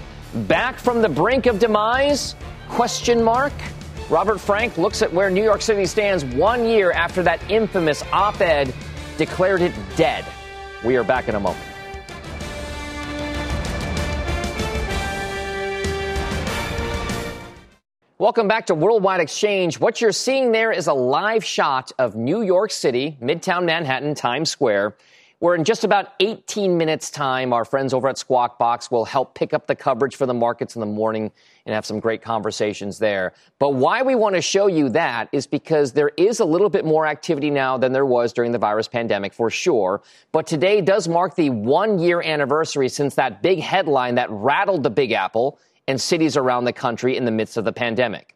back 0.48 0.78
from 0.78 1.02
the 1.02 1.10
brink 1.10 1.45
of 1.45 1.60
demise? 1.60 2.36
Question 2.69 3.24
mark. 3.24 3.54
Robert 4.10 4.39
Frank 4.39 4.78
looks 4.78 5.02
at 5.02 5.12
where 5.12 5.32
New 5.32 5.44
York 5.44 5.63
City 5.63 5.88
stands 5.88 6.24
one 6.24 6.63
year 6.63 6.91
after 6.91 7.24
that 7.24 7.41
infamous 7.50 8.04
op 8.13 8.39
ed 8.39 8.72
declared 9.18 9.62
it 9.62 9.74
dead. 9.96 10.24
We 10.84 10.96
are 10.96 11.04
back 11.04 11.28
in 11.28 11.34
a 11.34 11.39
moment. 11.39 11.65
Welcome 18.20 18.48
back 18.48 18.68
to 18.68 18.76
Worldwide 18.76 19.22
Exchange. 19.22 19.80
What 19.80 20.00
you're 20.00 20.12
seeing 20.12 20.52
there 20.52 20.72
is 20.72 20.86
a 20.86 20.94
live 20.94 21.43
shot 21.43 21.91
of 21.97 22.16
New 22.16 22.43
York 22.43 22.70
City, 22.70 23.18
Midtown 23.20 23.66
Manhattan, 23.66 24.14
Times 24.14 24.51
Square, 24.51 24.95
where 25.46 25.54
in 25.54 25.64
just 25.64 25.84
about 25.84 26.14
18 26.22 26.76
minutes' 26.76 27.12
time, 27.12 27.54
our 27.54 27.64
friends 27.64 27.93
over 27.93 28.08
at 28.08 28.18
Squawk 28.18 28.58
Box 28.58 28.89
will 28.89 29.06
help 29.06 29.36
pick 29.36 29.54
up 29.54 29.68
the 29.68 29.76
coverage 29.76 30.16
for 30.16 30.26
the 30.26 30.34
markets 30.34 30.76
in 30.76 30.80
the 30.80 30.88
morning 30.88 31.32
and 31.68 31.76
have 31.76 31.86
some 31.86 32.00
great 32.00 32.24
conversations 32.24 32.98
there. 32.98 33.32
But 33.60 33.76
why 33.76 34.02
we 34.02 34.16
want 34.16 34.34
to 34.34 34.41
show 34.41 34.66
you 34.66 34.89
that 34.89 35.30
is 35.32 35.46
because 35.46 35.93
there 35.93 36.10
is 36.18 36.39
a 36.39 36.46
little 36.46 36.68
bit 36.68 36.84
more 36.84 37.06
activity 37.06 37.52
now 37.52 37.78
than 37.78 37.93
there 37.93 38.08
was 38.08 38.34
during 38.34 38.54
the 38.54 38.58
virus 38.58 38.88
pandemic, 38.88 39.36
for 39.36 39.52
sure. 39.52 40.02
But 40.32 40.48
today 40.48 40.82
does 40.82 41.08
mark 41.08 41.36
the 41.36 41.52
one 41.52 42.00
year 42.00 42.24
anniversary 42.24 42.89
since 42.89 43.14
that 43.14 43.43
big 43.43 43.60
headline 43.60 44.16
that 44.16 44.32
rattled 44.32 44.82
the 44.82 44.89
Big 44.89 45.12
Apple 45.12 45.60
and 45.88 46.02
cities 46.02 46.38
around 46.38 46.66
the 46.66 46.74
country 46.74 47.18
in 47.18 47.24
the 47.24 47.30
midst 47.30 47.56
of 47.56 47.66
the 47.66 47.72
pandemic. 47.72 48.36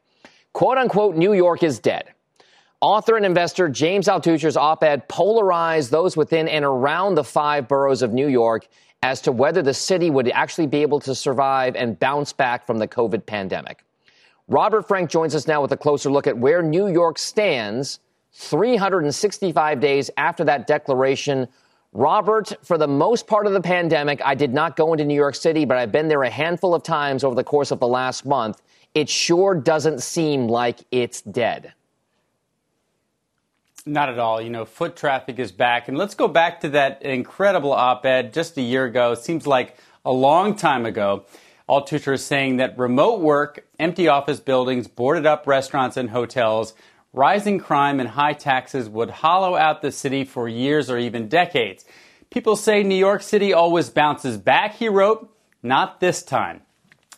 Quote 0.54 0.78
unquote, 0.78 1.16
New 1.16 1.34
York 1.34 1.64
is 1.64 1.80
dead. 1.80 2.14
Author 2.82 3.18
and 3.18 3.26
investor 3.26 3.68
James 3.68 4.08
Altucher's 4.08 4.56
op 4.56 4.84
ed 4.84 5.08
polarized 5.10 5.92
those 5.92 6.16
within 6.16 6.48
and 6.48 6.64
around 6.64 7.16
the 7.16 7.24
five 7.26 7.68
boroughs 7.68 8.02
of 8.02 8.14
New 8.14 8.28
York 8.28 8.68
as 9.04 9.20
to 9.22 9.34
whether 9.34 9.62
the 9.62 9.74
city 9.74 10.10
would 10.10 10.30
actually 10.30 10.68
be 10.68 10.82
able 10.82 11.02
to 11.02 11.14
survive 11.14 11.76
and 11.76 12.00
bounce 12.00 12.32
back 12.32 12.66
from 12.66 12.78
the 12.78 12.88
COVID 12.88 13.26
pandemic. 13.26 13.84
Robert 14.48 14.88
Frank 14.88 15.10
joins 15.10 15.36
us 15.36 15.46
now 15.46 15.62
with 15.62 15.74
a 15.74 15.78
closer 15.78 16.10
look 16.10 16.26
at 16.26 16.38
where 16.38 16.62
New 16.62 16.88
York 16.88 17.18
stands 17.18 18.00
365 18.32 19.82
days 19.82 20.10
after 20.18 20.46
that 20.46 20.66
declaration 20.66 21.48
Robert, 21.92 22.54
for 22.62 22.78
the 22.78 22.88
most 22.88 23.26
part 23.26 23.48
of 23.48 23.54
the 23.54 23.62
pandemic, 23.62 24.22
I 24.24 24.36
did 24.36 24.54
not 24.54 24.76
go 24.76 24.94
into 24.94 25.06
New 25.06 25.16
York 25.16 25.34
City, 25.34 25.66
but 25.66 25.76
I've 25.76 25.92
been 25.92 26.08
there 26.08 26.22
a 26.22 26.30
handful 26.30 26.76
of 26.76 26.84
times 26.84 27.24
over 27.24 27.34
the 27.34 27.44
course 27.44 27.72
of 27.72 27.80
the 27.80 27.88
last 27.88 28.28
month. 28.28 28.62
It 28.94 29.10
sure 29.10 29.56
doesn't 29.56 30.04
seem 30.04 30.48
like 30.48 30.82
it's 30.92 31.22
dead. 31.24 31.74
Not 33.90 34.10
at 34.10 34.20
all. 34.20 34.42
You 34.42 34.50
know, 34.50 34.66
foot 34.66 34.96
traffic 34.96 35.40
is 35.40 35.52
back. 35.52 35.88
And 35.88 35.98
let's 35.98 36.16
go 36.16 36.28
back 36.28 36.62
to 36.62 36.70
that 36.70 37.02
incredible 37.02 37.72
op 37.72 38.06
ed 38.06 38.34
just 38.34 38.58
a 38.58 38.62
year 38.62 38.86
ago. 38.86 39.16
Seems 39.16 39.48
like 39.48 39.78
a 40.06 40.12
long 40.12 40.56
time 40.56 40.86
ago. 40.86 41.26
Altucher 41.68 42.14
is 42.14 42.26
saying 42.26 42.58
that 42.58 42.78
remote 42.78 43.20
work, 43.20 43.68
empty 43.80 44.08
office 44.08 44.40
buildings, 44.40 44.88
boarded 44.88 45.26
up 45.26 45.46
restaurants 45.46 45.98
and 45.98 46.10
hotels 46.10 46.74
rising 47.14 47.60
crime 47.60 48.00
and 48.00 48.10
high 48.10 48.34
taxes 48.34 48.88
would 48.90 49.10
hollow 49.10 49.56
out 49.56 49.82
the 49.82 49.92
city 49.92 50.24
for 50.24 50.48
years 50.48 50.90
or 50.90 50.98
even 50.98 51.28
decades. 51.28 51.86
People 52.30 52.56
say 52.56 52.84
New 52.84 52.96
York 52.96 53.24
City 53.24 53.54
always 53.54 53.90
bounces 53.90 54.38
back, 54.38 54.76
he 54.76 54.88
wrote. 54.88 55.34
Not 55.62 56.00
this 56.00 56.24
time. 56.24 56.62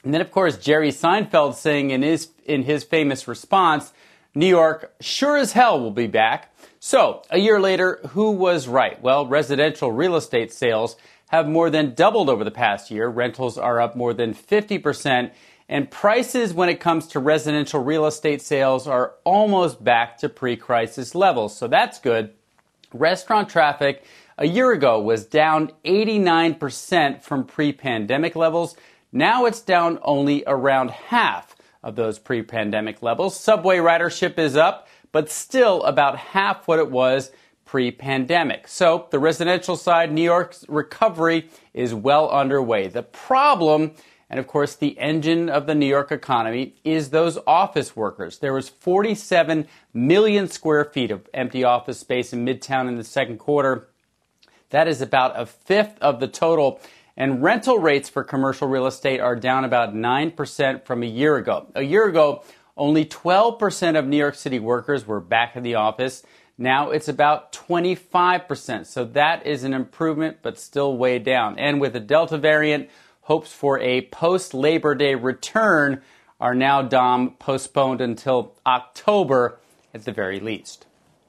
And 0.04 0.14
then, 0.14 0.22
of 0.22 0.32
course, 0.32 0.58
Jerry 0.58 0.90
Seinfeld 0.90 1.54
saying 1.56 1.92
in 1.92 2.02
his, 2.02 2.30
in 2.46 2.64
his 2.64 2.84
famous 2.84 3.28
response, 3.28 3.94
New 4.34 4.48
York 4.48 4.94
sure 5.02 5.36
as 5.36 5.52
hell 5.52 5.80
will 5.80 5.92
be 5.92 6.08
back. 6.08 6.54
So, 6.80 7.22
a 7.30 7.38
year 7.38 7.60
later, 7.60 8.00
who 8.10 8.32
was 8.32 8.68
right? 8.68 9.02
Well, 9.02 9.28
residential 9.28 9.92
real 9.92 10.16
estate 10.16 10.54
sales 10.54 10.96
have 11.28 11.48
more 11.48 11.70
than 11.70 11.94
doubled 11.94 12.30
over 12.30 12.44
the 12.44 12.52
past 12.52 12.90
year. 12.90 13.08
Rentals 13.08 13.58
are 13.58 13.80
up 13.82 13.96
more 13.96 14.14
than 14.14 14.34
50%, 14.34 15.32
and 15.68 15.92
prices 15.92 16.54
when 16.54 16.70
it 16.70 16.80
comes 16.80 17.08
to 17.08 17.20
residential 17.20 17.82
real 17.82 18.06
estate 18.06 18.42
sales 18.42 18.88
are 18.88 19.14
almost 19.26 19.84
back 19.84 20.18
to 20.20 20.30
pre 20.30 20.56
crisis 20.56 21.14
levels. 21.14 21.56
So 21.56 21.68
that's 21.68 22.00
good. 22.00 22.34
Restaurant 22.94 23.50
traffic 23.50 24.04
a 24.38 24.48
year 24.48 24.72
ago 24.72 25.00
was 25.00 25.26
down 25.26 25.72
89% 25.86 27.22
from 27.22 27.46
pre 27.46 27.74
pandemic 27.74 28.36
levels. 28.36 28.76
Now 29.12 29.46
it's 29.46 29.62
down 29.62 30.00
only 30.02 30.44
around 30.48 30.92
half 30.92 31.56
of 31.84 31.96
those 31.96 32.20
pre 32.20 32.42
pandemic 32.42 33.02
levels. 33.02 33.40
Subway 33.40 33.78
ridership 33.78 34.38
is 34.38 34.56
up, 34.56 34.88
but 35.12 35.30
still 35.30 35.84
about 35.84 36.18
half 36.18 36.68
what 36.68 36.80
it 36.80 36.92
was 36.92 37.32
pre 37.66 37.92
pandemic. 37.92 38.68
So 38.68 39.08
the 39.12 39.20
residential 39.20 39.76
side, 39.76 40.12
New 40.12 40.24
York's 40.24 40.66
recovery 40.68 41.50
is 41.74 41.94
well 41.94 42.30
underway. 42.30 42.88
The 42.88 43.04
problem 43.04 43.94
and 44.32 44.40
of 44.40 44.48
course, 44.48 44.76
the 44.76 44.98
engine 44.98 45.50
of 45.50 45.66
the 45.68 45.76
New 45.76 45.86
York 45.86 46.10
economy 46.10 46.76
is 46.86 47.10
those 47.10 47.38
office 47.46 47.98
workers. 47.98 48.38
There 48.38 48.54
was 48.54 48.70
47 48.70 49.68
million 49.94 50.48
square 50.48 50.86
feet 50.86 51.12
of 51.12 51.28
empty 51.34 51.66
office 51.66 52.00
space 52.00 52.32
in 52.32 52.46
Midtown 52.46 52.88
in 52.88 52.96
the 52.96 53.04
second 53.04 53.40
quarter. 53.40 53.90
That 54.70 54.88
is 54.88 55.02
about 55.02 55.38
a 55.38 55.46
fifth 55.46 55.98
of 56.00 56.22
the 56.22 56.30
total. 56.30 56.80
And 57.18 57.44
rental 57.44 57.78
rates 57.78 58.10
for 58.10 58.24
commercial 58.24 58.68
real 58.68 58.88
estate 58.88 59.20
are 59.20 59.36
down 59.36 59.66
about 59.66 59.94
9% 59.94 60.86
from 60.86 61.04
a 61.04 61.08
year 61.08 61.38
ago. 61.38 61.68
A 61.76 61.84
year 61.84 62.08
ago, 62.08 62.44
only 62.78 63.06
12% 63.06 63.98
of 63.98 64.08
New 64.08 64.18
York 64.18 64.36
City 64.36 64.60
workers 64.60 65.06
were 65.06 65.20
back 65.20 65.56
in 65.56 65.64
the 65.64 65.76
office. 65.76 66.24
Now 66.58 66.92
it's 66.92 67.08
about 67.08 67.52
25%. 67.52 68.86
So 68.86 69.06
that 69.06 69.46
is 69.46 69.64
an 69.64 69.74
improvement, 69.74 70.38
but 70.42 70.60
still 70.60 70.98
way 70.98 71.20
down. 71.20 71.60
And 71.60 71.82
with 71.82 71.94
the 71.94 72.00
Delta 72.00 72.38
variant, 72.38 72.90
hopes 73.22 73.52
for 73.52 73.80
a 73.80 74.02
post 74.02 74.54
Labor 74.54 74.96
Day 74.96 75.16
return 75.16 76.02
are 76.40 76.56
now, 76.56 76.82
Dom, 76.82 77.36
postponed 77.40 78.02
until 78.02 78.56
October 78.66 79.60
at 79.94 80.06
the 80.06 80.12
very 80.12 80.40
least. 80.40 80.86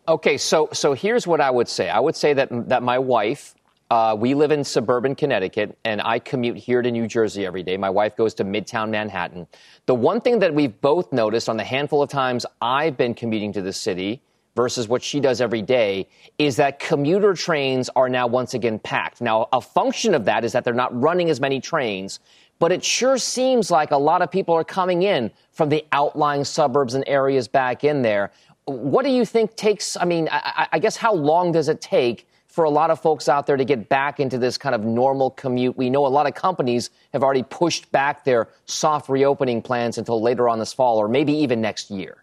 Okay, 0.09 0.37
so 0.37 0.69
so 0.73 0.95
here's 0.95 1.27
what 1.27 1.41
I 1.41 1.51
would 1.51 1.69
say. 1.69 1.89
I 1.89 2.01
would 2.01 2.17
say 2.17 2.33
that 2.33 2.49
that 2.69 2.83
my 2.83 2.99
wife, 2.99 3.55
uh, 3.93 4.15
we 4.15 4.33
live 4.33 4.51
in 4.53 4.65
suburban 4.65 5.15
Connecticut, 5.15 5.77
and 5.85 6.01
I 6.01 6.19
commute 6.19 6.57
here 6.57 6.81
to 6.81 6.91
New 6.91 7.07
Jersey 7.07 7.45
every 7.45 7.63
day. 7.63 7.77
My 7.77 7.91
wife 7.91 8.17
goes 8.17 8.33
to 8.37 8.45
Midtown 8.45 8.89
Manhattan. 8.89 9.47
The 9.85 9.95
one 9.95 10.23
thing 10.23 10.39
that 10.39 10.55
we've 10.55 10.81
both 10.81 11.13
noticed 11.13 11.47
on 11.47 11.59
the 11.59 11.65
handful 11.65 12.03
of 12.03 12.09
times 12.09 12.47
I've 12.63 12.97
been 12.97 13.13
commuting 13.13 13.53
to 13.53 13.61
the 13.61 13.75
city 13.75 14.23
versus 14.57 14.89
what 14.89 15.03
she 15.03 15.21
does 15.21 15.43
every 15.43 15.61
day 15.61 16.09
is 16.39 16.57
that 16.57 16.79
commuter 16.79 17.35
trains 17.35 17.91
are 17.95 18.09
now 18.09 18.27
once 18.27 18.55
again 18.55 18.79
packed. 18.79 19.21
Now, 19.21 19.51
a 19.53 19.61
function 19.61 20.15
of 20.15 20.25
that 20.25 20.43
is 20.43 20.53
that 20.53 20.65
they're 20.65 20.73
not 20.73 20.99
running 20.99 21.29
as 21.29 21.39
many 21.39 21.61
trains, 21.61 22.19
but 22.61 22.73
it 22.73 22.83
sure 22.83 23.19
seems 23.19 23.71
like 23.71 23.91
a 23.91 23.99
lot 23.99 24.23
of 24.23 24.31
people 24.31 24.55
are 24.55 24.65
coming 24.65 25.03
in 25.03 25.31
from 25.51 25.69
the 25.69 25.85
outlying 25.93 26.45
suburbs 26.45 26.95
and 26.95 27.05
areas 27.07 27.47
back 27.47 27.85
in 27.85 28.01
there. 28.01 28.33
What 28.65 29.05
do 29.05 29.11
you 29.11 29.27
think 29.27 29.55
takes, 29.55 29.99
I 29.99 30.07
mean, 30.07 30.31
I, 30.33 30.69
I 30.73 30.79
guess 30.79 30.97
how 30.97 31.13
long 31.13 31.53
does 31.53 31.69
it 31.69 31.83
take 31.83 32.27
for 32.53 32.65
a 32.65 32.71
lot 32.71 32.91
of 32.91 33.01
folks 33.01 33.31
out 33.31 33.47
there 33.47 33.57
to 33.57 33.65
get 33.65 33.89
back 33.89 34.21
into 34.21 34.37
this 34.37 34.59
kind 34.59 34.75
of 34.75 34.85
normal 34.85 35.31
commute? 35.31 35.77
We 35.77 35.89
know 35.89 36.07
a 36.07 36.09
lot 36.09 36.27
of 36.27 36.35
companies 36.35 36.91
have 37.15 37.23
already 37.23 37.43
pushed 37.43 37.91
back 37.91 38.25
their 38.25 38.49
soft 38.67 39.09
reopening 39.09 39.63
plans 39.63 39.97
until 39.97 40.21
later 40.21 40.51
on 40.51 40.59
this 40.59 40.73
fall 40.73 40.99
or 40.99 41.09
maybe 41.09 41.33
even 41.33 41.63
next 41.63 41.91
year. 41.91 42.23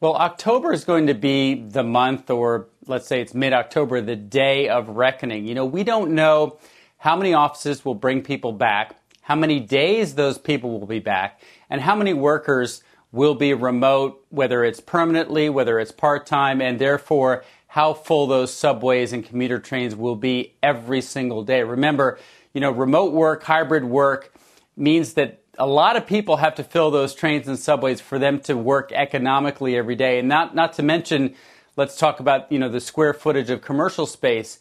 Well, 0.00 0.14
October 0.16 0.72
is 0.72 0.84
going 0.84 1.06
to 1.06 1.14
be 1.14 1.62
the 1.62 1.82
month, 1.82 2.30
or 2.30 2.68
let's 2.86 3.06
say 3.06 3.20
it's 3.22 3.34
mid 3.34 3.52
October, 3.52 4.00
the 4.00 4.16
day 4.16 4.68
of 4.68 4.88
reckoning. 4.90 5.46
You 5.46 5.54
know, 5.54 5.64
we 5.64 5.82
don't 5.82 6.12
know 6.12 6.58
how 6.98 7.16
many 7.16 7.32
offices 7.32 7.84
will 7.84 7.94
bring 7.94 8.22
people 8.22 8.52
back, 8.52 8.96
how 9.22 9.34
many 9.34 9.60
days 9.60 10.14
those 10.14 10.38
people 10.38 10.78
will 10.78 10.86
be 10.86 11.00
back, 11.00 11.40
and 11.70 11.80
how 11.80 11.94
many 11.94 12.12
workers 12.12 12.82
will 13.12 13.34
be 13.34 13.52
remote, 13.54 14.24
whether 14.28 14.64
it's 14.64 14.80
permanently, 14.80 15.48
whether 15.48 15.78
it's 15.78 15.92
part 15.92 16.26
time, 16.26 16.60
and 16.62 16.78
therefore 16.78 17.44
how 17.70 17.94
full 17.94 18.26
those 18.26 18.52
subways 18.52 19.12
and 19.12 19.24
commuter 19.24 19.60
trains 19.60 19.94
will 19.94 20.16
be 20.16 20.54
every 20.60 21.00
single 21.00 21.44
day. 21.44 21.62
Remember, 21.62 22.18
you 22.52 22.60
know, 22.60 22.72
remote 22.72 23.12
work, 23.12 23.44
hybrid 23.44 23.84
work 23.84 24.34
means 24.76 25.14
that 25.14 25.44
a 25.56 25.66
lot 25.66 25.94
of 25.94 26.04
people 26.04 26.38
have 26.38 26.56
to 26.56 26.64
fill 26.64 26.90
those 26.90 27.14
trains 27.14 27.46
and 27.46 27.56
subways 27.56 28.00
for 28.00 28.18
them 28.18 28.40
to 28.40 28.56
work 28.56 28.90
economically 28.90 29.76
every 29.76 29.94
day. 29.94 30.18
And 30.18 30.28
not, 30.28 30.52
not 30.52 30.72
to 30.74 30.82
mention, 30.82 31.36
let's 31.76 31.96
talk 31.96 32.18
about, 32.18 32.50
you 32.50 32.58
know, 32.58 32.68
the 32.68 32.80
square 32.80 33.14
footage 33.14 33.50
of 33.50 33.62
commercial 33.62 34.04
space. 34.04 34.58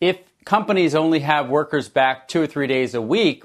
If 0.00 0.20
companies 0.44 0.94
only 0.94 1.18
have 1.20 1.48
workers 1.48 1.88
back 1.88 2.28
two 2.28 2.40
or 2.40 2.46
three 2.46 2.68
days 2.68 2.94
a 2.94 3.02
week, 3.02 3.42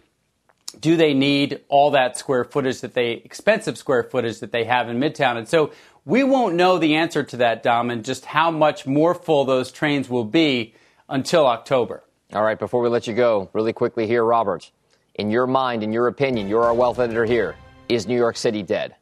do 0.80 0.96
they 0.96 1.16
need 1.16 1.62
all 1.68 1.90
that 1.92 2.16
square 2.16 2.44
footage 2.44 2.82
that 2.82 2.94
they, 2.94 3.14
expensive 3.14 3.76
square 3.76 4.04
footage 4.04 4.40
that 4.42 4.52
they 4.52 4.66
have 4.66 4.88
in 4.88 5.00
Midtown? 5.00 5.36
And 5.36 5.48
so 5.48 5.72
we 6.10 6.24
won't 6.24 6.56
know 6.56 6.80
the 6.80 6.96
answer 6.96 7.24
to 7.24 7.38
that, 7.38 7.62
Dom, 7.62 7.92
and 7.92 8.04
just 8.04 8.26
how 8.26 8.50
much 8.50 8.88
more 8.88 9.14
full 9.14 9.46
those 9.46 9.72
trains 9.72 10.10
will 10.10 10.26
be 10.26 10.74
until 11.08 11.46
October. 11.46 12.04
All 12.34 12.44
right, 12.44 12.58
before 12.58 12.82
we 12.82 12.90
let 12.90 13.08
you 13.08 13.14
go, 13.14 13.50
really 13.54 13.74
quickly 13.74 14.08
here, 14.08 14.24
Robert 14.24 14.72
in 15.20 15.30
your 15.30 15.46
mind, 15.46 15.84
in 15.84 15.92
your 15.92 16.08
opinion, 16.08 16.48
you're 16.48 16.64
our 16.64 16.74
wealth 16.74 16.98
editor 16.98 17.26
here, 17.26 17.58
is 17.90 18.08
New 18.08 18.16
York 18.16 18.38
City 18.38 18.64
dead? 18.64 18.96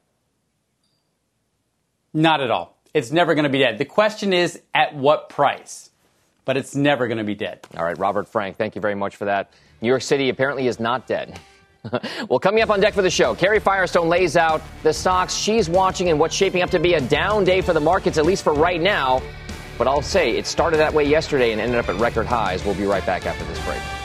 Not 2.12 2.42
at 2.42 2.50
all. 2.50 2.76
It's 2.92 3.12
never 3.12 3.36
going 3.36 3.44
to 3.44 3.52
be 3.52 3.60
dead. 3.60 3.78
The 3.78 3.86
question 3.86 4.34
is 4.34 4.60
at 4.74 4.96
what 4.96 5.30
price? 5.30 5.92
But 6.44 6.58
it's 6.58 6.76
never 6.76 7.08
going 7.08 7.20
to 7.20 7.24
be 7.24 7.36
dead. 7.36 7.68
All 7.78 7.84
right, 7.84 7.98
Robert 8.00 8.28
Frank, 8.28 8.58
thank 8.58 8.74
you 8.74 8.82
very 8.82 8.96
much 8.96 9.16
for 9.16 9.26
that. 9.26 9.52
New 9.80 9.88
York 9.90 10.02
City 10.02 10.30
apparently 10.30 10.68
is 10.68 10.80
not 10.80 11.06
dead. 11.06 11.40
well, 12.30 12.40
coming 12.40 12.62
up 12.62 12.70
on 12.70 12.80
deck 12.80 12.94
for 12.94 13.02
the 13.02 13.10
show, 13.10 13.36
Carrie 13.36 13.60
Firestone 13.60 14.10
lays 14.10 14.38
out 14.38 14.62
the 14.84 14.94
stocks 14.94 15.34
she's 15.34 15.70
watching 15.70 16.10
and 16.10 16.20
what's 16.20 16.36
shaping 16.36 16.62
up 16.62 16.70
to 16.72 16.80
be 16.80 16.94
a 16.94 17.02
down 17.02 17.44
day 17.44 17.62
for 17.62 17.74
the 17.74 17.80
markets, 17.80 18.18
at 18.18 18.26
least 18.26 18.44
for 18.44 18.54
right 18.54 18.82
now. 18.82 19.22
But 19.78 19.88
I'll 19.88 20.02
say 20.02 20.38
it 20.38 20.48
started 20.48 20.78
that 20.78 20.94
way 20.94 21.04
yesterday 21.04 21.52
and 21.52 21.62
ended 21.62 21.78
up 21.78 21.90
at 21.90 22.00
record 22.00 22.26
highs. 22.26 22.66
We'll 22.66 22.76
be 22.76 22.86
right 22.86 23.06
back 23.06 23.26
after 23.26 23.46
this 23.46 23.64
break. 23.66 23.97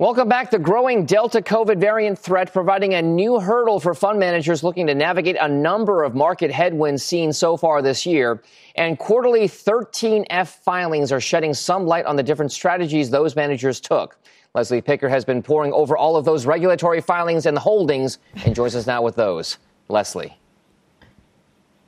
Welcome 0.00 0.30
back. 0.30 0.50
The 0.50 0.58
growing 0.58 1.04
Delta 1.04 1.42
COVID 1.42 1.78
variant 1.78 2.18
threat 2.18 2.54
providing 2.54 2.94
a 2.94 3.02
new 3.02 3.38
hurdle 3.38 3.78
for 3.78 3.92
fund 3.92 4.18
managers 4.18 4.64
looking 4.64 4.86
to 4.86 4.94
navigate 4.94 5.36
a 5.38 5.46
number 5.46 6.04
of 6.04 6.14
market 6.14 6.50
headwinds 6.50 7.02
seen 7.02 7.34
so 7.34 7.54
far 7.54 7.82
this 7.82 8.06
year. 8.06 8.42
And 8.76 8.98
quarterly 8.98 9.46
13F 9.46 10.48
filings 10.64 11.12
are 11.12 11.20
shedding 11.20 11.52
some 11.52 11.84
light 11.84 12.06
on 12.06 12.16
the 12.16 12.22
different 12.22 12.50
strategies 12.50 13.10
those 13.10 13.36
managers 13.36 13.78
took. 13.78 14.16
Leslie 14.54 14.80
Picker 14.80 15.10
has 15.10 15.26
been 15.26 15.42
poring 15.42 15.74
over 15.74 15.98
all 15.98 16.16
of 16.16 16.24
those 16.24 16.46
regulatory 16.46 17.02
filings 17.02 17.44
and 17.44 17.54
the 17.54 17.60
holdings 17.60 18.20
and 18.46 18.54
joins 18.54 18.74
us 18.74 18.86
now 18.86 19.02
with 19.02 19.16
those. 19.16 19.58
Leslie. 19.90 20.39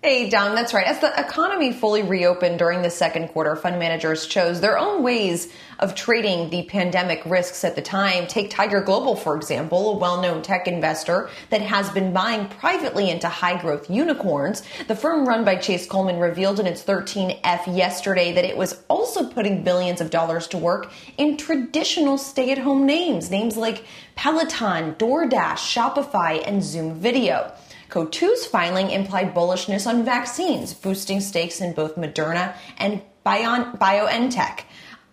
Hey, 0.05 0.29
Dom, 0.29 0.57
that's 0.57 0.75
right. 0.75 0.85
As 0.85 0.99
the 0.99 1.17
economy 1.17 1.73
fully 1.73 2.03
reopened 2.03 2.59
during 2.59 2.83
the 2.83 2.91
second 2.91 3.29
quarter, 3.29 3.55
fund 3.55 3.79
managers 3.79 4.27
chose 4.27 4.61
their 4.61 4.77
own 4.77 5.05
ways 5.05 5.53
of 5.79 5.95
trading 5.95 6.51
the 6.51 6.65
pandemic 6.65 7.23
risks 7.25 7.63
at 7.63 7.77
the 7.77 7.83
time. 7.83 8.27
Take 8.27 8.51
Tiger 8.51 8.81
Global, 8.81 9.15
for 9.15 9.37
example, 9.37 9.93
a 9.93 9.99
well 9.99 10.21
known 10.21 10.43
tech 10.43 10.67
investor 10.67 11.31
that 11.51 11.61
has 11.61 11.89
been 11.91 12.13
buying 12.13 12.49
privately 12.49 13.11
into 13.11 13.29
high 13.29 13.57
growth 13.61 13.89
unicorns. 13.89 14.65
The 14.89 14.97
firm 14.97 15.25
run 15.25 15.45
by 15.45 15.55
Chase 15.55 15.87
Coleman 15.87 16.19
revealed 16.19 16.59
in 16.59 16.67
its 16.67 16.83
13F 16.83 17.73
yesterday 17.73 18.33
that 18.33 18.45
it 18.45 18.57
was 18.57 18.83
also 18.89 19.31
putting 19.31 19.63
billions 19.63 20.01
of 20.01 20.11
dollars 20.11 20.49
to 20.49 20.59
work 20.59 20.91
in 21.17 21.37
traditional 21.37 22.19
stay 22.19 22.51
at 22.51 22.59
home 22.59 22.87
names, 22.87 23.31
names 23.31 23.57
like 23.57 23.85
Peloton, 24.17 24.97
DoorDash, 24.97 25.59
Shopify, 25.59 26.43
and 26.45 26.61
Zoom 26.61 26.95
Video. 26.95 27.53
Coatue 27.93 28.35
filing 28.51 28.91
implied 28.91 29.35
bullishness 29.35 29.87
on 29.87 30.03
vaccines, 30.03 30.73
boosting 30.73 31.21
stakes 31.21 31.61
in 31.61 31.75
both 31.75 31.95
Moderna 31.95 32.55
and 32.79 33.03
BioNTech. 33.27 34.61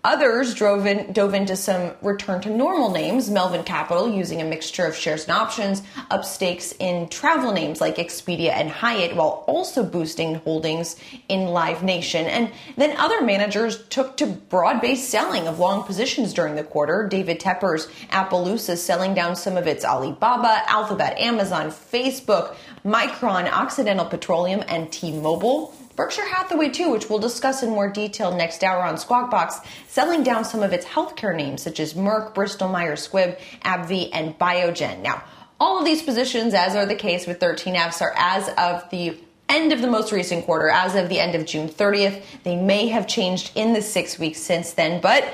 Others 0.02 0.56
drove 0.56 0.86
in, 0.86 1.12
dove 1.12 1.34
into 1.34 1.58
some 1.58 1.91
return 2.02 2.39
to 2.41 2.50
normal 2.50 2.89
names. 2.89 3.30
Melvin 3.30 3.64
Capital, 3.64 4.10
using 4.10 4.41
a 4.41 4.45
mixture 4.45 4.86
of 4.86 4.95
shares 4.95 5.24
and 5.24 5.34
options, 5.34 5.84
up 6.10 6.24
stakes 6.24 6.74
in 6.80 7.10
travel 7.10 7.52
names 7.52 7.82
like 7.82 7.97
Expedia 7.97 8.52
and 8.52 8.70
Hyatt, 8.70 9.18
while 9.18 9.43
also 9.45 9.84
boosting 9.84 10.36
holdings 10.36 10.95
in 11.28 11.47
Live 11.47 11.84
Nation. 11.84 12.26
And 12.28 12.50
then 12.78 12.95
other 12.95 13.22
managers 13.22 13.86
took 13.89 14.16
to 14.18 14.26
broad 14.26 14.80
based 14.80 15.10
selling 15.10 15.47
of 15.47 15.60
long 15.60 15.84
positions 15.84 16.34
during 16.34 16.56
the 16.56 16.64
quarter. 16.64 17.06
David 17.10 17.41
Tepper's 17.41 17.88
Appaloosa 18.10 18.78
selling 18.78 19.14
down 19.14 19.36
some 19.36 19.58
of 19.58 19.68
its 19.68 19.84
Alibaba, 19.84 20.62
Alphabet, 20.70 21.20
Amazon, 21.20 21.72
Facebook, 21.72 22.56
Micron, 22.86 23.52
Occidental 23.52 24.06
Petroleum, 24.06 24.64
and 24.70 24.89
T 24.93 25.12
Mobile. 25.12 25.74
Berkshire 26.00 26.30
Hathaway, 26.30 26.70
too, 26.70 26.91
which 26.91 27.10
we'll 27.10 27.20
discuss 27.20 27.62
in 27.62 27.72
more 27.72 27.89
detail 27.89 28.34
next 28.34 28.64
hour 28.64 28.84
on 28.84 28.97
Squawk 28.97 29.30
Box, 29.30 29.60
selling 29.89 30.24
down 30.24 30.45
some 30.45 30.64
of 30.64 30.72
its 30.72 30.86
healthcare 30.86 31.36
names 31.36 31.62
such 31.62 31.78
as 31.82 31.93
Merck, 31.93 32.34
Bristol 32.34 32.70
Myers 32.70 33.06
Squibb, 33.06 33.38
AbbVie, 33.66 34.10
and 34.14 34.39
Biogen. 34.39 35.02
Now, 35.02 35.22
all 35.60 35.78
of 35.78 35.84
these 35.84 36.02
positions, 36.02 36.54
as 36.54 36.74
are 36.74 36.86
the 36.86 36.95
case 36.95 37.28
with 37.28 37.41
13Fs, 37.41 38.02
are 38.02 38.14
as 38.16 38.47
of 38.58 38.89
the 38.91 39.20
end 39.50 39.74
of 39.74 39.82
the 39.82 39.88
most 39.88 40.14
recent 40.14 40.45
quarter, 40.45 40.70
as 40.70 40.95
of 40.95 41.10
the 41.10 41.20
end 41.20 41.36
of 41.36 41.45
June 41.45 41.68
30th. 41.68 42.24
They 42.43 42.56
may 42.56 42.88
have 42.88 43.06
changed 43.06 43.52
in 43.56 43.74
the 43.74 43.82
six 43.82 44.18
weeks 44.18 44.39
since 44.39 44.72
then, 44.72 45.02
but 45.02 45.26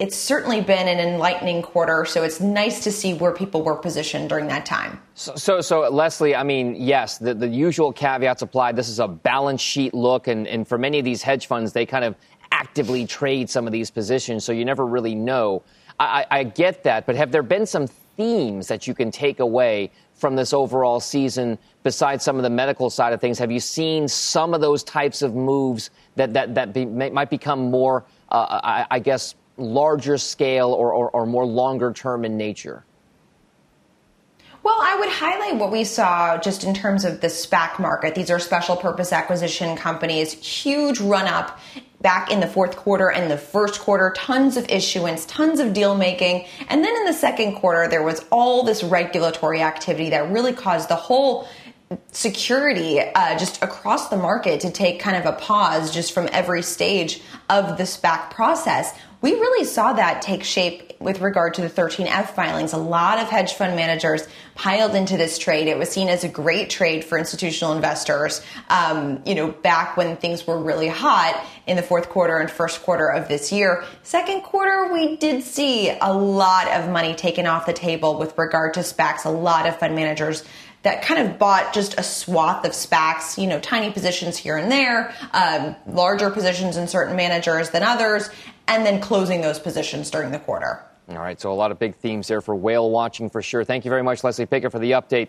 it's 0.00 0.16
certainly 0.16 0.62
been 0.62 0.88
an 0.88 0.98
enlightening 0.98 1.60
quarter, 1.60 2.06
so 2.06 2.22
it's 2.22 2.40
nice 2.40 2.82
to 2.84 2.90
see 2.90 3.12
where 3.12 3.32
people 3.32 3.62
were 3.62 3.76
positioned 3.76 4.30
during 4.30 4.46
that 4.48 4.64
time. 4.64 4.98
So, 5.14 5.34
so, 5.36 5.60
so 5.60 5.80
Leslie, 5.90 6.34
I 6.34 6.42
mean, 6.42 6.74
yes, 6.74 7.18
the, 7.18 7.34
the 7.34 7.46
usual 7.46 7.92
caveats 7.92 8.40
apply. 8.40 8.72
This 8.72 8.88
is 8.88 8.98
a 8.98 9.06
balance 9.06 9.60
sheet 9.60 9.92
look, 9.92 10.26
and, 10.26 10.48
and 10.48 10.66
for 10.66 10.78
many 10.78 10.98
of 10.98 11.04
these 11.04 11.22
hedge 11.22 11.46
funds, 11.46 11.74
they 11.74 11.84
kind 11.84 12.06
of 12.06 12.16
actively 12.50 13.06
trade 13.06 13.50
some 13.50 13.66
of 13.66 13.72
these 13.72 13.90
positions, 13.90 14.42
so 14.42 14.52
you 14.52 14.64
never 14.64 14.86
really 14.86 15.14
know. 15.14 15.62
I, 16.00 16.26
I 16.30 16.44
get 16.44 16.82
that, 16.84 17.04
but 17.04 17.14
have 17.14 17.30
there 17.30 17.42
been 17.42 17.66
some 17.66 17.86
themes 17.86 18.68
that 18.68 18.86
you 18.86 18.94
can 18.94 19.10
take 19.10 19.38
away 19.38 19.90
from 20.14 20.34
this 20.34 20.54
overall 20.54 21.00
season 21.00 21.58
besides 21.82 22.24
some 22.24 22.36
of 22.36 22.42
the 22.42 22.50
medical 22.50 22.88
side 22.88 23.12
of 23.12 23.20
things? 23.20 23.38
Have 23.38 23.50
you 23.50 23.60
seen 23.60 24.08
some 24.08 24.54
of 24.54 24.62
those 24.62 24.82
types 24.82 25.20
of 25.20 25.34
moves 25.34 25.90
that, 26.16 26.32
that, 26.32 26.54
that 26.54 26.72
be, 26.72 26.86
may, 26.86 27.10
might 27.10 27.28
become 27.28 27.70
more, 27.70 28.06
uh, 28.30 28.60
I, 28.62 28.86
I 28.90 28.98
guess, 28.98 29.34
larger 29.60 30.18
scale 30.18 30.72
or, 30.72 30.92
or, 30.92 31.10
or 31.10 31.26
more 31.26 31.46
longer 31.46 31.92
term 31.92 32.24
in 32.24 32.36
nature? 32.36 32.84
Well, 34.62 34.76
I 34.78 34.96
would 34.98 35.08
highlight 35.08 35.56
what 35.56 35.72
we 35.72 35.84
saw 35.84 36.36
just 36.36 36.64
in 36.64 36.74
terms 36.74 37.06
of 37.06 37.22
the 37.22 37.28
SPAC 37.28 37.78
market. 37.78 38.14
These 38.14 38.30
are 38.30 38.38
special 38.38 38.76
purpose 38.76 39.10
acquisition 39.10 39.74
companies, 39.74 40.32
huge 40.32 41.00
run 41.00 41.26
up 41.26 41.58
back 42.02 42.30
in 42.30 42.40
the 42.40 42.46
fourth 42.46 42.76
quarter 42.76 43.10
and 43.10 43.30
the 43.30 43.38
first 43.38 43.80
quarter, 43.80 44.12
tons 44.14 44.58
of 44.58 44.68
issuance, 44.68 45.24
tons 45.26 45.60
of 45.60 45.72
deal 45.72 45.94
making. 45.94 46.46
And 46.68 46.84
then 46.84 46.94
in 46.96 47.04
the 47.04 47.12
second 47.12 47.56
quarter, 47.56 47.88
there 47.88 48.02
was 48.02 48.24
all 48.30 48.62
this 48.62 48.82
regulatory 48.82 49.62
activity 49.62 50.10
that 50.10 50.30
really 50.30 50.52
caused 50.52 50.88
the 50.90 50.96
whole 50.96 51.48
security 52.12 53.00
uh, 53.00 53.36
just 53.38 53.62
across 53.62 54.08
the 54.10 54.16
market 54.16 54.60
to 54.60 54.70
take 54.70 55.00
kind 55.00 55.16
of 55.16 55.26
a 55.26 55.36
pause 55.36 55.92
just 55.92 56.12
from 56.12 56.28
every 56.32 56.62
stage 56.62 57.20
of 57.48 57.78
the 57.78 57.84
SPAC 57.84 58.30
process. 58.30 58.96
We 59.22 59.32
really 59.32 59.66
saw 59.66 59.92
that 59.92 60.22
take 60.22 60.44
shape 60.44 60.94
with 60.98 61.20
regard 61.20 61.54
to 61.54 61.62
the 61.62 61.68
13F 61.68 62.30
filings. 62.30 62.72
A 62.72 62.78
lot 62.78 63.18
of 63.18 63.28
hedge 63.28 63.52
fund 63.54 63.76
managers 63.76 64.26
piled 64.54 64.94
into 64.94 65.16
this 65.16 65.38
trade. 65.38 65.66
It 65.66 65.78
was 65.78 65.90
seen 65.90 66.08
as 66.08 66.24
a 66.24 66.28
great 66.28 66.70
trade 66.70 67.04
for 67.04 67.18
institutional 67.18 67.72
investors, 67.72 68.42
um, 68.68 69.22
you 69.26 69.34
know, 69.34 69.48
back 69.48 69.96
when 69.96 70.16
things 70.16 70.46
were 70.46 70.58
really 70.58 70.88
hot 70.88 71.42
in 71.66 71.76
the 71.76 71.82
fourth 71.82 72.08
quarter 72.08 72.38
and 72.38 72.50
first 72.50 72.82
quarter 72.82 73.08
of 73.08 73.28
this 73.28 73.52
year. 73.52 73.84
Second 74.02 74.42
quarter, 74.42 74.92
we 74.92 75.16
did 75.16 75.42
see 75.42 75.90
a 75.90 76.12
lot 76.12 76.68
of 76.68 76.90
money 76.90 77.14
taken 77.14 77.46
off 77.46 77.66
the 77.66 77.72
table 77.74 78.18
with 78.18 78.36
regard 78.38 78.74
to 78.74 78.80
SPACs. 78.80 79.24
A 79.24 79.30
lot 79.30 79.66
of 79.66 79.78
fund 79.78 79.94
managers 79.94 80.44
that 80.82 81.02
kind 81.02 81.28
of 81.28 81.38
bought 81.38 81.74
just 81.74 81.98
a 81.98 82.02
swath 82.02 82.64
of 82.64 82.72
SPACs, 82.72 83.36
you 83.36 83.46
know, 83.46 83.60
tiny 83.60 83.90
positions 83.90 84.38
here 84.38 84.56
and 84.56 84.72
there, 84.72 85.14
um, 85.32 85.76
larger 85.86 86.30
positions 86.30 86.78
in 86.78 86.88
certain 86.88 87.16
managers 87.16 87.68
than 87.70 87.82
others, 87.82 88.30
and 88.70 88.86
then 88.86 89.00
closing 89.00 89.40
those 89.40 89.58
positions 89.58 90.10
during 90.10 90.30
the 90.30 90.38
quarter. 90.38 90.84
All 91.08 91.18
right, 91.18 91.40
so 91.40 91.52
a 91.52 91.54
lot 91.54 91.72
of 91.72 91.78
big 91.80 91.96
themes 91.96 92.28
there 92.28 92.40
for 92.40 92.54
whale 92.54 92.88
watching 92.88 93.28
for 93.28 93.42
sure. 93.42 93.64
Thank 93.64 93.84
you 93.84 93.90
very 93.90 94.02
much, 94.02 94.22
Leslie 94.22 94.46
Picker, 94.46 94.70
for 94.70 94.78
the 94.78 94.92
update. 94.92 95.28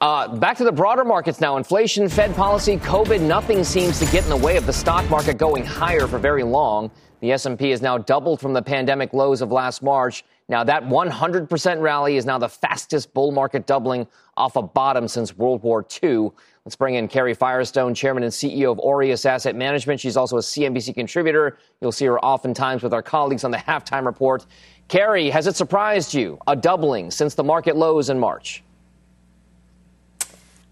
Uh, 0.00 0.34
back 0.36 0.56
to 0.56 0.64
the 0.64 0.72
broader 0.72 1.04
markets 1.04 1.42
now. 1.42 1.58
Inflation, 1.58 2.08
Fed 2.08 2.34
policy, 2.34 2.78
COVID, 2.78 3.20
nothing 3.20 3.62
seems 3.64 3.98
to 3.98 4.06
get 4.06 4.24
in 4.24 4.30
the 4.30 4.36
way 4.36 4.56
of 4.56 4.64
the 4.64 4.72
stock 4.72 5.08
market 5.10 5.36
going 5.36 5.62
higher 5.62 6.06
for 6.06 6.18
very 6.18 6.42
long. 6.42 6.90
The 7.20 7.32
S&P 7.32 7.68
has 7.68 7.82
now 7.82 7.98
doubled 7.98 8.40
from 8.40 8.54
the 8.54 8.62
pandemic 8.62 9.12
lows 9.12 9.42
of 9.42 9.52
last 9.52 9.82
March. 9.82 10.24
Now 10.48 10.64
that 10.64 10.82
100% 10.84 11.80
rally 11.82 12.16
is 12.16 12.24
now 12.24 12.38
the 12.38 12.48
fastest 12.48 13.12
bull 13.12 13.30
market 13.30 13.66
doubling 13.66 14.06
off 14.38 14.56
a 14.56 14.62
bottom 14.62 15.06
since 15.06 15.36
World 15.36 15.62
War 15.62 15.86
II. 16.02 16.30
Let's 16.66 16.76
bring 16.76 16.94
in 16.94 17.08
Carrie 17.08 17.32
Firestone, 17.32 17.94
Chairman 17.94 18.22
and 18.22 18.30
CEO 18.30 18.70
of 18.70 18.78
Aureus 18.80 19.24
Asset 19.24 19.56
Management. 19.56 19.98
She's 19.98 20.18
also 20.18 20.36
a 20.36 20.40
CNBC 20.40 20.94
contributor. 20.94 21.56
You'll 21.80 21.90
see 21.90 22.04
her 22.04 22.20
oftentimes 22.20 22.82
with 22.82 22.92
our 22.92 23.02
colleagues 23.02 23.44
on 23.44 23.50
the 23.50 23.56
halftime 23.68 24.04
report. 24.04 24.44
Carrie, 24.86 25.30
has 25.30 25.46
it 25.46 25.56
surprised 25.56 26.12
you 26.12 26.38
a 26.46 26.54
doubling 26.54 27.10
since 27.10 27.34
the 27.34 27.44
market 27.44 27.76
lows 27.76 28.10
in 28.10 28.18
March? 28.18 28.62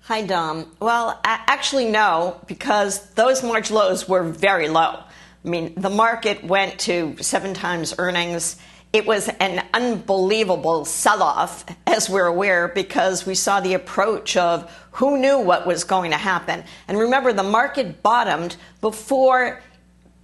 Hi, 0.01 0.23
Dom. 0.23 0.71
Well, 0.79 1.19
actually, 1.25 1.91
no, 1.91 2.39
because 2.47 3.09
those 3.13 3.43
March 3.43 3.71
lows 3.71 4.07
were 4.07 4.25
very 4.25 4.69
low. 4.69 5.03
I 5.45 5.49
mean, 5.49 5.73
the 5.75 5.91
market 5.91 6.45
went 6.45 6.81
to 6.81 7.17
seven 7.23 7.55
times 7.55 7.95
earnings. 7.97 8.57
It 8.93 9.07
was 9.07 9.29
an 9.29 9.67
unbelievable 9.75 10.87
sell 10.87 11.23
off, 11.23 11.65
as 11.87 12.09
we're 12.09 12.27
aware, 12.27 12.69
because 12.69 13.27
we 13.27 13.35
saw 13.35 13.61
the 13.61 13.75
approach 13.75 14.37
of 14.37 14.71
who 14.93 15.19
knew 15.19 15.39
what 15.39 15.67
was 15.67 15.85
going 15.85 16.11
to 16.13 16.17
happen. 16.17 16.65
And 16.89 16.99
remember, 16.99 17.33
the 17.35 17.43
market 17.43 18.03
bottomed 18.03 18.57
before 18.81 19.61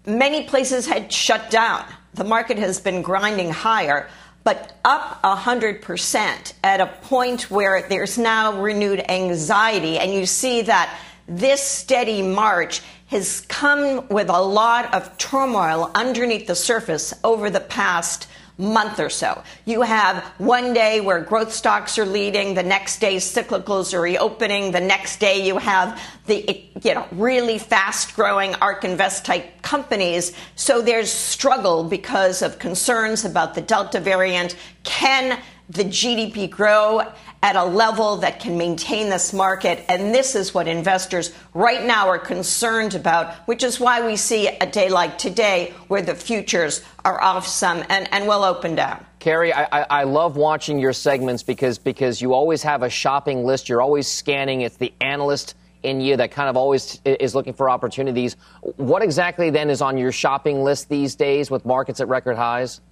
many 0.06 0.44
places 0.44 0.86
had 0.86 1.12
shut 1.12 1.50
down. 1.50 1.84
The 2.14 2.24
market 2.24 2.58
has 2.58 2.80
been 2.80 3.02
grinding 3.02 3.50
higher, 3.50 4.08
but 4.44 4.78
up 4.84 5.22
100% 5.22 6.52
at 6.62 6.80
a 6.80 6.86
point 6.86 7.50
where 7.50 7.86
there's 7.88 8.16
now 8.16 8.60
renewed 8.60 9.04
anxiety. 9.10 9.98
And 9.98 10.12
you 10.12 10.24
see 10.24 10.62
that 10.62 10.98
this 11.28 11.62
steady 11.62 12.22
march 12.22 12.82
has 13.08 13.42
come 13.42 14.08
with 14.08 14.28
a 14.28 14.40
lot 14.40 14.94
of 14.94 15.16
turmoil 15.18 15.90
underneath 15.94 16.46
the 16.46 16.54
surface 16.54 17.12
over 17.22 17.50
the 17.50 17.60
past 17.60 18.26
month 18.56 19.00
or 19.00 19.10
so. 19.10 19.42
You 19.64 19.82
have 19.82 20.22
one 20.38 20.74
day 20.74 21.00
where 21.00 21.20
growth 21.20 21.52
stocks 21.52 21.98
are 21.98 22.06
leading, 22.06 22.54
the 22.54 22.62
next 22.62 23.00
day 23.00 23.16
cyclicals 23.16 23.92
are 23.92 24.00
reopening, 24.00 24.70
the 24.70 24.80
next 24.80 25.18
day 25.18 25.44
you 25.44 25.58
have 25.58 26.00
the 26.26 26.64
you 26.82 26.94
know 26.94 27.06
really 27.12 27.58
fast 27.58 28.14
growing 28.14 28.54
ARK 28.56 28.84
Invest 28.84 29.24
type 29.24 29.62
companies. 29.62 30.32
So 30.54 30.82
there's 30.82 31.10
struggle 31.10 31.84
because 31.84 32.42
of 32.42 32.58
concerns 32.58 33.24
about 33.24 33.54
the 33.54 33.60
Delta 33.60 34.00
variant. 34.00 34.56
Can 34.84 35.38
the 35.68 35.84
GDP 35.84 36.48
grow 36.48 37.02
at 37.42 37.56
a 37.56 37.64
level 37.64 38.16
that 38.18 38.40
can 38.40 38.56
maintain 38.56 39.08
this 39.08 39.32
market. 39.32 39.84
And 39.88 40.14
this 40.14 40.34
is 40.34 40.54
what 40.54 40.68
investors 40.68 41.32
right 41.52 41.84
now 41.84 42.08
are 42.08 42.18
concerned 42.18 42.94
about, 42.94 43.34
which 43.46 43.62
is 43.62 43.80
why 43.80 44.06
we 44.06 44.16
see 44.16 44.48
a 44.48 44.66
day 44.66 44.88
like 44.88 45.18
today 45.18 45.74
where 45.88 46.02
the 46.02 46.14
futures 46.14 46.82
are 47.04 47.22
off 47.22 47.46
some 47.46 47.82
and, 47.88 48.12
and 48.12 48.26
will 48.26 48.44
open 48.44 48.74
down. 48.74 49.04
Carrie, 49.18 49.54
I, 49.54 49.86
I, 49.88 50.04
love 50.04 50.36
watching 50.36 50.78
your 50.78 50.92
segments 50.92 51.42
because 51.42 51.78
because 51.78 52.20
you 52.20 52.34
always 52.34 52.62
have 52.62 52.82
a 52.82 52.90
shopping 52.90 53.44
list. 53.44 53.70
You're 53.70 53.80
always 53.80 54.06
scanning. 54.06 54.60
It's 54.60 54.76
the 54.76 54.92
analyst 55.00 55.54
in 55.82 56.00
you 56.00 56.16
that 56.16 56.30
kind 56.30 56.50
of 56.50 56.58
always 56.58 57.00
is 57.06 57.34
looking 57.34 57.54
for 57.54 57.70
opportunities. 57.70 58.36
What 58.76 59.02
exactly 59.02 59.48
then 59.48 59.70
is 59.70 59.80
on 59.80 59.96
your 59.96 60.12
shopping 60.12 60.62
list 60.62 60.90
these 60.90 61.14
days 61.14 61.50
with 61.50 61.64
markets 61.64 62.00
at 62.00 62.08
record 62.08 62.36
highs? 62.36 62.82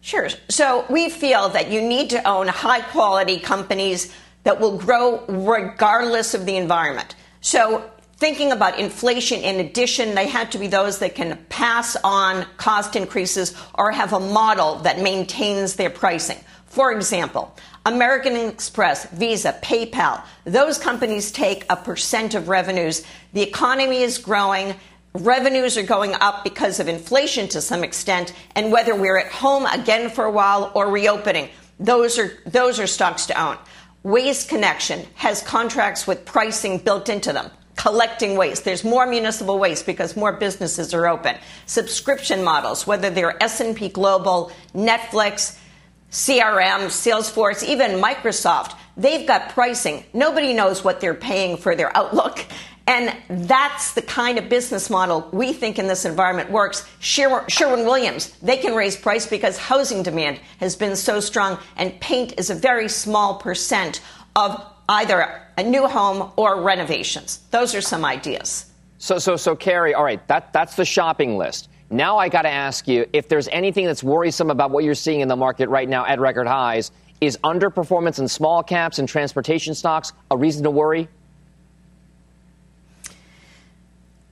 Sure. 0.00 0.28
So 0.48 0.86
we 0.88 1.10
feel 1.10 1.50
that 1.50 1.70
you 1.70 1.82
need 1.82 2.10
to 2.10 2.28
own 2.28 2.48
high 2.48 2.80
quality 2.80 3.38
companies 3.38 4.12
that 4.44 4.58
will 4.60 4.78
grow 4.78 5.24
regardless 5.28 6.34
of 6.34 6.46
the 6.46 6.56
environment. 6.56 7.14
So 7.42 7.90
thinking 8.16 8.52
about 8.52 8.78
inflation 8.78 9.40
in 9.40 9.60
addition, 9.60 10.14
they 10.14 10.26
have 10.26 10.50
to 10.50 10.58
be 10.58 10.66
those 10.66 10.98
that 11.00 11.14
can 11.14 11.38
pass 11.48 11.96
on 12.02 12.46
cost 12.56 12.96
increases 12.96 13.54
or 13.74 13.90
have 13.90 14.12
a 14.12 14.20
model 14.20 14.76
that 14.76 15.00
maintains 15.00 15.76
their 15.76 15.90
pricing. 15.90 16.38
For 16.66 16.92
example, 16.92 17.54
American 17.84 18.36
Express, 18.36 19.06
Visa, 19.06 19.58
PayPal, 19.62 20.22
those 20.44 20.78
companies 20.78 21.32
take 21.32 21.64
a 21.68 21.76
percent 21.76 22.34
of 22.34 22.48
revenues. 22.48 23.02
The 23.32 23.42
economy 23.42 24.02
is 24.02 24.18
growing. 24.18 24.76
Revenues 25.14 25.76
are 25.76 25.82
going 25.82 26.14
up 26.14 26.44
because 26.44 26.78
of 26.78 26.86
inflation 26.86 27.48
to 27.48 27.60
some 27.60 27.82
extent, 27.82 28.32
and 28.54 28.70
whether 28.70 28.94
we're 28.94 29.18
at 29.18 29.32
home 29.32 29.66
again 29.66 30.08
for 30.08 30.24
a 30.24 30.30
while 30.30 30.70
or 30.74 30.88
reopening, 30.88 31.48
those 31.80 32.16
are 32.16 32.38
those 32.46 32.78
are 32.78 32.86
stocks 32.86 33.26
to 33.26 33.42
own. 33.42 33.58
Waste 34.04 34.48
Connection 34.48 35.04
has 35.14 35.42
contracts 35.42 36.06
with 36.06 36.24
pricing 36.24 36.78
built 36.78 37.08
into 37.08 37.32
them. 37.32 37.50
Collecting 37.74 38.36
waste. 38.36 38.64
There's 38.64 38.84
more 38.84 39.06
municipal 39.06 39.58
waste 39.58 39.84
because 39.84 40.16
more 40.16 40.32
businesses 40.32 40.94
are 40.94 41.08
open. 41.08 41.36
Subscription 41.66 42.44
models, 42.44 42.86
whether 42.86 43.10
they're 43.10 43.42
S&P 43.42 43.88
Global, 43.88 44.52
Netflix, 44.74 45.58
CRM, 46.10 46.86
Salesforce, 46.86 47.62
even 47.62 47.92
Microsoft, 47.92 48.76
they've 48.96 49.26
got 49.26 49.50
pricing. 49.50 50.04
Nobody 50.12 50.52
knows 50.52 50.84
what 50.84 51.00
they're 51.00 51.14
paying 51.14 51.56
for 51.56 51.74
their 51.74 51.94
outlook. 51.96 52.44
And 52.86 53.16
that's 53.48 53.94
the 53.94 54.02
kind 54.02 54.38
of 54.38 54.48
business 54.48 54.90
model 54.90 55.28
we 55.32 55.52
think 55.52 55.78
in 55.78 55.86
this 55.86 56.04
environment 56.04 56.50
works. 56.50 56.88
Sherwin 56.98 57.84
Williams, 57.84 58.30
they 58.38 58.56
can 58.56 58.74
raise 58.74 58.96
price 58.96 59.26
because 59.26 59.56
housing 59.56 60.02
demand 60.02 60.40
has 60.58 60.74
been 60.74 60.96
so 60.96 61.20
strong, 61.20 61.58
and 61.76 61.98
paint 62.00 62.34
is 62.38 62.50
a 62.50 62.54
very 62.54 62.88
small 62.88 63.38
percent 63.38 64.00
of 64.34 64.60
either 64.88 65.42
a 65.56 65.62
new 65.62 65.86
home 65.86 66.32
or 66.36 66.62
renovations. 66.62 67.40
Those 67.50 67.74
are 67.74 67.80
some 67.80 68.04
ideas. 68.04 68.66
So, 68.98 69.18
so, 69.18 69.36
so, 69.36 69.54
Carrie, 69.54 69.94
all 69.94 70.04
right, 70.04 70.26
that, 70.28 70.52
that's 70.52 70.74
the 70.74 70.84
shopping 70.84 71.38
list. 71.38 71.68
Now 71.90 72.18
I 72.18 72.28
got 72.28 72.42
to 72.42 72.50
ask 72.50 72.86
you 72.86 73.06
if 73.12 73.28
there's 73.28 73.48
anything 73.48 73.86
that's 73.86 74.02
worrisome 74.02 74.50
about 74.50 74.70
what 74.70 74.84
you're 74.84 74.94
seeing 74.94 75.20
in 75.20 75.28
the 75.28 75.36
market 75.36 75.68
right 75.68 75.88
now 75.88 76.06
at 76.06 76.20
record 76.20 76.46
highs. 76.46 76.90
Is 77.20 77.36
underperformance 77.44 78.18
in 78.18 78.28
small 78.28 78.62
caps 78.62 78.98
and 78.98 79.08
transportation 79.08 79.74
stocks 79.74 80.12
a 80.30 80.36
reason 80.36 80.62
to 80.62 80.70
worry? 80.70 81.08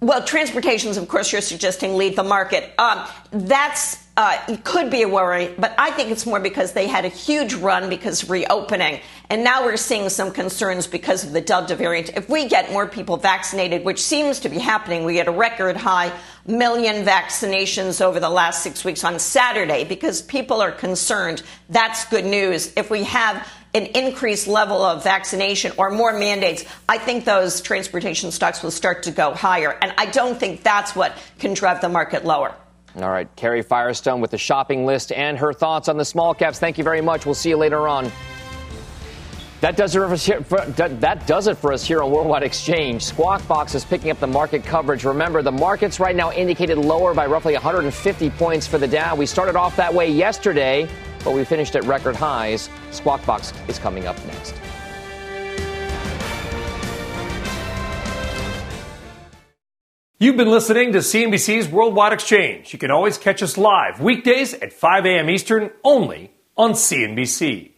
Well, 0.00 0.22
transportations, 0.22 0.96
of 0.96 1.08
course, 1.08 1.32
you're 1.32 1.40
suggesting 1.40 1.96
lead 1.96 2.14
the 2.14 2.22
market. 2.22 2.72
Um, 2.78 3.04
that's 3.32 4.06
uh, 4.16 4.56
could 4.64 4.90
be 4.90 5.02
a 5.02 5.08
worry, 5.08 5.54
but 5.58 5.72
I 5.78 5.92
think 5.92 6.10
it's 6.10 6.26
more 6.26 6.40
because 6.40 6.72
they 6.72 6.88
had 6.88 7.04
a 7.04 7.08
huge 7.08 7.54
run 7.54 7.88
because 7.88 8.28
reopening, 8.28 9.00
and 9.30 9.44
now 9.44 9.64
we're 9.64 9.76
seeing 9.76 10.08
some 10.08 10.32
concerns 10.32 10.88
because 10.88 11.22
of 11.22 11.32
the 11.32 11.40
Delta 11.40 11.76
variant. 11.76 12.10
If 12.16 12.28
we 12.28 12.48
get 12.48 12.72
more 12.72 12.88
people 12.88 13.16
vaccinated, 13.16 13.84
which 13.84 14.02
seems 14.02 14.40
to 14.40 14.48
be 14.48 14.58
happening, 14.58 15.04
we 15.04 15.14
get 15.14 15.28
a 15.28 15.32
record 15.32 15.76
high 15.76 16.12
million 16.46 17.04
vaccinations 17.04 18.00
over 18.00 18.18
the 18.18 18.30
last 18.30 18.62
six 18.64 18.84
weeks 18.84 19.04
on 19.04 19.20
Saturday 19.20 19.84
because 19.84 20.20
people 20.22 20.60
are 20.60 20.72
concerned. 20.72 21.42
That's 21.68 22.04
good 22.06 22.24
news. 22.24 22.72
If 22.76 22.90
we 22.90 23.04
have 23.04 23.46
an 23.74 23.86
increased 23.86 24.48
level 24.48 24.82
of 24.82 25.04
vaccination 25.04 25.72
or 25.76 25.90
more 25.90 26.12
mandates, 26.12 26.64
I 26.88 26.98
think 26.98 27.24
those 27.24 27.60
transportation 27.60 28.30
stocks 28.30 28.62
will 28.62 28.70
start 28.70 29.02
to 29.04 29.10
go 29.10 29.34
higher. 29.34 29.76
And 29.82 29.92
I 29.98 30.06
don't 30.06 30.38
think 30.38 30.62
that's 30.62 30.96
what 30.96 31.16
can 31.38 31.54
drive 31.54 31.80
the 31.80 31.88
market 31.88 32.24
lower. 32.24 32.54
All 32.96 33.10
right, 33.10 33.28
Carrie 33.36 33.62
Firestone 33.62 34.20
with 34.20 34.30
the 34.30 34.38
shopping 34.38 34.86
list 34.86 35.12
and 35.12 35.38
her 35.38 35.52
thoughts 35.52 35.88
on 35.88 35.96
the 35.98 36.04
small 36.04 36.34
caps. 36.34 36.58
Thank 36.58 36.78
you 36.78 36.84
very 36.84 37.00
much. 37.00 37.26
We'll 37.26 37.34
see 37.34 37.50
you 37.50 37.56
later 37.56 37.86
on. 37.86 38.10
That 39.60 39.76
does, 39.76 39.96
it 39.96 39.98
for 39.98 40.12
us 40.12 40.24
here, 40.24 40.40
for, 40.40 40.64
that 40.66 41.26
does 41.26 41.48
it 41.48 41.58
for 41.58 41.72
us 41.72 41.84
here 41.84 42.00
on 42.00 42.12
Worldwide 42.12 42.44
Exchange. 42.44 43.02
Squawk 43.02 43.46
Box 43.48 43.74
is 43.74 43.84
picking 43.84 44.10
up 44.10 44.20
the 44.20 44.26
market 44.28 44.64
coverage. 44.64 45.04
Remember, 45.04 45.42
the 45.42 45.50
market's 45.50 45.98
right 45.98 46.14
now 46.14 46.30
indicated 46.30 46.78
lower 46.78 47.12
by 47.12 47.26
roughly 47.26 47.54
150 47.54 48.30
points 48.30 48.68
for 48.68 48.78
the 48.78 48.86
Dow. 48.86 49.16
We 49.16 49.26
started 49.26 49.56
off 49.56 49.74
that 49.74 49.92
way 49.92 50.10
yesterday 50.10 50.88
but 51.24 51.32
we 51.32 51.44
finished 51.44 51.76
at 51.76 51.84
record 51.84 52.16
highs. 52.16 52.68
Squawk 52.90 53.24
Box 53.26 53.52
is 53.68 53.78
coming 53.78 54.06
up 54.06 54.16
next. 54.26 54.54
You've 60.20 60.36
been 60.36 60.50
listening 60.50 60.90
to 60.92 60.98
CNBC's 60.98 61.68
Worldwide 61.68 62.12
Exchange. 62.12 62.72
You 62.72 62.78
can 62.80 62.90
always 62.90 63.18
catch 63.18 63.40
us 63.40 63.56
live 63.56 64.00
weekdays 64.00 64.52
at 64.52 64.72
5 64.72 65.06
a.m. 65.06 65.30
Eastern 65.30 65.70
only 65.84 66.32
on 66.56 66.72
CNBC. 66.72 67.77